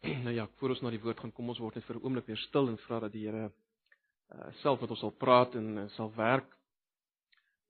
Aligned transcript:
Nou 0.24 0.34
ja, 0.34 0.48
voor 0.56 0.68
ons 0.68 0.80
na 0.80 0.90
die 0.90 1.00
woord 1.00 1.20
gaan 1.20 1.32
kom, 1.32 1.50
ons 1.52 1.58
word 1.60 1.76
net 1.76 1.84
vir 1.84 1.96
'n 1.98 2.04
oomblik 2.04 2.26
weer 2.26 2.40
stil 2.40 2.68
en 2.68 2.78
vra 2.86 3.00
dat 3.04 3.12
die 3.12 3.26
Here 3.26 3.50
uh, 3.50 4.52
self 4.62 4.80
met 4.80 4.90
ons 4.90 5.00
sal 5.00 5.12
praat 5.12 5.54
en 5.54 5.66
uh, 5.78 5.88
sal 5.96 6.12
werk 6.14 6.56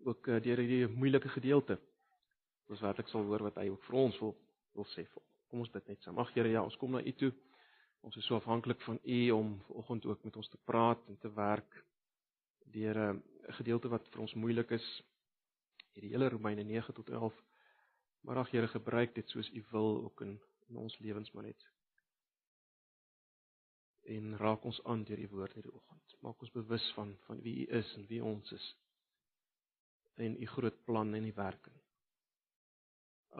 ook 0.07 0.29
uh, 0.29 0.39
deur 0.43 0.63
hierdie 0.63 0.87
moeilike 0.87 1.29
gedeelte. 1.29 1.79
Ons 2.71 2.81
werklik 2.81 3.09
sal 3.09 3.27
hoor 3.27 3.43
wat 3.49 3.59
hy 3.59 3.69
ook 3.69 3.83
vir 3.89 3.97
ons 3.99 4.19
wil 4.23 4.37
wil 4.79 4.87
sê. 4.95 5.07
Kom 5.51 5.65
ons 5.65 5.73
bid 5.75 5.89
net 5.89 6.03
saam. 6.03 6.19
Ag 6.23 6.31
Here, 6.35 6.49
ja, 6.49 6.63
ons 6.63 6.77
kom 6.79 6.93
na 6.95 7.03
U 7.03 7.13
toe. 7.13 7.33
Ons 8.07 8.17
is 8.17 8.27
so 8.27 8.37
afhanklik 8.37 8.81
van 8.87 9.01
U 9.03 9.19
om 9.31 9.51
vanoggend 9.67 10.07
ook 10.07 10.25
met 10.25 10.37
ons 10.37 10.49
te 10.49 10.61
praat 10.65 11.03
en 11.09 11.19
te 11.19 11.33
werk 11.35 11.83
deur 12.71 12.95
'n 12.95 13.19
uh, 13.19 13.55
gedeelte 13.59 13.89
wat 13.89 14.07
vir 14.15 14.21
ons 14.21 14.35
moeilik 14.35 14.71
is. 14.71 14.87
Hierdie 15.95 16.13
hele 16.15 16.31
Romeine 16.31 16.63
9 16.63 16.95
tot 16.95 17.11
11. 17.11 17.35
Maar 18.23 18.37
ag 18.37 18.51
Here, 18.51 18.69
gebruik 18.69 19.15
dit 19.15 19.29
soos 19.29 19.51
U 19.51 19.65
wil 19.73 20.05
ook 20.05 20.21
in 20.21 20.39
in 20.71 20.77
ons 20.77 20.99
lewens 20.99 21.33
maar 21.33 21.43
net 21.43 21.80
en 24.11 24.37
raak 24.41 24.65
ons 24.67 24.81
aan 24.91 25.05
deur 25.09 25.21
die 25.21 25.31
woord 25.31 25.55
hierdie 25.57 25.73
oggend. 25.73 26.17
Maak 26.25 26.43
ons 26.45 26.53
bewus 26.55 26.87
van 26.97 27.15
van 27.27 27.41
wie 27.45 27.55
U 27.65 27.69
is 27.79 27.93
en 27.97 28.07
wie 28.11 28.23
ons 28.25 28.53
is. 28.53 28.67
En 30.21 30.37
U 30.37 30.51
groot 30.55 30.85
plan 30.85 31.15
en 31.15 31.27
die 31.29 31.37
werking. 31.37 31.77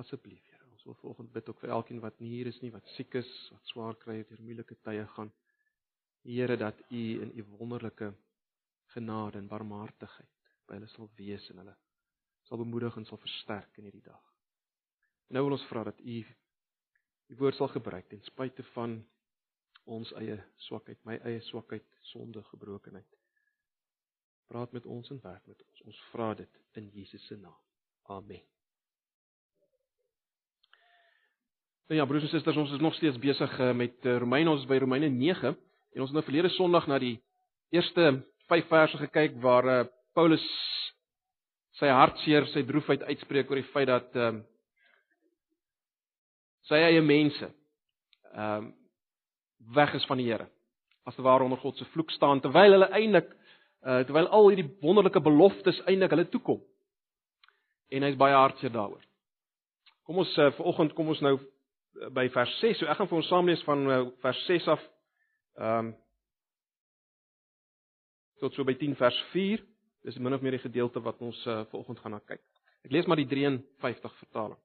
Asseblief, 0.01 0.47
Here, 0.47 0.71
ons 0.71 0.87
wil 0.87 0.97
vanoggend 1.03 1.33
bid 1.35 1.49
ook 1.51 1.61
vir 1.61 1.75
elkeen 1.77 2.01
wat 2.01 2.21
nie 2.23 2.31
hier 2.37 2.51
is 2.53 2.61
nie, 2.63 2.71
wat 2.73 2.87
siek 2.95 3.15
is, 3.19 3.31
wat 3.53 3.73
swaar 3.73 3.99
kry 4.01 4.21
deur 4.29 4.43
moeilike 4.47 4.79
tye 4.87 5.05
gaan. 5.17 5.33
Here, 6.25 6.57
dat 6.57 6.81
U 6.91 7.05
in 7.25 7.35
U 7.35 7.47
wonderlike 7.57 8.13
genade 8.95 9.39
en 9.39 9.49
barmhartigheid 9.51 10.53
by 10.67 10.79
hulle 10.79 10.91
sal 10.95 11.11
wees 11.19 11.47
en 11.51 11.63
hulle 11.63 11.77
sal 12.49 12.59
bemoedig 12.59 12.97
en 12.99 13.07
sal 13.07 13.21
versterk 13.23 13.79
in 13.79 13.87
hierdie 13.87 14.07
dag. 14.07 14.23
Nou 15.31 15.45
wil 15.47 15.55
ons 15.55 15.67
vra 15.71 15.85
dat 15.87 16.01
U 16.01 16.17
die 17.31 17.39
woord 17.39 17.59
sal 17.59 17.71
gebruik 17.71 18.09
ten 18.11 18.23
spyte 18.27 18.65
van 18.75 18.97
ons 19.85 20.13
eie 20.21 20.37
swakheid, 20.67 20.99
my 21.05 21.17
eie 21.25 21.41
swakheid, 21.49 21.87
sonde, 22.13 22.43
gebrokenheid. 22.53 23.19
Praat 24.51 24.73
met 24.73 24.87
ons 24.87 25.11
en 25.11 25.21
werk 25.23 25.47
met 25.47 25.63
ons. 25.63 25.83
Ons 25.87 26.01
vra 26.11 26.33
dit 26.35 26.63
in 26.79 26.89
Jesus 26.95 27.27
se 27.27 27.37
naam. 27.37 27.59
Amen. 28.11 28.43
Nou 31.91 31.99
ja, 31.99 32.07
broers 32.07 32.23
en 32.23 32.31
susters, 32.31 32.57
ons 32.57 32.73
is 32.73 32.83
nog 32.83 32.95
steeds 32.95 33.19
besig 33.19 33.59
eh, 33.59 33.73
met 33.75 34.07
eh, 34.07 34.17
Romeine, 34.23 34.51
ons 34.51 34.63
is 34.63 34.69
by 34.71 34.79
Romeine 34.79 35.09
9 35.11 35.49
en 35.51 36.03
ons 36.03 36.11
het 36.11 36.19
nou 36.19 36.23
verlede 36.23 36.51
Sondag 36.55 36.87
na 36.87 37.01
die 37.03 37.17
eerste 37.75 38.13
5 38.51 38.69
verse 38.71 38.99
gekyk 38.99 39.39
waar 39.43 39.67
uh, 39.71 39.79
Paulus 40.15 40.45
sy 41.79 41.91
hartseer, 41.91 42.47
sy 42.51 42.63
droefheid 42.67 43.03
uitspreek 43.07 43.51
oor 43.51 43.61
die 43.61 43.71
feit 43.71 43.91
dat 43.91 44.15
ehm 44.19 44.41
uh, 44.41 44.47
sy 46.71 46.79
eie 46.79 47.03
mense 47.03 47.47
ehm 47.47 48.67
um, 48.67 48.69
weg 49.75 49.95
is 49.95 50.07
van 50.07 50.17
die 50.17 50.27
Here. 50.31 50.49
As 51.05 51.15
te 51.15 51.23
ware 51.23 51.45
onder 51.45 51.59
God 51.59 51.77
se 51.77 51.85
vloek 51.85 52.11
staan 52.11 52.41
terwyl 52.41 52.73
hulle 52.77 52.91
eintlik 52.97 53.31
uh 53.81 54.03
terwyl 54.05 54.29
al 54.29 54.51
hierdie 54.51 54.69
wonderlike 54.83 55.21
beloftes 55.25 55.81
eintlik 55.89 56.13
hulle 56.13 56.29
toekom. 56.29 56.61
En 57.91 58.05
hy's 58.07 58.19
baie 58.21 58.37
hartseer 58.37 58.73
daaroor. 58.73 59.03
Kom 60.05 60.21
ons 60.21 60.37
uh 60.39 60.51
vanoggend 60.59 60.95
kom 60.95 61.09
ons 61.09 61.23
nou 61.25 61.37
uh, 61.39 62.11
by 62.13 62.29
vers 62.35 62.59
6. 62.61 62.79
So 62.79 62.91
ek 62.91 63.01
gaan 63.01 63.11
vir 63.11 63.21
ons 63.23 63.33
saam 63.33 63.49
lees 63.49 63.65
van 63.69 63.87
uh, 63.89 64.05
vers 64.25 64.45
6 64.47 64.71
af. 64.77 64.87
Ehm 65.61 65.91
um, 65.91 65.93
tot 68.41 68.55
so 68.57 68.65
by 68.65 68.73
10 68.73 68.97
vers 68.97 69.17
4. 69.35 69.61
Dis 70.09 70.17
min 70.17 70.33
of 70.33 70.41
meer 70.41 70.57
die 70.57 70.65
gedeelte 70.65 71.01
wat 71.05 71.21
ons 71.21 71.41
uh 71.47 71.63
vanoggend 71.73 72.01
gaan 72.01 72.17
na 72.17 72.23
kyk. 72.25 72.43
Ek 72.85 72.93
lees 72.93 73.09
maar 73.09 73.21
die 73.21 73.29
53 73.29 74.15
vertaling. 74.23 74.61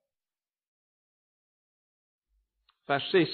Vers 2.87 3.09
6 3.11 3.33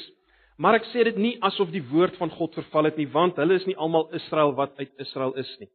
Maar 0.61 0.77
ek 0.77 0.91
sê 0.91 1.01
dit 1.07 1.17
nie 1.17 1.37
asof 1.41 1.71
die 1.73 1.81
woord 1.89 2.19
van 2.21 2.29
God 2.35 2.53
verval 2.53 2.91
het 2.91 2.97
nie, 2.99 3.07
want 3.09 3.39
hulle 3.41 3.55
is 3.57 3.65
nie 3.65 3.77
almal 3.81 4.11
Israel 4.13 4.51
wat 4.59 4.75
uit 4.77 4.91
Israel 5.01 5.33
is 5.41 5.49
nie. 5.61 5.71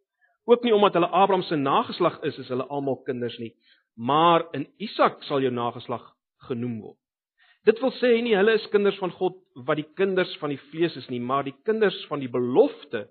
Ook 0.47 0.63
nie 0.63 0.75
omdat 0.75 0.95
hulle 0.95 1.09
Abraham 1.11 1.43
se 1.43 1.57
nageslag 1.59 2.21
is, 2.29 2.37
is 2.39 2.53
hulle 2.55 2.69
almal 2.71 3.01
kinders 3.09 3.35
nie, 3.43 3.51
maar 3.99 4.45
in 4.55 4.69
Isak 4.79 5.25
sal 5.27 5.43
jou 5.43 5.51
nageslag 5.51 6.05
genoem 6.47 6.77
word. 6.85 6.99
Dit 7.67 7.81
wil 7.83 7.91
sê 7.99 8.13
nie 8.23 8.37
hulle 8.39 8.55
is 8.55 8.69
kinders 8.71 8.99
van 9.03 9.11
God 9.17 9.41
wat 9.67 9.81
die 9.81 9.89
kinders 9.99 10.31
van 10.39 10.55
die 10.55 10.61
vlees 10.69 10.95
is 11.01 11.09
nie, 11.11 11.19
maar 11.19 11.43
die 11.43 11.57
kinders 11.67 11.97
van 12.07 12.23
die 12.23 12.31
belofte 12.31 13.09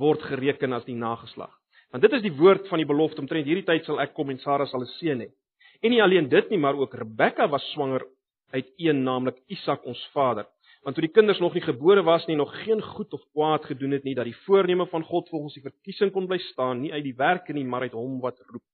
word 0.00 0.24
gereken 0.24 0.72
as 0.72 0.86
die 0.88 0.96
nageslag. 0.96 1.52
Want 1.92 2.06
dit 2.06 2.16
is 2.16 2.24
die 2.24 2.32
woord 2.38 2.70
van 2.70 2.80
die 2.80 2.88
belofte 2.88 3.20
omtrent 3.20 3.44
hierdie 3.44 3.66
tyd 3.68 3.84
sal 3.84 4.00
ek 4.00 4.14
kom 4.16 4.32
en 4.32 4.40
Sara 4.40 4.64
sal 4.70 4.86
'n 4.86 4.94
seun 4.96 5.20
hê. 5.20 5.28
En 5.84 5.90
nie 5.90 6.00
alleen 6.00 6.30
dit 6.30 6.50
nie, 6.50 6.58
maar 6.58 6.80
ook 6.80 6.94
Rebekka 6.94 7.48
was 7.50 7.64
swanger 7.74 8.06
uit 8.52 8.72
een 8.78 9.04
naamlik 9.04 9.36
Isak 9.48 9.84
ons 9.84 10.00
vader 10.14 10.46
want 10.82 10.96
toe 10.96 11.04
die 11.04 11.12
kinders 11.12 11.40
nog 11.42 11.54
nie 11.54 11.62
gebore 11.64 12.02
was 12.02 12.24
nie, 12.26 12.36
nog 12.36 12.52
geen 12.64 12.80
goed 12.82 13.12
of 13.12 13.22
kwaad 13.32 13.64
gedoen 13.68 13.92
het 13.96 14.04
nie, 14.04 14.14
dat 14.14 14.24
die 14.24 14.36
voorneme 14.46 14.86
van 14.88 15.04
God 15.04 15.28
volgens 15.28 15.54
die 15.54 15.64
verkiesing 15.64 16.12
kon 16.12 16.26
bly 16.26 16.38
staan, 16.50 16.80
nie 16.80 16.92
uit 16.92 17.04
die 17.04 17.16
werke 17.16 17.52
nie, 17.52 17.64
maar 17.64 17.84
uit 17.84 17.96
hom 17.96 18.20
wat 18.20 18.40
roep. 18.48 18.64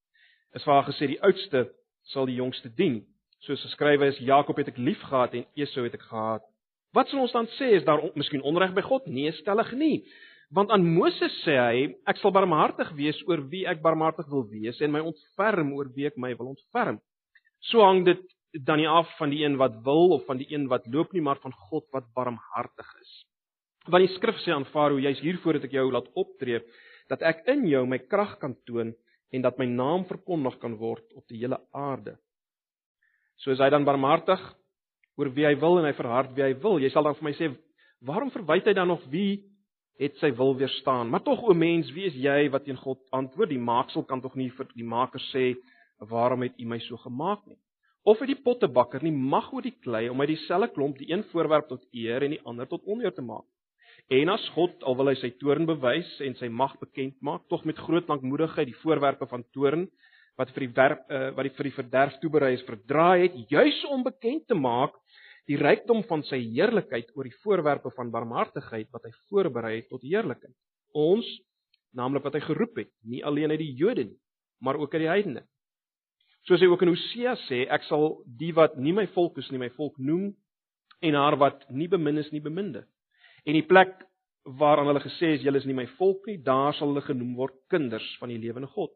Is 0.55 0.65
waar 0.65 0.87
gesê 0.87 1.11
die 1.11 1.23
oudste 1.23 1.67
sal 2.13 2.29
die 2.31 2.39
jongste 2.39 2.71
dien. 2.75 3.01
Soos 3.45 3.63
geskrywe 3.67 4.13
is, 4.13 4.21
Jakob 4.23 4.57
het 4.61 4.71
ek 4.71 4.79
liefgehad 4.79 5.35
en 5.35 5.45
Esau 5.59 5.85
het 5.85 5.99
ek 5.99 6.07
gehaat. 6.07 6.47
Wat 6.95 7.11
sal 7.11 7.27
ons 7.27 7.35
dan 7.35 7.51
sê, 7.59 7.75
is 7.77 7.85
daar 7.85 8.01
miskien 8.15 8.45
onreg 8.47 8.73
by 8.77 8.87
God? 8.87 9.09
Nee, 9.11 9.35
stellig 9.41 9.73
nie. 9.77 10.07
Want 10.55 10.71
aan 10.71 10.87
Moses 10.87 11.35
sê 11.43 11.57
hy, 11.59 11.83
ek 12.07 12.21
sal 12.23 12.33
barmhartig 12.33 12.93
wees 12.97 13.19
oor 13.27 13.43
wie 13.51 13.65
ek 13.67 13.83
barmhartig 13.83 14.29
wil 14.31 14.47
wees 14.49 14.79
en 14.81 14.95
my 14.95 15.03
ontferm 15.03 15.75
oor 15.75 15.91
wie 15.97 16.07
ek 16.07 16.17
my 16.23 16.31
wil 16.39 16.55
ontferm. 16.55 17.01
So 17.67 17.83
hang 17.83 18.05
dit 18.07 18.23
dan 18.65 18.79
nie 18.81 18.89
af 18.89 19.09
van 19.19 19.31
die 19.31 19.45
een 19.45 19.57
wat 19.61 19.81
wil 19.85 20.17
of 20.17 20.25
van 20.27 20.39
die 20.41 20.49
een 20.53 20.69
wat 20.69 20.87
loop 20.87 21.13
nie, 21.13 21.23
maar 21.23 21.41
van 21.43 21.53
God 21.69 21.87
wat 21.93 22.13
barmhartig 22.15 22.93
is. 23.01 23.15
Want 23.87 24.07
die 24.07 24.15
skrif 24.17 24.39
sê 24.43 24.53
aan 24.55 24.67
Farao, 24.73 24.99
jy's 24.99 25.21
hier 25.23 25.39
voordat 25.43 25.69
ek 25.69 25.77
jou 25.77 25.87
laat 25.93 26.09
optree, 26.19 26.63
dat 27.11 27.23
ek 27.23 27.45
in 27.53 27.67
jou 27.71 27.85
my 27.87 28.01
krag 28.11 28.37
kan 28.43 28.57
toon 28.67 28.95
en 29.35 29.43
dat 29.43 29.59
my 29.59 29.67
naam 29.71 30.07
verkondig 30.09 30.59
kan 30.63 30.75
word 30.79 31.05
op 31.15 31.27
die 31.31 31.39
hele 31.43 31.59
aarde. 31.75 32.17
So 33.43 33.53
is 33.53 33.61
hy 33.61 33.69
dan 33.71 33.87
barmhartig 33.87 34.41
oor 35.17 35.31
wie 35.35 35.47
hy 35.47 35.55
wil 35.61 35.81
en 35.81 35.87
hy 35.89 35.95
verhard 35.97 36.33
wie 36.37 36.45
hy 36.45 36.55
wil. 36.63 36.81
Jy 36.83 36.91
sal 36.93 37.07
dan 37.07 37.17
vir 37.19 37.29
my 37.29 37.35
sê, 37.37 37.51
waarom 38.07 38.33
verwyd 38.35 38.67
hy 38.69 38.75
dan 38.77 38.91
nog 38.91 39.05
wie 39.13 39.45
het 40.01 40.17
sy 40.21 40.33
wil 40.37 40.57
weerstaan? 40.59 41.11
Maar 41.13 41.25
tog 41.25 41.45
o 41.45 41.55
mens, 41.57 41.91
wie 41.95 42.09
is 42.11 42.17
jy 42.21 42.51
wat 42.53 42.67
teen 42.67 42.81
God 42.81 43.01
antwoord? 43.17 43.53
Die 43.53 43.63
maaksel 43.63 44.05
kan 44.09 44.21
tog 44.25 44.37
nie 44.37 44.51
vir 44.57 44.69
die 44.75 44.85
maker 44.87 45.23
sê, 45.31 45.55
waarom 46.11 46.45
het 46.45 46.59
u 46.61 46.67
my 46.69 46.81
so 46.85 46.99
gemaak 47.01 47.47
nie? 47.49 47.61
Of 48.07 48.23
het 48.23 48.31
die 48.31 48.39
pottebakker 48.39 49.03
nie 49.03 49.15
mag 49.15 49.49
oor 49.53 49.65
die 49.67 49.75
klei 49.83 50.07
om 50.13 50.21
uit 50.23 50.31
dieselfde 50.31 50.71
klomp 50.77 50.99
die 51.01 51.11
een 51.11 51.25
voorwerp 51.33 51.67
tot 51.73 51.83
eer 51.91 52.23
en 52.23 52.37
die 52.37 52.43
ander 52.47 52.69
tot 52.71 52.85
oneer 52.87 53.15
te 53.15 53.25
maak. 53.25 53.47
En 54.15 54.31
as 54.31 54.45
God 54.55 54.85
al 54.87 54.95
wil 54.95 55.11
hy 55.11 55.17
sy 55.19 55.33
toorn 55.41 55.67
bewys 55.67 56.13
en 56.23 56.37
sy 56.39 56.47
mag 56.47 56.77
bekend 56.79 57.17
maak, 57.27 57.43
tog 57.51 57.65
met 57.67 57.79
groot 57.83 58.07
lankmoedigheid 58.07 58.71
die 58.71 58.79
voorwerpe 58.85 59.27
van 59.27 59.43
toorn 59.57 59.89
wat 60.39 60.53
vir 60.55 60.67
die 60.67 60.75
werp 60.77 61.11
uh, 61.11 61.31
wat 61.35 61.49
die 61.49 61.55
vir 61.57 61.69
die 61.71 61.75
verderf 61.75 62.19
toeberei 62.23 62.53
is 62.55 62.67
verdraai 62.69 63.25
het, 63.25 63.41
juis 63.51 63.81
om 63.91 64.05
bekend 64.07 64.47
te 64.47 64.55
maak 64.55 64.95
die 65.51 65.59
rykdom 65.59 66.05
van 66.07 66.23
sy 66.27 66.39
heerlikheid 66.45 67.11
oor 67.17 67.27
die 67.27 67.39
voorwerpe 67.43 67.91
van 67.97 68.13
barmhartigheid 68.15 68.91
wat 68.95 69.07
hy 69.07 69.13
voorberei 69.31 69.77
het 69.81 69.91
tot 69.91 70.07
heerlikheid. 70.07 70.55
Ons, 70.95 71.27
naamlik 71.95 72.27
wat 72.27 72.39
hy 72.39 72.43
geroep 72.47 72.79
het, 72.83 72.91
nie 73.07 73.23
alleen 73.27 73.55
uit 73.55 73.63
die 73.63 73.75
Jode 73.79 74.07
nie, 74.09 74.19
maar 74.63 74.79
ook 74.79 74.95
uit 74.95 75.05
die 75.05 75.11
heidene. 75.11 75.47
Soos 76.47 76.63
hy 76.63 76.69
ook 76.71 76.83
in 76.87 76.93
Hosea 76.93 77.35
sê, 77.49 77.65
ek 77.67 77.89
sal 77.89 78.21
die 78.39 78.53
wat 78.55 78.77
nie 78.79 78.95
my 78.95 79.07
volk 79.17 79.39
is 79.43 79.49
nie, 79.51 79.59
my 79.59 79.71
volk 79.75 79.97
noem 79.99 80.29
en 81.03 81.17
haar 81.19 81.37
wat 81.41 81.65
nie 81.75 81.89
bemin 81.91 82.23
is 82.23 82.31
nie 82.31 82.41
beminde. 82.41 82.85
En 83.47 83.59
die 83.59 83.67
plek 83.67 84.05
waaraan 84.61 84.87
hulle 84.93 85.03
gesê 85.03 85.33
is 85.35 85.43
julle 85.43 85.59
is 85.59 85.67
nie 85.67 85.75
my 85.75 85.89
volk 85.99 86.29
nie, 86.31 86.39
daar 86.39 86.75
sal 86.79 86.93
hulle 86.93 87.03
genoem 87.03 87.35
word 87.39 87.57
kinders 87.73 88.07
van 88.21 88.31
die 88.31 88.39
lewende 88.39 88.71
God. 88.77 88.95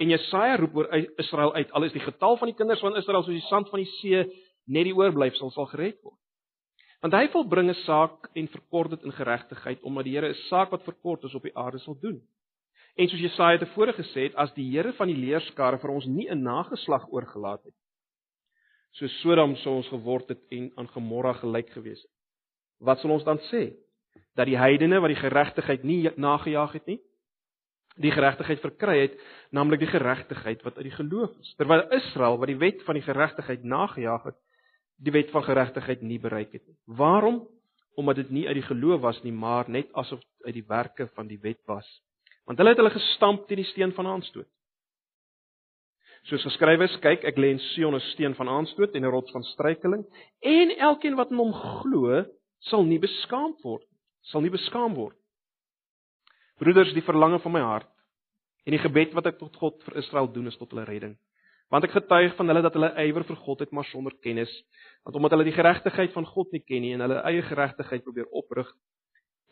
En 0.00 0.12
Jesaja 0.12 0.58
roep 0.60 0.76
oor 0.76 0.90
Israel 1.20 1.54
uit, 1.54 1.72
al 1.72 1.88
is 1.88 1.96
die 1.96 2.04
getal 2.04 2.36
van 2.40 2.52
die 2.52 2.58
kinders 2.58 2.82
van 2.84 2.96
Israel 3.00 3.24
soos 3.24 3.38
die 3.38 3.48
sand 3.48 3.72
van 3.72 3.80
die 3.80 3.88
see, 3.96 4.26
net 4.68 4.88
die 4.88 4.96
oorblyfsel 4.96 5.52
sal 5.54 5.70
gered 5.72 5.96
word. 6.04 6.18
Want 7.02 7.16
hy 7.16 7.24
volbring 7.32 7.70
'n 7.70 7.80
saak 7.82 8.28
en 8.36 8.48
verkort 8.48 8.90
dit 8.90 9.02
in 9.02 9.12
geregtigheid 9.12 9.82
omdat 9.82 10.04
die 10.04 10.12
Here 10.12 10.28
'n 10.28 10.42
saak 10.48 10.70
wat 10.70 10.84
verkort 10.84 11.24
is 11.24 11.34
op 11.34 11.42
die 11.42 11.56
aarde 11.56 11.78
sal 11.78 11.96
doen. 11.98 12.20
En 12.94 13.08
soos 13.08 13.22
Jesaja 13.24 13.60
tevore 13.62 13.94
gesê 13.96 14.26
het, 14.28 14.34
as 14.36 14.52
die 14.52 14.66
Here 14.68 14.92
van 14.98 15.08
die 15.08 15.16
leerskare 15.16 15.78
vir 15.80 15.90
ons 15.94 16.06
nie 16.06 16.28
'n 16.28 16.42
nageslag 16.44 17.06
oorgelaat 17.08 17.64
het, 17.64 17.74
so 18.92 19.08
Sodom 19.22 19.56
sou 19.56 19.76
ons 19.76 19.88
geword 19.88 20.28
het 20.28 20.40
en 20.50 20.70
aan 20.76 20.88
Gomorra 20.88 21.32
gelyk 21.32 21.70
gewees 21.70 22.02
het. 22.02 22.10
Wat 22.80 22.98
sal 23.00 23.10
ons 23.10 23.24
dan 23.24 23.38
sê? 23.50 23.72
Dat 24.36 24.46
die 24.46 24.58
heidene 24.58 25.00
wat 25.00 25.08
die 25.08 25.22
geregtigheid 25.22 25.84
nie 25.84 26.10
nagejaag 26.16 26.72
het 26.72 26.86
nie, 26.86 27.00
die 27.96 28.10
geregtigheid 28.10 28.60
verkry 28.60 29.00
het, 29.00 29.18
naamlik 29.50 29.80
die 29.80 29.92
geregtigheid 29.92 30.62
wat 30.62 30.76
uit 30.76 30.84
die 30.84 30.96
geloof 30.96 31.30
is, 31.40 31.54
terwyl 31.56 31.88
Israel 31.90 32.38
wat 32.38 32.48
die 32.48 32.58
wet 32.58 32.82
van 32.82 32.94
die 32.94 33.02
geregtigheid 33.02 33.64
nagejaag 33.64 34.22
het, 34.24 34.38
die 34.96 35.12
wet 35.12 35.30
van 35.30 35.44
geregtigheid 35.44 36.02
nie 36.02 36.18
bereik 36.18 36.52
het 36.52 36.66
nie. 36.66 36.76
Waarom? 36.86 37.48
Omdat 37.96 38.16
dit 38.16 38.30
nie 38.30 38.46
uit 38.46 38.54
die 38.54 38.68
geloof 38.68 39.00
was 39.00 39.22
nie, 39.22 39.32
maar 39.32 39.68
net 39.68 39.92
asof 39.92 40.20
uit 40.44 40.54
die 40.54 40.66
werke 40.68 41.08
van 41.14 41.26
die 41.26 41.38
wet 41.40 41.60
was 41.66 41.88
want 42.46 42.58
hulle 42.58 42.74
het 42.74 42.80
hulle 42.80 42.94
gestamp 42.94 43.46
teen 43.46 43.62
die 43.62 43.70
steen 43.70 43.92
van 43.92 44.06
aanstoot. 44.06 44.48
Soos 46.30 46.42
geskrywe 46.46 46.86
is, 46.86 46.98
kyk, 47.02 47.24
ek 47.24 47.38
lê 47.38 47.50
in 47.50 47.62
Sion 47.72 47.94
'n 47.94 48.00
steen 48.12 48.34
van 48.34 48.48
aanstoot 48.48 48.94
en 48.94 49.04
'n 49.04 49.10
rots 49.10 49.32
van 49.32 49.42
struikeling, 49.42 50.04
en 50.40 50.70
elkeen 50.78 51.16
wat 51.16 51.30
in 51.30 51.38
hom 51.38 51.52
glo, 51.52 52.24
sal 52.60 52.84
nie 52.84 52.98
beskaam 52.98 53.56
word 53.62 53.86
sal 54.30 54.42
nie 54.44 54.52
beskaam 54.52 54.94
word. 54.96 55.16
Broeders, 56.62 56.92
die 56.94 57.04
verlange 57.04 57.40
van 57.42 57.56
my 57.56 57.64
hart 57.64 57.90
en 58.62 58.76
die 58.76 58.82
gebed 58.82 59.14
wat 59.16 59.26
ek 59.32 59.40
tot 59.40 59.56
God 59.58 59.80
vir 59.82 59.98
Israel 60.04 60.28
doen 60.30 60.46
is 60.46 60.58
tot 60.60 60.70
hulle 60.70 60.86
redding. 60.86 61.16
Want 61.72 61.88
ek 61.88 61.96
getuig 61.96 62.36
van 62.38 62.52
hulle 62.52 62.62
dat 62.62 62.76
hulle 62.76 62.92
ywer 63.02 63.24
vir 63.26 63.40
God 63.42 63.64
het 63.64 63.72
maar 63.74 63.88
sonder 63.88 64.14
kennis, 64.22 64.52
want 65.02 65.16
omdat 65.18 65.34
hulle 65.34 65.48
die 65.48 65.56
geregtigheid 65.56 66.12
van 66.14 66.28
God 66.28 66.52
nie 66.54 66.62
ken 66.62 66.84
nie 66.84 66.92
en 66.94 67.02
hulle 67.06 67.22
eie 67.26 67.42
geregtigheid 67.48 68.04
probeer 68.06 68.28
oprig, 68.30 68.70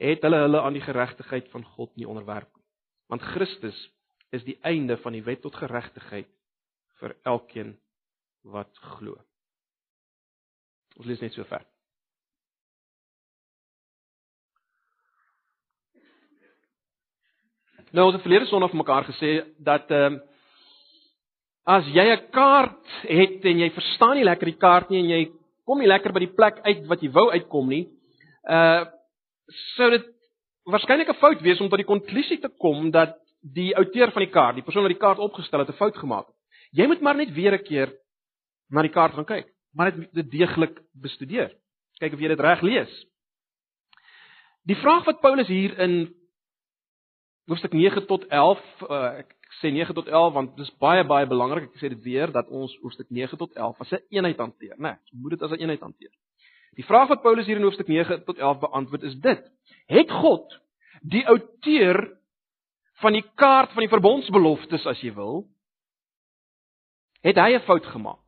het 0.00 0.22
hulle 0.26 0.44
hulle 0.44 0.62
aan 0.62 0.76
die 0.76 0.84
geregtigheid 0.84 1.50
van 1.50 1.64
God 1.74 1.90
nie 1.98 2.06
onderwerp 2.06 2.52
nie. 2.52 2.59
Want 3.10 3.24
Christus 3.34 3.78
is 4.30 4.44
die 4.46 4.58
einde 4.62 4.96
van 5.02 5.16
die 5.16 5.24
wet 5.26 5.42
tot 5.42 5.58
geregtigheid 5.58 6.30
vir 7.00 7.16
elkeen 7.26 7.74
wat 8.46 8.70
glo. 8.94 9.16
Ons 10.96 11.08
lees 11.10 11.22
net 11.22 11.34
so 11.34 11.44
ver. 11.48 11.64
Nou 17.90 18.06
ons 18.06 18.14
het 18.14 18.22
verlede 18.22 18.46
Sondag 18.46 18.70
vir 18.70 18.82
mekaar 18.84 19.08
gesê 19.10 19.32
dat 19.58 19.90
ehm 19.90 20.20
uh, 20.20 20.26
as 21.70 21.86
jy 21.94 22.06
'n 22.06 22.30
kaart 22.30 22.86
het 23.02 23.44
en 23.44 23.58
jy 23.58 23.70
verstaan 23.70 24.16
nie 24.16 24.24
lekker 24.24 24.46
die 24.46 24.58
kaart 24.58 24.90
nie 24.90 25.00
en 25.02 25.10
jy 25.10 25.20
kom 25.66 25.78
nie 25.78 25.90
lekker 25.90 26.12
by 26.12 26.20
die 26.24 26.34
plek 26.34 26.58
uit 26.64 26.86
wat 26.86 27.02
jy 27.02 27.10
wou 27.10 27.30
uitkom 27.30 27.68
nie, 27.68 27.84
uh 28.48 28.86
sou 29.76 29.90
dit 29.90 30.06
waarskynlik 30.70 31.08
'n 31.08 31.20
fout 31.20 31.40
wees 31.40 31.60
om 31.60 31.68
tot 31.68 31.78
die 31.78 31.92
konklusie 31.92 32.38
te 32.40 32.48
kom 32.48 32.90
dat 32.90 33.16
die 33.40 33.76
outeur 33.76 34.12
van 34.12 34.22
die 34.22 34.32
kaart, 34.32 34.54
die 34.54 34.64
persoon 34.64 34.82
wat 34.82 34.92
die 34.92 35.00
kaart 35.00 35.18
opgestel 35.18 35.58
het, 35.58 35.68
'n 35.68 35.80
fout 35.80 35.96
gemaak 35.96 36.26
het. 36.26 36.36
Jy 36.72 36.86
moet 36.86 37.00
maar 37.00 37.16
net 37.16 37.32
weer 37.32 37.54
'n 37.54 37.64
keer 37.64 37.92
na 38.70 38.82
die 38.82 38.92
kaart 38.92 39.14
gaan 39.14 39.24
kyk, 39.24 39.46
maar 39.74 39.90
net 39.90 40.12
dit 40.12 40.30
deeglik 40.30 40.80
bestudeer. 40.92 41.50
Kyk 41.98 42.12
of 42.12 42.20
jy 42.20 42.28
dit 42.28 42.40
reg 42.40 42.60
lees. 42.60 43.06
Die 44.64 44.76
vraag 44.76 45.04
wat 45.04 45.20
Paulus 45.20 45.48
hier 45.48 45.78
in 45.78 46.14
hoofstuk 47.46 47.72
9 47.72 48.06
tot 48.06 48.26
11, 48.28 48.60
uh, 48.82 48.96
eh, 48.96 49.18
ek 49.24 49.36
sê 49.60 49.72
9 49.72 49.94
tot 49.94 50.06
11 50.06 50.32
want 50.32 50.56
dit 50.56 50.66
is 50.66 50.76
baie 50.78 51.04
baie 51.04 51.26
belangrik. 51.26 51.70
Ek 51.74 51.80
sê 51.82 51.88
dit 51.88 52.02
weer 52.02 52.30
dat 52.32 52.48
ons 52.48 52.76
hoofstuk 52.82 53.10
9 53.10 53.36
tot 53.36 53.52
11 53.56 53.80
as 53.80 53.92
'n 53.92 54.04
eenheid 54.10 54.38
hanteer, 54.38 54.76
né? 54.76 54.82
Nee, 54.82 54.96
ons 55.12 55.22
moet 55.22 55.30
dit 55.30 55.42
as 55.42 55.50
'n 55.50 55.60
eenheid 55.60 55.80
hanteer. 55.80 56.12
Die 56.78 56.86
vraag 56.86 57.08
wat 57.08 57.22
Paulus 57.22 57.46
hier 57.46 57.58
in 57.58 57.66
hoofstuk 57.66 57.88
9 57.90 58.24
tot 58.24 58.38
11 58.38 58.58
beantwoord 58.58 59.02
is 59.02 59.16
dit: 59.22 59.42
Het 59.90 60.10
God 60.10 60.58
die 61.02 61.26
outeur 61.28 62.18
van 63.00 63.16
die 63.16 63.24
kaart 63.34 63.72
van 63.72 63.84
die 63.84 63.92
verbondsbeloftes 63.92 64.86
as 64.86 65.00
jy 65.02 65.12
wil, 65.16 65.46
het 67.24 67.36
hy 67.36 67.54
'n 67.56 67.66
fout 67.66 67.86
gemaak? 67.86 68.24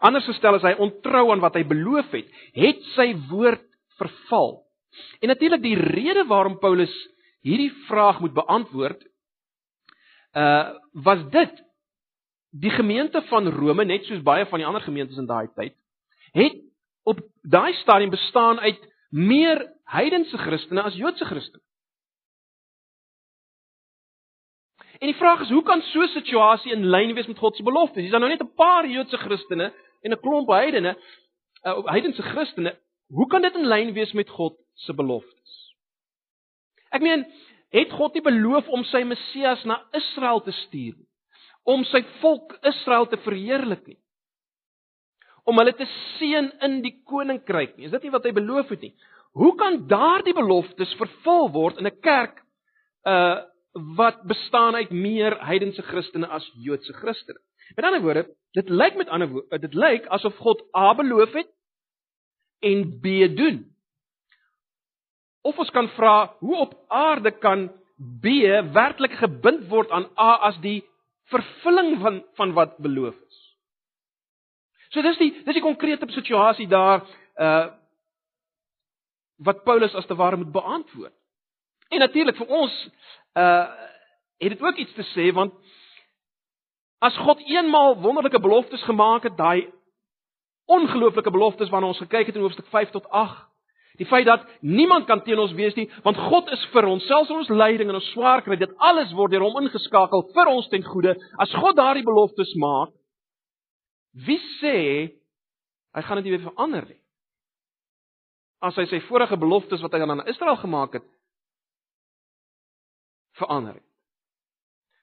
Anders 0.00 0.24
gestel 0.24 0.54
is 0.56 0.62
hy 0.62 0.72
ontrou 0.78 1.30
aan 1.32 1.40
wat 1.40 1.54
hy 1.54 1.64
beloof 1.64 2.10
het, 2.10 2.28
het 2.54 2.82
sy 2.94 3.12
woord 3.28 3.66
verval. 3.98 4.62
En 5.20 5.28
natuurlik 5.28 5.62
die 5.62 5.76
rede 5.76 6.24
waarom 6.24 6.58
Paulus 6.58 6.92
hierdie 7.42 7.72
vraag 7.88 8.20
moet 8.20 8.34
beantwoord 8.34 9.02
uh 10.32 10.78
was 10.92 11.20
dit 11.30 11.62
die 12.50 12.70
gemeente 12.70 13.22
van 13.22 13.48
Rome 13.48 13.84
net 13.84 14.04
soos 14.04 14.22
baie 14.22 14.46
van 14.46 14.58
die 14.58 14.66
ander 14.66 14.80
gemeentes 14.80 15.18
in 15.18 15.26
daai 15.26 15.48
tyd 15.56 15.74
het 16.32 16.56
op 17.02 17.20
daai 17.42 17.72
stadium 17.74 18.10
bestaan 18.10 18.60
uit 18.60 18.80
meer 19.10 19.72
heidense 19.84 20.38
Christene 20.38 20.82
as 20.82 20.96
Joodse 20.96 21.24
Christene. 21.24 21.62
En 25.02 25.10
die 25.10 25.18
vraag 25.18 25.40
is 25.40 25.50
hoe 25.50 25.62
kan 25.62 25.82
so 25.82 26.02
'n 26.02 26.08
situasie 26.08 26.72
in 26.72 26.86
lyn 26.86 27.14
wees 27.14 27.26
met 27.26 27.38
God 27.38 27.56
se 27.56 27.62
beloftes? 27.62 28.02
Dis 28.02 28.10
dan 28.10 28.20
nou 28.20 28.30
net 28.30 28.42
'n 28.42 28.54
paar 28.54 28.86
Joodse 28.86 29.16
Christene 29.16 29.72
en 30.02 30.12
'n 30.12 30.20
klomp 30.20 30.48
heidene, 30.48 30.96
uh, 31.62 31.84
heidense 31.84 32.22
Christene. 32.22 32.78
Hoe 33.08 33.26
kan 33.26 33.42
dit 33.42 33.54
in 33.54 33.66
lyn 33.66 33.92
wees 33.92 34.12
met 34.12 34.28
God 34.28 34.56
se 34.74 34.94
beloftes? 34.94 35.74
Ek 36.90 37.00
meen, 37.00 37.26
het 37.70 37.90
God 37.90 38.14
nie 38.14 38.22
beloof 38.22 38.68
om 38.68 38.84
sy 38.84 39.02
Messias 39.02 39.64
na 39.64 39.86
Israel 39.92 40.40
te 40.40 40.52
stuur 40.52 40.94
nie? 40.96 41.08
Om 41.62 41.84
sy 41.84 42.02
volk 42.20 42.58
Israel 42.62 43.06
te 43.06 43.16
verheerlik 43.16 43.86
nie? 43.86 44.01
Om 45.44 45.58
hulle 45.58 45.74
te 45.74 45.86
seën 46.18 46.50
in 46.66 46.80
die 46.84 46.94
koninkryk 47.08 47.76
nie? 47.76 47.88
Is 47.88 47.94
dit 47.94 48.06
nie 48.06 48.14
wat 48.14 48.26
hy 48.28 48.32
beloof 48.36 48.70
het 48.70 48.84
nie? 48.84 48.92
Hoe 49.38 49.54
kan 49.58 49.80
daardie 49.88 50.34
beloftes 50.36 50.92
vervul 51.00 51.48
word 51.54 51.80
in 51.80 51.86
'n 51.86 52.00
kerk 52.00 52.42
uh 53.06 53.48
wat 53.96 54.18
bestaan 54.28 54.74
uit 54.74 54.90
meer 54.90 55.32
heidense 55.40 55.82
Christene 55.82 56.26
as 56.28 56.44
Joodse 56.60 56.92
Christene? 56.92 57.40
Met 57.76 57.84
ander 57.84 58.02
woorde, 58.02 58.26
dit 58.52 58.68
lyk 58.68 58.96
met 58.96 59.08
ander 59.08 59.28
woorde, 59.28 59.58
dit 59.58 59.74
lyk 59.74 60.06
asof 60.06 60.36
God 60.36 60.62
A 60.76 60.94
beloof 60.94 61.32
het 61.32 61.48
en 62.60 63.00
B 63.00 63.06
doen. 63.36 63.62
Of 65.42 65.58
ons 65.58 65.70
kan 65.70 65.88
vra 65.96 66.34
hoe 66.38 66.56
op 66.56 66.74
aarde 66.88 67.30
kan 67.30 67.70
B 68.22 68.34
werklik 68.74 69.16
gebind 69.18 69.68
word 69.70 69.90
aan 69.90 70.10
A 70.18 70.34
as 70.50 70.58
die 70.60 70.82
vervulling 71.32 71.96
van 72.02 72.22
van 72.38 72.52
wat 72.52 72.76
beloof 72.78 73.14
is. 73.14 73.31
So 74.92 75.02
dis 75.02 75.18
die 75.20 75.30
dis 75.44 75.56
die 75.56 75.64
konkrete 75.64 76.08
situasie 76.12 76.68
daar 76.68 77.06
uh 77.36 77.70
wat 79.42 79.64
Paulus 79.64 79.94
as 79.98 80.06
te 80.06 80.14
ware 80.14 80.36
moet 80.36 80.52
beantwoord. 80.52 81.14
En 81.90 81.98
natuurlik 81.98 82.36
vir 82.36 82.46
ons 82.46 82.74
uh 83.34 83.66
het 84.42 84.50
dit 84.50 84.62
ook 84.62 84.76
iets 84.76 84.94
te 84.94 85.04
sê 85.14 85.32
want 85.34 85.54
as 86.98 87.16
God 87.16 87.40
eenmaal 87.46 87.96
wonderlike 88.00 88.40
beloftes 88.40 88.82
gemaak 88.82 89.22
het, 89.22 89.36
daai 89.36 89.70
ongelooflike 90.66 91.30
beloftes 91.30 91.70
waarna 91.70 91.86
ons 91.86 91.98
gekyk 91.98 92.26
het 92.26 92.36
in 92.36 92.42
hoofstuk 92.42 92.66
5 92.70 92.90
tot 92.90 93.06
Die 94.00 94.06
feit 94.06 94.26
dat 94.26 94.46
niemand 94.60 95.04
kan 95.06 95.20
teen 95.22 95.38
ons 95.38 95.52
wees 95.52 95.74
nie, 95.74 95.88
want 96.02 96.16
God 96.16 96.48
is 96.54 96.62
vir 96.72 96.86
ons, 96.88 97.04
selfs 97.06 97.30
in 97.30 97.42
ons 97.42 97.50
lyding 97.52 97.90
en 97.90 97.98
ons 97.98 98.10
swaar 98.14 98.40
kry, 98.42 98.56
dit 98.56 98.72
alles 98.78 99.12
word 99.12 99.34
deur 99.34 99.44
hom 99.44 99.58
ingeskakel 99.60 100.24
vir 100.32 100.50
ons 100.52 100.68
ten 100.72 100.84
goeie. 100.86 101.12
As 101.42 101.52
God 101.60 101.76
daardie 101.76 102.06
beloftes 102.06 102.54
maak, 102.60 102.94
wie 104.12 104.40
sê 104.60 104.76
hy 105.92 106.02
gaan 106.02 106.20
dit 106.20 106.28
nie 106.28 106.36
weer 106.36 106.48
verander 106.48 106.86
nie? 106.88 107.00
As 108.62 108.76
hy 108.78 108.86
sy 108.86 109.00
vorige 109.08 109.36
beloftes 109.36 109.82
wat 109.82 109.92
hy 109.92 110.04
aan 110.04 110.26
Israel 110.30 110.56
gemaak 110.60 111.00
het 111.00 111.08
verander 113.40 113.74
het. 113.74 113.88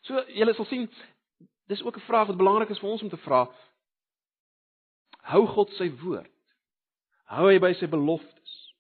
So 0.07 0.21
julle 0.33 0.53
sal 0.55 0.65
sien, 0.69 0.85
dis 1.67 1.83
ook 1.83 1.97
'n 1.97 2.07
vraag 2.07 2.27
wat 2.27 2.37
belangrik 2.37 2.69
is 2.69 2.79
vir 2.79 2.89
ons 2.89 3.01
om 3.01 3.09
te 3.09 3.17
vra. 3.17 3.49
Hou 5.21 5.45
God 5.47 5.69
sy 5.77 5.89
woord? 6.01 6.31
Hou 7.25 7.47
hy 7.49 7.59
by 7.59 7.73
sy 7.73 7.87
beloftes? 7.87 8.73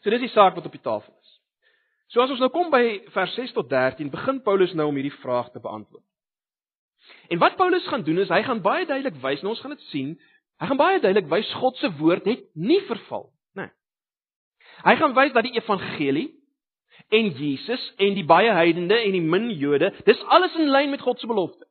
So 0.00 0.10
dis 0.10 0.20
die 0.20 0.32
saak 0.32 0.54
wat 0.54 0.66
op 0.66 0.72
die 0.72 0.82
tafel 0.82 1.14
is. 1.20 1.40
So 2.08 2.22
as 2.22 2.30
ons 2.30 2.40
nou 2.40 2.48
kom 2.50 2.70
by 2.70 3.04
vers 3.14 3.34
6 3.34 3.52
tot 3.52 3.68
13, 3.70 4.10
begin 4.10 4.42
Paulus 4.42 4.72
nou 4.74 4.88
om 4.88 4.94
hierdie 4.98 5.20
vraag 5.20 5.52
te 5.52 5.60
beantwoord. 5.60 6.09
En 7.28 7.38
wat 7.38 7.56
Paulus 7.56 7.86
gaan 7.86 8.02
doen 8.02 8.18
is 8.18 8.28
hy 8.28 8.42
gaan 8.46 8.62
baie 8.64 8.86
duidelik 8.86 9.18
wys, 9.22 9.42
nou 9.42 9.54
ons 9.54 9.62
gaan 9.62 9.74
dit 9.74 9.86
sien, 9.92 10.14
hy 10.60 10.68
gaan 10.70 10.80
baie 10.80 11.00
duidelik 11.00 11.30
wys 11.30 11.50
God 11.60 11.78
se 11.80 11.90
woord 11.98 12.26
het 12.28 12.44
nie 12.54 12.80
verval? 12.88 13.30
Nee. 13.58 13.70
Hy 14.84 14.94
gaan 15.00 15.16
wys 15.16 15.34
dat 15.36 15.46
die 15.48 15.56
evangelie 15.58 16.28
en 17.08 17.30
Jesus 17.38 17.84
en 17.98 18.16
die 18.18 18.26
baie 18.26 18.52
heidende 18.54 18.98
en 19.00 19.16
die 19.16 19.24
min 19.24 19.50
Jode, 19.50 19.92
dis 20.06 20.24
alles 20.28 20.56
in 20.60 20.70
lyn 20.70 20.90
met 20.92 21.04
God 21.04 21.20
se 21.20 21.30
belofte. 21.30 21.66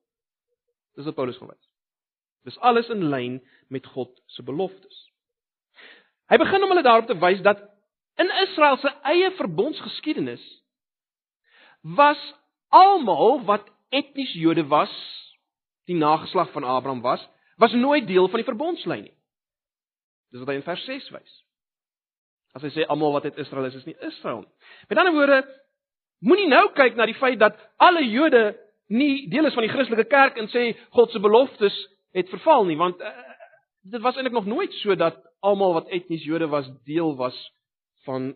Dis 0.98 1.08
wat 1.08 1.16
Paulus 1.16 1.38
gaan 1.38 1.52
wys. 1.52 1.66
Dis 2.48 2.60
alles 2.66 2.88
in 2.90 3.10
lyn 3.12 3.42
met 3.70 3.86
God 3.94 4.16
se 4.32 4.44
beloftes. 4.44 5.06
Hy 6.30 6.38
begin 6.38 6.64
om 6.64 6.72
hulle 6.72 6.86
daarop 6.86 7.10
te 7.10 7.18
wys 7.20 7.44
dat 7.46 7.62
In 8.20 8.32
Israel 8.48 8.78
se 8.78 8.90
eie 9.02 9.32
verbondsgeskiedenis 9.32 10.44
was 11.82 12.20
almal 12.68 13.44
wat 13.48 13.70
etnies 13.90 14.34
Jode 14.36 14.66
was, 14.68 14.92
die 15.90 15.98
nageslag 15.98 16.52
van 16.54 16.64
Abraham 16.64 17.02
was, 17.02 17.22
was 17.58 17.74
nooit 17.74 18.08
deel 18.08 18.30
van 18.30 18.42
die 18.42 18.48
verbondslyn 18.48 19.08
nie. 19.08 19.16
Dis 20.30 20.44
wat 20.44 20.52
hy 20.54 20.60
in 20.60 20.66
vers 20.68 20.84
6 20.86 21.10
wys. 21.16 21.38
As 22.58 22.66
hy 22.66 22.72
sê 22.74 22.86
almal 22.90 23.16
wat 23.16 23.26
uit 23.30 23.40
Israel 23.42 23.70
is, 23.70 23.78
is 23.80 23.88
nie 23.90 23.98
Israel 24.06 24.44
nie. 24.44 24.54
Met 24.90 25.02
ander 25.02 25.16
woorde, 25.18 25.40
moenie 26.26 26.50
nou 26.50 26.68
kyk 26.78 26.98
na 26.98 27.08
die 27.10 27.18
feit 27.18 27.40
dat 27.42 27.58
alle 27.82 28.04
Jode 28.06 28.52
nie 28.90 29.28
deel 29.30 29.50
is 29.50 29.58
van 29.58 29.66
die 29.66 29.74
Christelike 29.74 30.10
kerk 30.10 30.38
en 30.42 30.50
sê 30.54 30.72
God 30.96 31.14
se 31.14 31.22
beloftes 31.22 31.76
het 32.18 32.30
verval 32.34 32.66
nie, 32.70 32.78
want 32.78 33.02
uh, 33.06 33.12
dit 33.86 34.02
was 34.02 34.18
eintlik 34.18 34.38
nog 34.38 34.50
nooit 34.50 34.74
so 34.82 34.96
dat 34.98 35.20
almal 35.46 35.76
wat 35.78 35.92
etnies 35.94 36.26
Jode 36.26 36.50
was 36.50 36.70
deel 36.90 37.14
was 37.18 37.38
van 38.08 38.34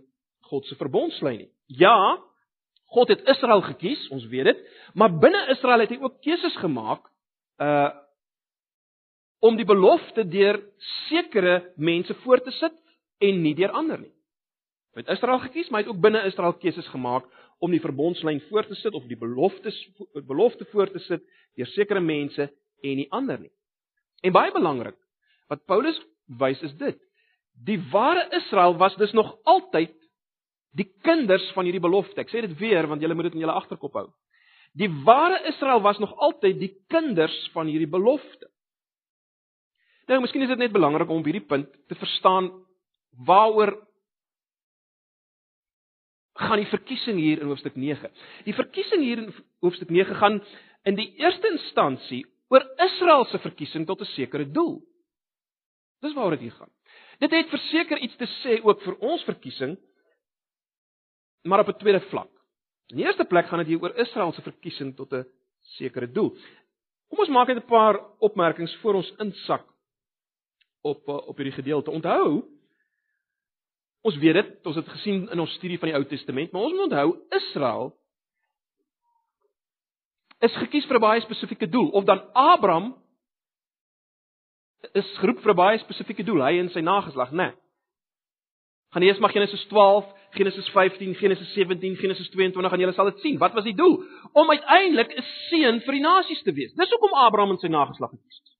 God 0.50 0.66
se 0.70 0.78
verbondslyn 0.78 1.46
nie. 1.46 1.50
Ja, 1.68 1.96
God 2.94 3.10
het 3.10 3.26
Israel 3.30 3.64
gekies, 3.66 4.06
ons 4.14 4.28
weet 4.30 4.52
dit, 4.52 4.62
maar 4.94 5.14
binne 5.18 5.48
Israel 5.54 5.82
het 5.82 5.94
hy 5.94 5.98
ook 6.02 6.22
keuses 6.22 6.58
gemaak 6.62 7.10
uh 7.62 7.92
om 9.44 9.58
die 9.60 9.68
belofte 9.68 10.24
deur 10.24 10.56
sekere 11.10 11.74
mense 11.76 12.14
voor 12.24 12.40
te 12.40 12.52
sit 12.56 12.76
en 13.20 13.42
nie 13.44 13.52
deur 13.58 13.74
ander 13.76 14.00
nie. 14.00 14.14
Hy 14.96 15.02
het 15.02 15.10
Israel 15.18 15.42
gekies, 15.44 15.68
maar 15.68 15.82
hy 15.82 15.88
het 15.88 15.92
ook 15.92 16.00
binne 16.00 16.22
Israel 16.30 16.54
keuses 16.62 16.88
gemaak 16.94 17.28
om 17.60 17.72
die 17.74 17.82
verbondslyn 17.84 18.40
voor 18.48 18.64
te 18.70 18.78
sit 18.80 18.96
of 18.96 19.04
die 19.10 19.20
beloftes 19.20 19.76
belofte 20.30 20.68
voor 20.72 20.92
te 20.94 21.02
sit 21.10 21.26
deur 21.60 21.70
sekere 21.74 22.00
mense 22.00 22.48
en 22.84 22.96
nie 23.02 23.10
ander 23.12 23.42
nie. 23.42 23.52
En 24.24 24.32
baie 24.32 24.52
belangrik, 24.56 24.96
wat 25.52 25.66
Paulus 25.68 26.00
wys 26.40 26.62
is 26.64 26.76
dit. 26.80 27.00
Die 27.68 27.80
ware 27.92 28.30
Israel 28.40 28.78
was 28.80 28.96
dus 28.96 29.12
nog 29.12 29.36
altyd 29.44 29.92
die 30.72 30.88
kinders 31.06 31.52
van 31.54 31.68
hierdie 31.68 31.84
belofte. 31.84 32.22
Ek 32.22 32.32
sê 32.32 32.42
dit 32.46 32.56
weer 32.60 32.88
want 32.88 33.04
julle 33.04 33.16
moet 33.18 33.30
dit 33.30 33.38
in 33.38 33.44
julle 33.44 33.60
agterkop 33.60 34.00
hou. 34.00 34.08
Die 34.74 34.90
ware 35.06 35.44
Israel 35.48 35.82
was 35.82 36.00
nog 36.02 36.16
altyd 36.18 36.60
die 36.60 36.72
kinders 36.88 37.36
van 37.54 37.70
hierdie 37.70 37.90
belofte. 37.90 38.50
Nou, 40.10 40.20
miskien 40.22 40.44
is 40.44 40.52
dit 40.52 40.60
net 40.60 40.74
belangrik 40.74 41.10
om 41.10 41.22
op 41.22 41.30
hierdie 41.30 41.46
punt 41.48 41.70
te 41.88 41.96
verstaan 41.96 42.50
waaroor 43.26 43.76
gaan 46.42 46.58
die 46.58 46.72
verkiesing 46.72 47.20
hier 47.22 47.42
in 47.42 47.52
hoofstuk 47.52 47.76
9. 47.78 48.10
Die 48.48 48.56
verkiesing 48.58 49.04
hier 49.06 49.22
in 49.22 49.30
hoofstuk 49.62 49.94
9 49.94 50.18
gaan 50.18 50.42
in 50.90 50.98
die 50.98 51.12
eerste 51.22 51.54
instansie 51.54 52.24
oor 52.50 52.66
Israel 52.82 53.26
se 53.30 53.40
verkiesing 53.40 53.86
tot 53.86 54.02
'n 54.02 54.14
sekere 54.18 54.50
doel. 54.52 54.82
Dis 56.02 56.14
waaroor 56.14 56.38
dit 56.38 56.50
hier 56.50 56.58
gaan. 56.58 56.72
Dit 57.20 57.32
het 57.32 57.50
verseker 57.50 57.98
iets 57.98 58.16
te 58.16 58.28
sê 58.42 58.60
ook 58.64 58.82
vir 58.82 58.98
ons 59.00 59.24
verkiesing, 59.24 59.78
maar 61.44 61.60
op 61.60 61.68
'n 61.68 61.80
tweede 61.80 62.02
vlak. 62.10 62.43
In 62.92 62.98
die 63.00 63.06
eerste 63.06 63.26
plek 63.26 63.48
gaan 63.48 63.64
dit 63.64 63.68
hier 63.74 63.82
oor 63.82 63.96
Israel 64.00 64.34
se 64.34 64.42
verkiesing 64.42 64.96
tot 64.96 65.14
'n 65.14 65.26
sekere 65.78 66.12
doel. 66.12 66.36
Kom 67.10 67.20
ons 67.20 67.30
maak 67.30 67.48
net 67.48 67.58
'n 67.58 67.68
paar 67.68 68.00
opmerkings 68.20 68.76
voor 68.82 68.94
ons 68.94 69.14
insak 69.20 69.66
op 70.82 71.08
eh, 71.08 71.28
op 71.28 71.38
hierdie 71.38 71.56
gedeelte. 71.56 71.92
Onthou, 71.92 72.44
ons 74.02 74.18
weet 74.18 74.34
dit, 74.34 74.66
ons 74.66 74.76
het 74.76 74.88
gesien 74.88 75.30
in 75.30 75.40
ons 75.40 75.54
studie 75.54 75.80
van 75.80 75.90
die 75.90 75.96
Ou 75.96 76.06
Testament, 76.06 76.52
maar 76.52 76.62
ons 76.62 76.74
moet 76.74 76.84
onthou 76.84 77.18
Israel 77.30 77.96
is 80.40 80.56
gekies 80.56 80.86
vir 80.86 80.98
'n 80.98 81.02
baie 81.02 81.22
spesifieke 81.22 81.70
doel 81.70 81.90
of 81.90 82.04
dan 82.04 82.34
Abraham 82.34 82.96
is 84.94 85.18
geroep 85.18 85.40
vir 85.40 85.52
'n 85.52 85.56
baie 85.56 85.78
spesifieke 85.78 86.24
doel, 86.24 86.42
hy 86.42 86.60
en 86.60 86.70
sy 86.70 86.80
nageslag, 86.80 87.32
né? 87.32 87.38
Nee. 87.48 87.63
Gaan 88.94 89.02
lees 89.02 89.18
maar 89.18 89.34
Genesis 89.34 89.66
12, 89.66 90.06
Genesis 90.30 90.70
15, 90.70 91.16
Genesis 91.16 91.54
17, 91.54 91.96
Genesis 91.96 92.30
22 92.30 92.72
en 92.72 92.80
julle 92.80 92.94
sal 92.94 93.10
dit 93.10 93.20
sien. 93.20 93.38
Wat 93.42 93.54
was 93.58 93.66
die 93.66 93.76
doel? 93.76 94.04
Om 94.38 94.50
uiteindelik 94.50 95.16
'n 95.18 95.24
seën 95.50 95.82
vir 95.82 95.94
die 95.94 96.02
nasies 96.02 96.42
te 96.42 96.54
wees. 96.54 96.74
Dis 96.74 96.90
hoekom 96.90 97.14
Abraham 97.14 97.52
en 97.52 97.58
sy 97.58 97.68
nageslag 97.68 98.10
gekies 98.10 98.42
is. 98.44 98.58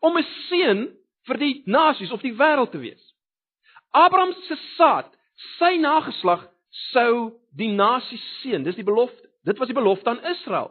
Om 0.00 0.18
'n 0.18 0.26
seën 0.48 0.78
vir 1.26 1.38
die 1.38 1.62
nasies 1.66 2.12
of 2.12 2.20
die 2.20 2.34
wêreld 2.34 2.70
te 2.70 2.78
wees. 2.78 3.14
Abraham 3.90 4.32
se 4.32 4.56
saad, 4.76 5.10
sy 5.58 5.76
nageslag 5.76 6.48
sou 6.70 7.32
die 7.56 7.72
nasies 7.72 8.24
seën. 8.42 8.62
Dis 8.62 8.74
die 8.74 8.84
belofte. 8.84 9.28
Dit 9.44 9.58
was 9.58 9.68
die 9.68 9.76
belofte 9.76 10.10
aan 10.10 10.24
Israel. 10.24 10.70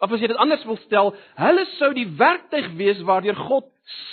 Of 0.00 0.12
as 0.12 0.20
jy 0.20 0.26
dit 0.26 0.36
anders 0.36 0.64
wil 0.64 0.76
stel, 0.76 1.14
hulle 1.36 1.66
sou 1.78 1.92
die 1.94 2.08
werktuig 2.16 2.72
wees 2.76 3.00
waardeur 3.02 3.36
God 3.36 3.64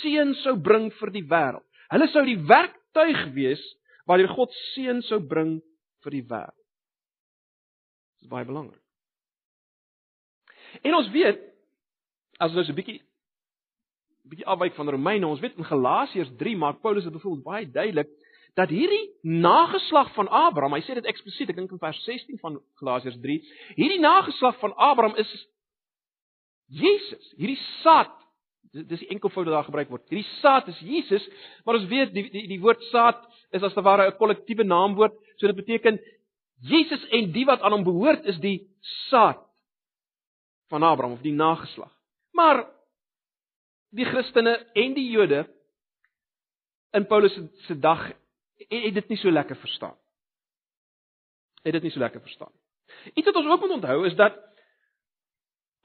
seën 0.02 0.34
sou 0.44 0.56
bring 0.56 0.90
vir 1.00 1.12
die 1.12 1.24
wêreld. 1.24 1.67
Hulle 1.94 2.08
sou 2.12 2.24
die 2.28 2.40
werktuig 2.50 3.24
wees 3.36 3.64
waardeur 4.08 4.32
God 4.36 4.54
seën 4.74 5.02
sou 5.08 5.20
bring 5.20 5.58
vir 6.06 6.16
die 6.16 6.26
wêreld. 6.28 6.56
Dit 8.18 8.28
is 8.28 8.32
baie 8.32 8.48
belangrik. 8.48 8.82
En 10.84 10.98
ons 10.98 11.10
weet 11.14 11.42
as 12.40 12.56
ons 12.56 12.70
'n 12.70 12.76
bietjie 12.76 13.02
bietjie 14.28 14.48
afwyk 14.48 14.76
van 14.76 14.90
Romeine, 14.90 15.28
ons 15.28 15.40
weet 15.40 15.58
in 15.58 15.68
Galasiërs 15.68 16.34
3 16.38 16.58
maak 16.58 16.82
Paulus 16.82 17.04
dit 17.04 17.14
byvoorbeeld 17.14 17.44
baie 17.44 17.72
duidelik 17.72 18.10
dat 18.58 18.70
hierdie 18.70 19.14
nageslag 19.22 20.14
van 20.14 20.28
Abraham, 20.28 20.74
hy 20.74 20.82
sê 20.82 20.96
dit 20.98 21.06
eksplisiet, 21.06 21.50
ek 21.50 21.56
dink 21.56 21.72
in 21.72 21.82
vers 21.82 22.00
16 22.04 22.40
van 22.42 22.58
Galasiërs 22.82 23.20
3, 23.22 23.36
hierdie 23.78 24.00
nageslag 24.02 24.58
van 24.60 24.74
Abraham 24.74 25.16
is 25.22 25.48
Jesus, 26.68 27.34
hierdie 27.38 27.60
saad. 27.84 28.12
Dis 28.72 29.00
die 29.00 29.10
enkelvoud 29.14 29.46
wat 29.48 29.54
daar 29.54 29.68
gebruik 29.68 29.90
word. 29.90 30.06
Hierdie 30.10 30.28
saad 30.42 30.68
is 30.68 30.80
Jesus, 30.84 31.24
maar 31.66 31.80
ons 31.80 31.88
weet 31.90 32.14
die 32.14 32.26
die 32.32 32.46
die 32.52 32.60
woord 32.62 32.84
saad 32.92 33.22
is 33.56 33.64
as 33.64 33.74
te 33.74 33.82
ware 33.82 34.08
'n 34.08 34.18
kollektiewe 34.18 34.64
naamwoord, 34.64 35.16
so 35.38 35.48
dit 35.48 35.56
beteken 35.56 36.00
Jesus 36.62 37.04
en 37.14 37.32
die 37.32 37.46
wat 37.46 37.62
aan 37.62 37.72
hom 37.72 37.84
behoort 37.84 38.26
is 38.26 38.40
die 38.40 38.68
saad 39.10 39.44
van 40.70 40.84
Abraham 40.84 41.14
of 41.14 41.22
die 41.22 41.34
nageslag. 41.34 41.92
Maar 42.34 42.66
die 43.90 44.06
Christene 44.06 44.58
en 44.74 44.94
die 44.94 45.10
Jode 45.10 45.46
in 46.92 47.08
Paulus 47.08 47.40
se 47.68 47.80
dag 47.80 48.12
het 48.68 48.94
dit 48.94 49.10
nie 49.10 49.18
so 49.18 49.32
lekker 49.32 49.56
verstaan. 49.56 49.96
Het 51.64 51.78
dit 51.78 51.88
nie 51.88 51.92
so 51.92 52.00
lekker 52.00 52.22
verstaan. 52.22 52.52
Iets 53.14 53.28
wat 53.28 53.36
ons 53.36 53.48
ook 53.52 53.62
moet 53.62 53.76
onthou 53.78 54.06
is 54.08 54.16
dat 54.16 54.38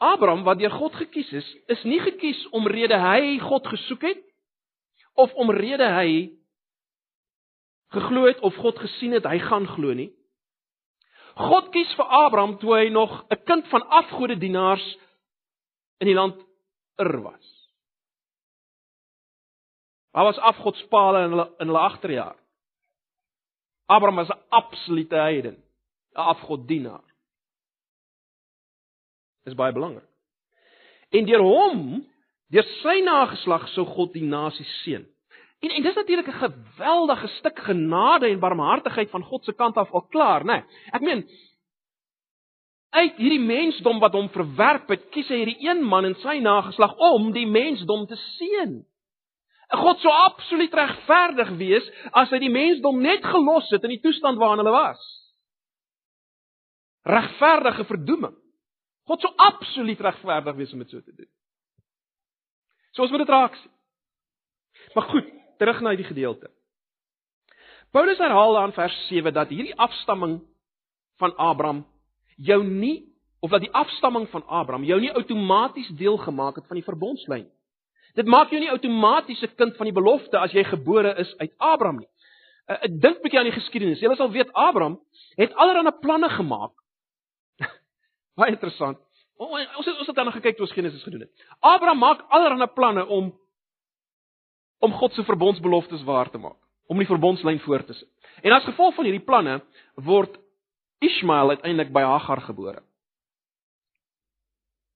Abraham 0.02 0.42
wat 0.46 0.58
deur 0.58 0.72
God 0.74 0.94
gekies 0.98 1.30
is, 1.32 1.48
is 1.70 1.82
nie 1.86 2.00
gekies 2.02 2.40
omrede 2.58 2.98
hy 2.98 3.38
God 3.42 3.66
gesoek 3.70 4.02
het 4.08 4.22
of 5.14 5.34
omrede 5.38 5.86
hy 5.94 6.32
geglo 7.94 8.26
het 8.26 8.40
of 8.40 8.56
God 8.64 8.80
gesien 8.82 9.14
het 9.14 9.28
hy 9.28 9.38
gaan 9.44 9.68
glo 9.76 9.94
nie. 9.94 10.10
God 11.38 11.70
kies 11.72 11.92
vir 11.96 12.08
Abraham 12.24 12.56
toe 12.60 12.74
hy 12.76 12.88
nog 12.88 13.12
'n 13.30 13.44
kind 13.44 13.68
van 13.68 13.86
afgodedienaars 13.88 14.86
in 16.00 16.06
die 16.06 16.18
land 16.18 16.40
Ur 17.00 17.22
was. 17.22 17.46
Daar 20.12 20.24
was 20.24 20.38
afgodspale 20.38 21.24
in 21.24 21.30
hulle 21.30 21.54
in 21.58 21.66
hulle 21.66 21.78
agterjaar. 21.78 22.36
Abraham 23.86 24.16
was 24.16 24.28
'n 24.28 24.42
absolute 24.48 25.16
heiden, 25.16 25.56
'n 26.14 26.20
afgoddienaar. 26.20 27.11
Dis 29.44 29.58
baie 29.58 29.74
belangrik. 29.74 30.08
En 31.12 31.26
deur 31.28 31.44
hom, 31.44 31.80
deur 32.52 32.68
sy 32.80 33.00
nageslag 33.04 33.68
sou 33.74 33.84
God 33.88 34.12
die 34.16 34.24
nasies 34.24 34.70
seën. 34.82 35.04
En 35.62 35.70
en 35.70 35.82
dis 35.82 35.94
natuurlik 35.94 36.28
'n 36.28 36.42
geweldige 36.48 37.28
stuk 37.38 37.58
genade 37.58 38.26
en 38.26 38.38
barmhartigheid 38.38 39.10
van 39.10 39.22
God 39.22 39.44
se 39.44 39.52
kant 39.52 39.76
af 39.76 39.92
al 39.92 40.06
klaar, 40.10 40.44
né? 40.44 40.52
Nee, 40.52 40.64
ek 40.92 41.00
meen 41.00 41.26
uit 42.92 43.16
hierdie 43.16 43.40
mensdom 43.40 44.00
wat 44.00 44.12
hom 44.12 44.28
verwerp 44.28 44.90
het, 44.92 45.04
kies 45.14 45.28
hy 45.28 45.36
hierdie 45.36 45.68
een 45.68 45.80
man 45.84 46.04
en 46.04 46.16
sy 46.20 46.38
nageslag 46.44 46.92
om 46.98 47.30
die 47.32 47.46
mensdom 47.48 48.04
te 48.06 48.18
seën. 48.36 48.82
God 49.72 50.02
sou 50.04 50.12
absoluut 50.12 50.74
regverdig 50.76 51.54
wees 51.56 51.86
as 52.12 52.30
hy 52.34 52.42
die 52.42 52.52
mensdom 52.52 53.00
net 53.00 53.24
gelos 53.24 53.70
het 53.72 53.84
in 53.88 53.94
die 53.94 54.02
toestand 54.04 54.40
waarin 54.40 54.60
hulle 54.60 54.74
was. 54.74 55.00
Regverdige 57.08 57.84
verdoeming. 57.88 58.36
God 59.10 59.20
sou 59.20 59.32
absoluut 59.36 60.00
regverdig 60.00 60.56
wees 60.56 60.72
om 60.72 60.82
dit 60.84 60.90
so 60.90 61.00
te 61.00 61.14
doen. 61.14 61.28
So 62.92 63.02
ons 63.02 63.10
moet 63.10 63.24
dit 63.24 63.32
raak 63.32 63.54
sien. 63.56 63.72
Maar 64.94 65.08
goed, 65.10 65.30
terug 65.58 65.80
na 65.80 65.94
die 65.96 66.06
gedeelte. 66.06 66.50
Paulus 67.92 68.18
herhaal 68.18 68.54
dan 68.56 68.72
vers 68.72 68.94
7 69.08 69.32
dat 69.32 69.50
hierdie 69.52 69.76
afstamming 69.76 70.40
van 71.20 71.34
Abraham 71.36 71.82
jou 72.36 72.62
nie 72.64 73.12
of 73.40 73.50
dat 73.50 73.60
die 73.60 73.72
afstamming 73.74 74.28
van 74.30 74.46
Abraham 74.46 74.84
jou 74.84 75.00
nie 75.00 75.12
outomaties 75.12 75.90
deel 75.98 76.16
gemaak 76.16 76.56
het 76.56 76.66
van 76.66 76.78
die 76.78 76.86
verbondslyn 76.86 77.44
nie. 77.44 77.52
Dit 78.16 78.28
maak 78.28 78.50
jou 78.52 78.60
nie 78.60 78.70
outomaties 78.70 79.42
'n 79.42 79.54
kind 79.56 79.76
van 79.76 79.88
die 79.88 79.96
belofte 79.96 80.38
as 80.38 80.52
jy 80.52 80.64
gebore 80.64 81.14
is 81.18 81.34
uit 81.38 81.52
Abraham 81.58 81.98
nie. 81.98 82.08
Uh, 82.68 82.76
ek 82.84 83.00
dink 83.00 83.22
bietjie 83.22 83.38
aan 83.38 83.48
die 83.48 83.60
geskiedenis. 83.60 84.00
Julle 84.00 84.16
sal 84.16 84.30
weet 84.30 84.52
Abraham 84.52 85.00
het 85.36 85.54
allerlei 85.54 85.92
planne 86.00 86.28
gemaak. 86.28 86.72
Baie 88.38 88.54
interessant. 88.54 88.98
Ons 89.42 89.86
het 89.86 89.98
ons 89.98 90.06
het 90.06 90.16
dan 90.16 90.32
gekyk 90.32 90.56
toe 90.56 90.66
ons 90.66 90.74
Genesis 90.76 91.02
gedoen 91.02 91.24
het. 91.26 91.46
Abraham 91.60 91.98
maak 91.98 92.22
allerlei 92.28 92.68
planne 92.74 93.06
om 93.06 93.32
om 94.82 94.92
God 94.98 95.14
se 95.14 95.22
verbondsbeloftes 95.22 96.02
waar 96.02 96.30
te 96.30 96.38
maak, 96.42 96.58
om 96.90 96.98
die 96.98 97.06
verbondslyn 97.06 97.60
voort 97.62 97.86
te 97.86 97.94
sit. 97.94 98.08
En 98.42 98.52
as 98.52 98.64
gevolg 98.66 98.96
van 98.96 99.06
hierdie 99.06 99.22
planne 99.22 99.60
word 99.94 100.38
Ismael 101.02 101.54
uiteindelik 101.54 101.92
by 101.94 102.02
Hagar 102.02 102.42
gebore. 102.42 102.82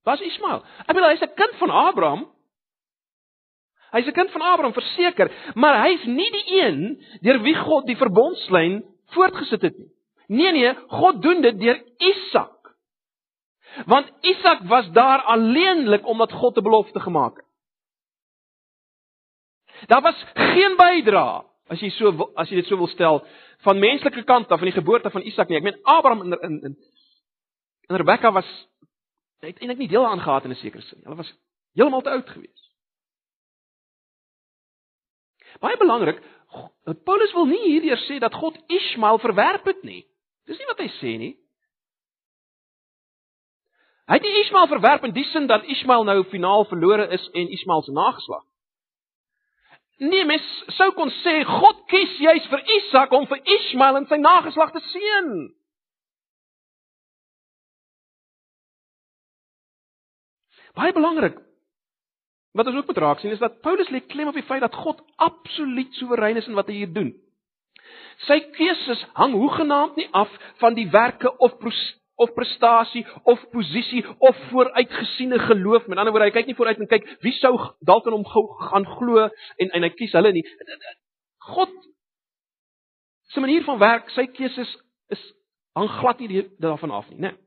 Was 0.07 0.23
Ismael? 0.23 0.65
Ek 0.87 0.95
bedoel 0.95 1.13
hy's 1.15 1.23
'n 1.23 1.35
kind 1.35 1.55
van 1.59 1.71
Abraham, 1.71 2.27
Hy's 3.93 4.07
'n 4.07 4.13
kind 4.13 4.31
van 4.31 4.41
Abraham, 4.41 4.73
verseker, 4.73 5.31
maar 5.55 5.83
hy's 5.87 6.05
nie 6.05 6.31
die 6.31 6.63
een 6.63 6.81
deur 7.23 7.41
wie 7.43 7.55
God 7.55 7.87
die 7.87 7.97
verbondslyn 7.97 8.83
voortgesit 9.15 9.63
het 9.63 9.79
nie. 9.79 9.91
Nee 10.27 10.53
nee, 10.53 10.75
God 10.89 11.23
doen 11.23 11.41
dit 11.41 11.59
deur 11.61 11.79
Isak. 11.99 12.56
Want 13.85 14.11
Isak 14.21 14.63
was 14.63 14.91
daar 14.91 15.23
alleenlik 15.23 16.07
omdat 16.07 16.33
God 16.33 16.57
'n 16.57 16.63
belofte 16.63 17.01
gemaak 17.01 17.37
het. 17.37 17.47
Daar 19.87 20.03
was 20.03 20.25
geen 20.35 20.77
bydra, 20.77 21.45
as 21.67 21.81
jy 21.81 21.91
so 21.91 22.31
as 22.35 22.49
jy 22.49 22.55
dit 22.55 22.67
so 22.67 22.77
wil 22.77 22.87
stel, 22.87 23.27
van 23.59 23.79
menslike 23.79 24.25
kant 24.25 24.51
af 24.51 24.59
van 24.59 24.69
die 24.69 24.79
geboorte 24.81 25.11
van 25.11 25.23
Isak 25.23 25.49
nie. 25.49 25.57
Ek 25.57 25.63
meen 25.63 25.83
Abraham 25.83 26.23
in 26.23 26.41
in 26.41 26.63
in, 26.63 26.77
in 27.89 27.97
Rebekka 27.97 28.33
was 28.33 28.69
het 29.41 29.59
eintlik 29.59 29.79
nie 29.79 29.89
deel 29.89 30.07
aan 30.07 30.21
gehad 30.21 30.45
in 30.45 30.51
'n 30.51 30.55
sekere 30.55 30.83
sin. 30.83 31.01
Hulle 31.03 31.17
was 31.17 31.35
heeltemal 31.73 32.03
te 32.03 32.11
oud 32.11 32.29
geweest. 32.29 32.65
Baie 35.61 35.77
belangrik, 35.77 36.23
Paulus 37.05 37.33
wil 37.33 37.47
nie 37.47 37.65
hierdeur 37.65 37.99
sê 38.07 38.19
dat 38.19 38.35
God 38.35 38.59
Ismael 38.67 39.19
verwerp 39.19 39.65
het 39.65 39.83
nie. 39.83 40.05
Dis 40.47 40.59
nie 40.59 40.69
wat 40.71 40.79
hy 40.79 40.89
sê 41.01 41.17
nie. 41.19 41.35
Hy 44.07 44.19
het 44.21 44.27
Ismael 44.45 44.69
verwerp 44.71 45.05
in 45.05 45.15
die 45.15 45.25
sin 45.33 45.49
dat 45.51 45.65
Ismael 45.67 46.05
nou 46.07 46.21
finaal 46.31 46.65
verlore 46.71 47.09
is 47.15 47.25
en 47.33 47.51
Ismael 47.51 47.83
se 47.83 47.93
nageslag. 47.93 48.45
Nee, 49.99 50.25
mens 50.29 50.47
sou 50.77 50.91
kon 50.93 51.11
sê 51.25 51.41
God 51.49 51.81
kies 51.91 52.19
juis 52.21 52.47
vir 52.53 52.63
Isak 52.79 53.15
om 53.17 53.27
vir 53.27 53.41
Ismael 53.59 54.03
en 54.03 54.07
sy 54.07 54.19
nageslag 54.21 54.75
te 54.75 54.83
seën. 54.93 55.31
Baie 60.77 60.93
belangrik. 60.93 61.41
Wat 62.57 62.69
ons 62.69 62.77
ook 62.77 62.93
moet 62.93 63.01
raak 63.01 63.21
sien 63.21 63.33
is 63.33 63.41
dat 63.41 63.61
Paulus 63.65 63.89
lê 63.91 64.03
klem 64.07 64.29
op 64.29 64.37
die 64.37 64.47
feit 64.47 64.63
dat 64.63 64.77
God 64.77 65.01
absoluut 65.17 65.93
soewerein 65.99 66.37
is 66.37 66.47
in 66.47 66.57
wat 66.57 66.69
hy 66.71 66.83
hier 66.83 66.93
doen. 66.93 67.15
Sy 68.29 68.39
keuses 68.55 69.03
hang 69.17 69.35
hoegenaamd 69.37 69.97
nie 69.97 70.09
af 70.13 70.31
van 70.61 70.77
die 70.77 70.87
werke 70.93 71.33
of 71.37 71.59
of 72.17 72.33
prestasie 72.35 73.05
of 73.25 73.43
posisie 73.53 74.05
of 74.19 74.37
vooruitgesiene 74.51 75.39
geloof. 75.39 75.87
Met 75.87 75.99
ander 75.99 76.13
woorde, 76.13 76.31
hy 76.31 76.37
kyk 76.37 76.51
nie 76.51 76.57
vooruit 76.59 76.81
en 76.81 76.91
kyk 76.91 77.09
wie 77.25 77.35
sou 77.37 77.55
dalk 77.85 78.07
aan 78.07 78.17
hom 78.19 78.27
gaan 78.71 78.87
glo 78.97 79.27
en 79.27 79.75
en 79.77 79.87
hy 79.87 79.93
kies 79.95 80.17
hulle 80.17 80.33
nie. 80.33 80.45
God 81.53 81.73
se 83.33 83.41
manier 83.41 83.65
van 83.65 83.79
werk, 83.79 84.09
sy 84.15 84.27
keuses 84.33 84.71
is 85.13 85.25
hang 85.77 85.91
glad 85.99 86.23
nie 86.23 86.47
daarvan 86.63 86.91
af 86.91 87.11
nie, 87.11 87.21
né? 87.21 87.35
Nee. 87.35 87.43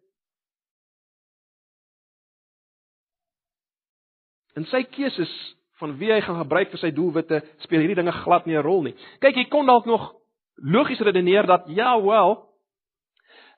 In 4.60 4.66
sy 4.68 4.84
keuses 4.92 5.32
van 5.80 5.96
wie 5.98 6.12
hy 6.12 6.20
gaan 6.26 6.42
gebruik 6.42 6.74
vir 6.74 6.82
sy 6.82 6.92
doelwitte, 6.92 7.40
speel 7.64 7.84
hierdie 7.84 7.98
dinge 8.02 8.14
glad 8.26 8.46
nie 8.46 8.58
'n 8.58 8.64
rol 8.64 8.84
nie. 8.84 8.96
Kyk, 9.22 9.36
jy 9.36 9.46
kon 9.50 9.66
dalk 9.66 9.86
nog 9.86 10.14
logies 10.56 11.00
redeneer 11.00 11.46
dat 11.48 11.64
ja, 11.68 12.02
wel. 12.02 12.49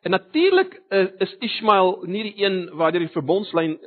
En 0.02 0.12
natuurlik 0.12 0.82
uh, 0.90 1.08
is 1.18 1.36
Ismael 1.40 2.00
nie 2.10 2.24
die 2.24 2.46
een 2.46 2.70
waar 2.74 2.92
die 2.92 3.10
verbondslyn 3.14 3.78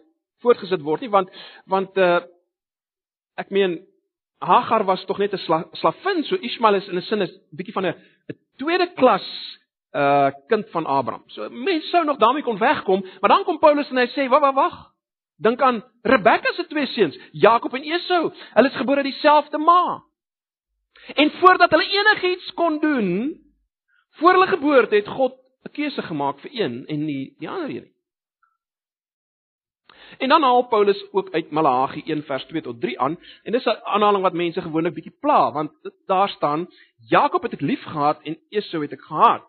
voortgesit 0.45 0.83
word 0.85 1.03
nie, 1.03 1.11
want 1.11 1.31
want 1.71 1.99
uh 1.99 2.23
ek 3.35 3.51
meen 3.51 3.81
Hagar 4.45 4.85
was 4.85 5.03
tog 5.09 5.19
net 5.19 5.33
'n 5.33 5.43
sla, 5.43 5.65
slavin, 5.73 6.23
so 6.25 6.37
Ismael 6.37 6.75
is 6.79 6.89
in 6.89 6.99
'n 6.99 7.03
sin 7.03 7.23
is 7.23 7.33
bietjie 7.51 7.75
van 7.75 7.87
'n 7.87 7.95
'n 8.31 8.39
tweede 8.59 8.87
klas 8.95 9.27
uh 9.95 10.31
kind 10.49 10.71
van 10.71 10.87
Abraham. 10.87 11.25
So 11.27 11.49
mense 11.51 11.89
sou 11.89 12.05
nog 12.05 12.19
daarmee 12.19 12.43
kon 12.43 12.59
wegkom, 12.59 13.05
maar 13.21 13.31
dan 13.31 13.45
kom 13.45 13.59
Paulus 13.59 13.91
en 13.91 13.97
hy 13.97 14.07
sê, 14.07 14.29
"Wag, 14.29 14.41
wag, 14.41 14.55
wag. 14.55 14.95
Dink 15.37 15.61
aan 15.61 15.83
Rebekka 16.03 16.53
se 16.53 16.67
twee 16.67 16.87
seuns, 16.87 17.19
Jakob 17.33 17.75
en 17.75 17.83
Esau. 17.83 18.33
Hulle 18.55 18.69
is 18.69 18.77
gebore 18.77 19.03
uit 19.03 19.11
dieselfde 19.13 19.59
ma. 19.59 20.03
En 21.15 21.31
voordat 21.31 21.71
hulle 21.71 21.89
enigiets 21.91 22.53
kon 22.55 22.79
doen, 22.79 23.41
voor 24.11 24.31
hulle 24.31 24.47
geboorte 24.47 24.95
het 24.95 25.09
God 25.09 25.44
'n 25.65 25.73
keuse 25.73 26.03
gemaak 26.03 26.39
vir 26.41 26.51
een 26.53 26.87
en 26.87 27.05
nie 27.05 27.35
die 27.39 27.49
ander 27.49 27.71
een 27.71 27.83
nie. 27.83 27.95
En 30.19 30.29
dan 30.29 30.43
haal 30.43 30.67
Paulus 30.67 31.13
ook 31.13 31.31
uit 31.31 31.51
Malagi 31.51 32.03
1 32.07 32.23
vers 32.23 32.45
2 32.45 32.63
tot 32.63 32.81
3 32.81 33.01
aan 33.01 33.19
en 33.43 33.53
dis 33.53 33.65
'n 33.65 33.81
aanhaling 33.83 34.23
wat 34.23 34.33
mense 34.33 34.63
gewoonlik 34.63 34.95
bietjie 34.95 35.17
pla 35.21 35.53
want 35.53 35.73
daar 36.07 36.29
staan 36.29 36.69
Jakob 37.09 37.43
het 37.43 37.53
ek 37.53 37.61
lief 37.61 37.83
gehad 37.83 38.23
en 38.23 38.39
Esau 38.49 38.83
het 38.83 38.93
ek 38.93 39.03
gehaat. 39.03 39.45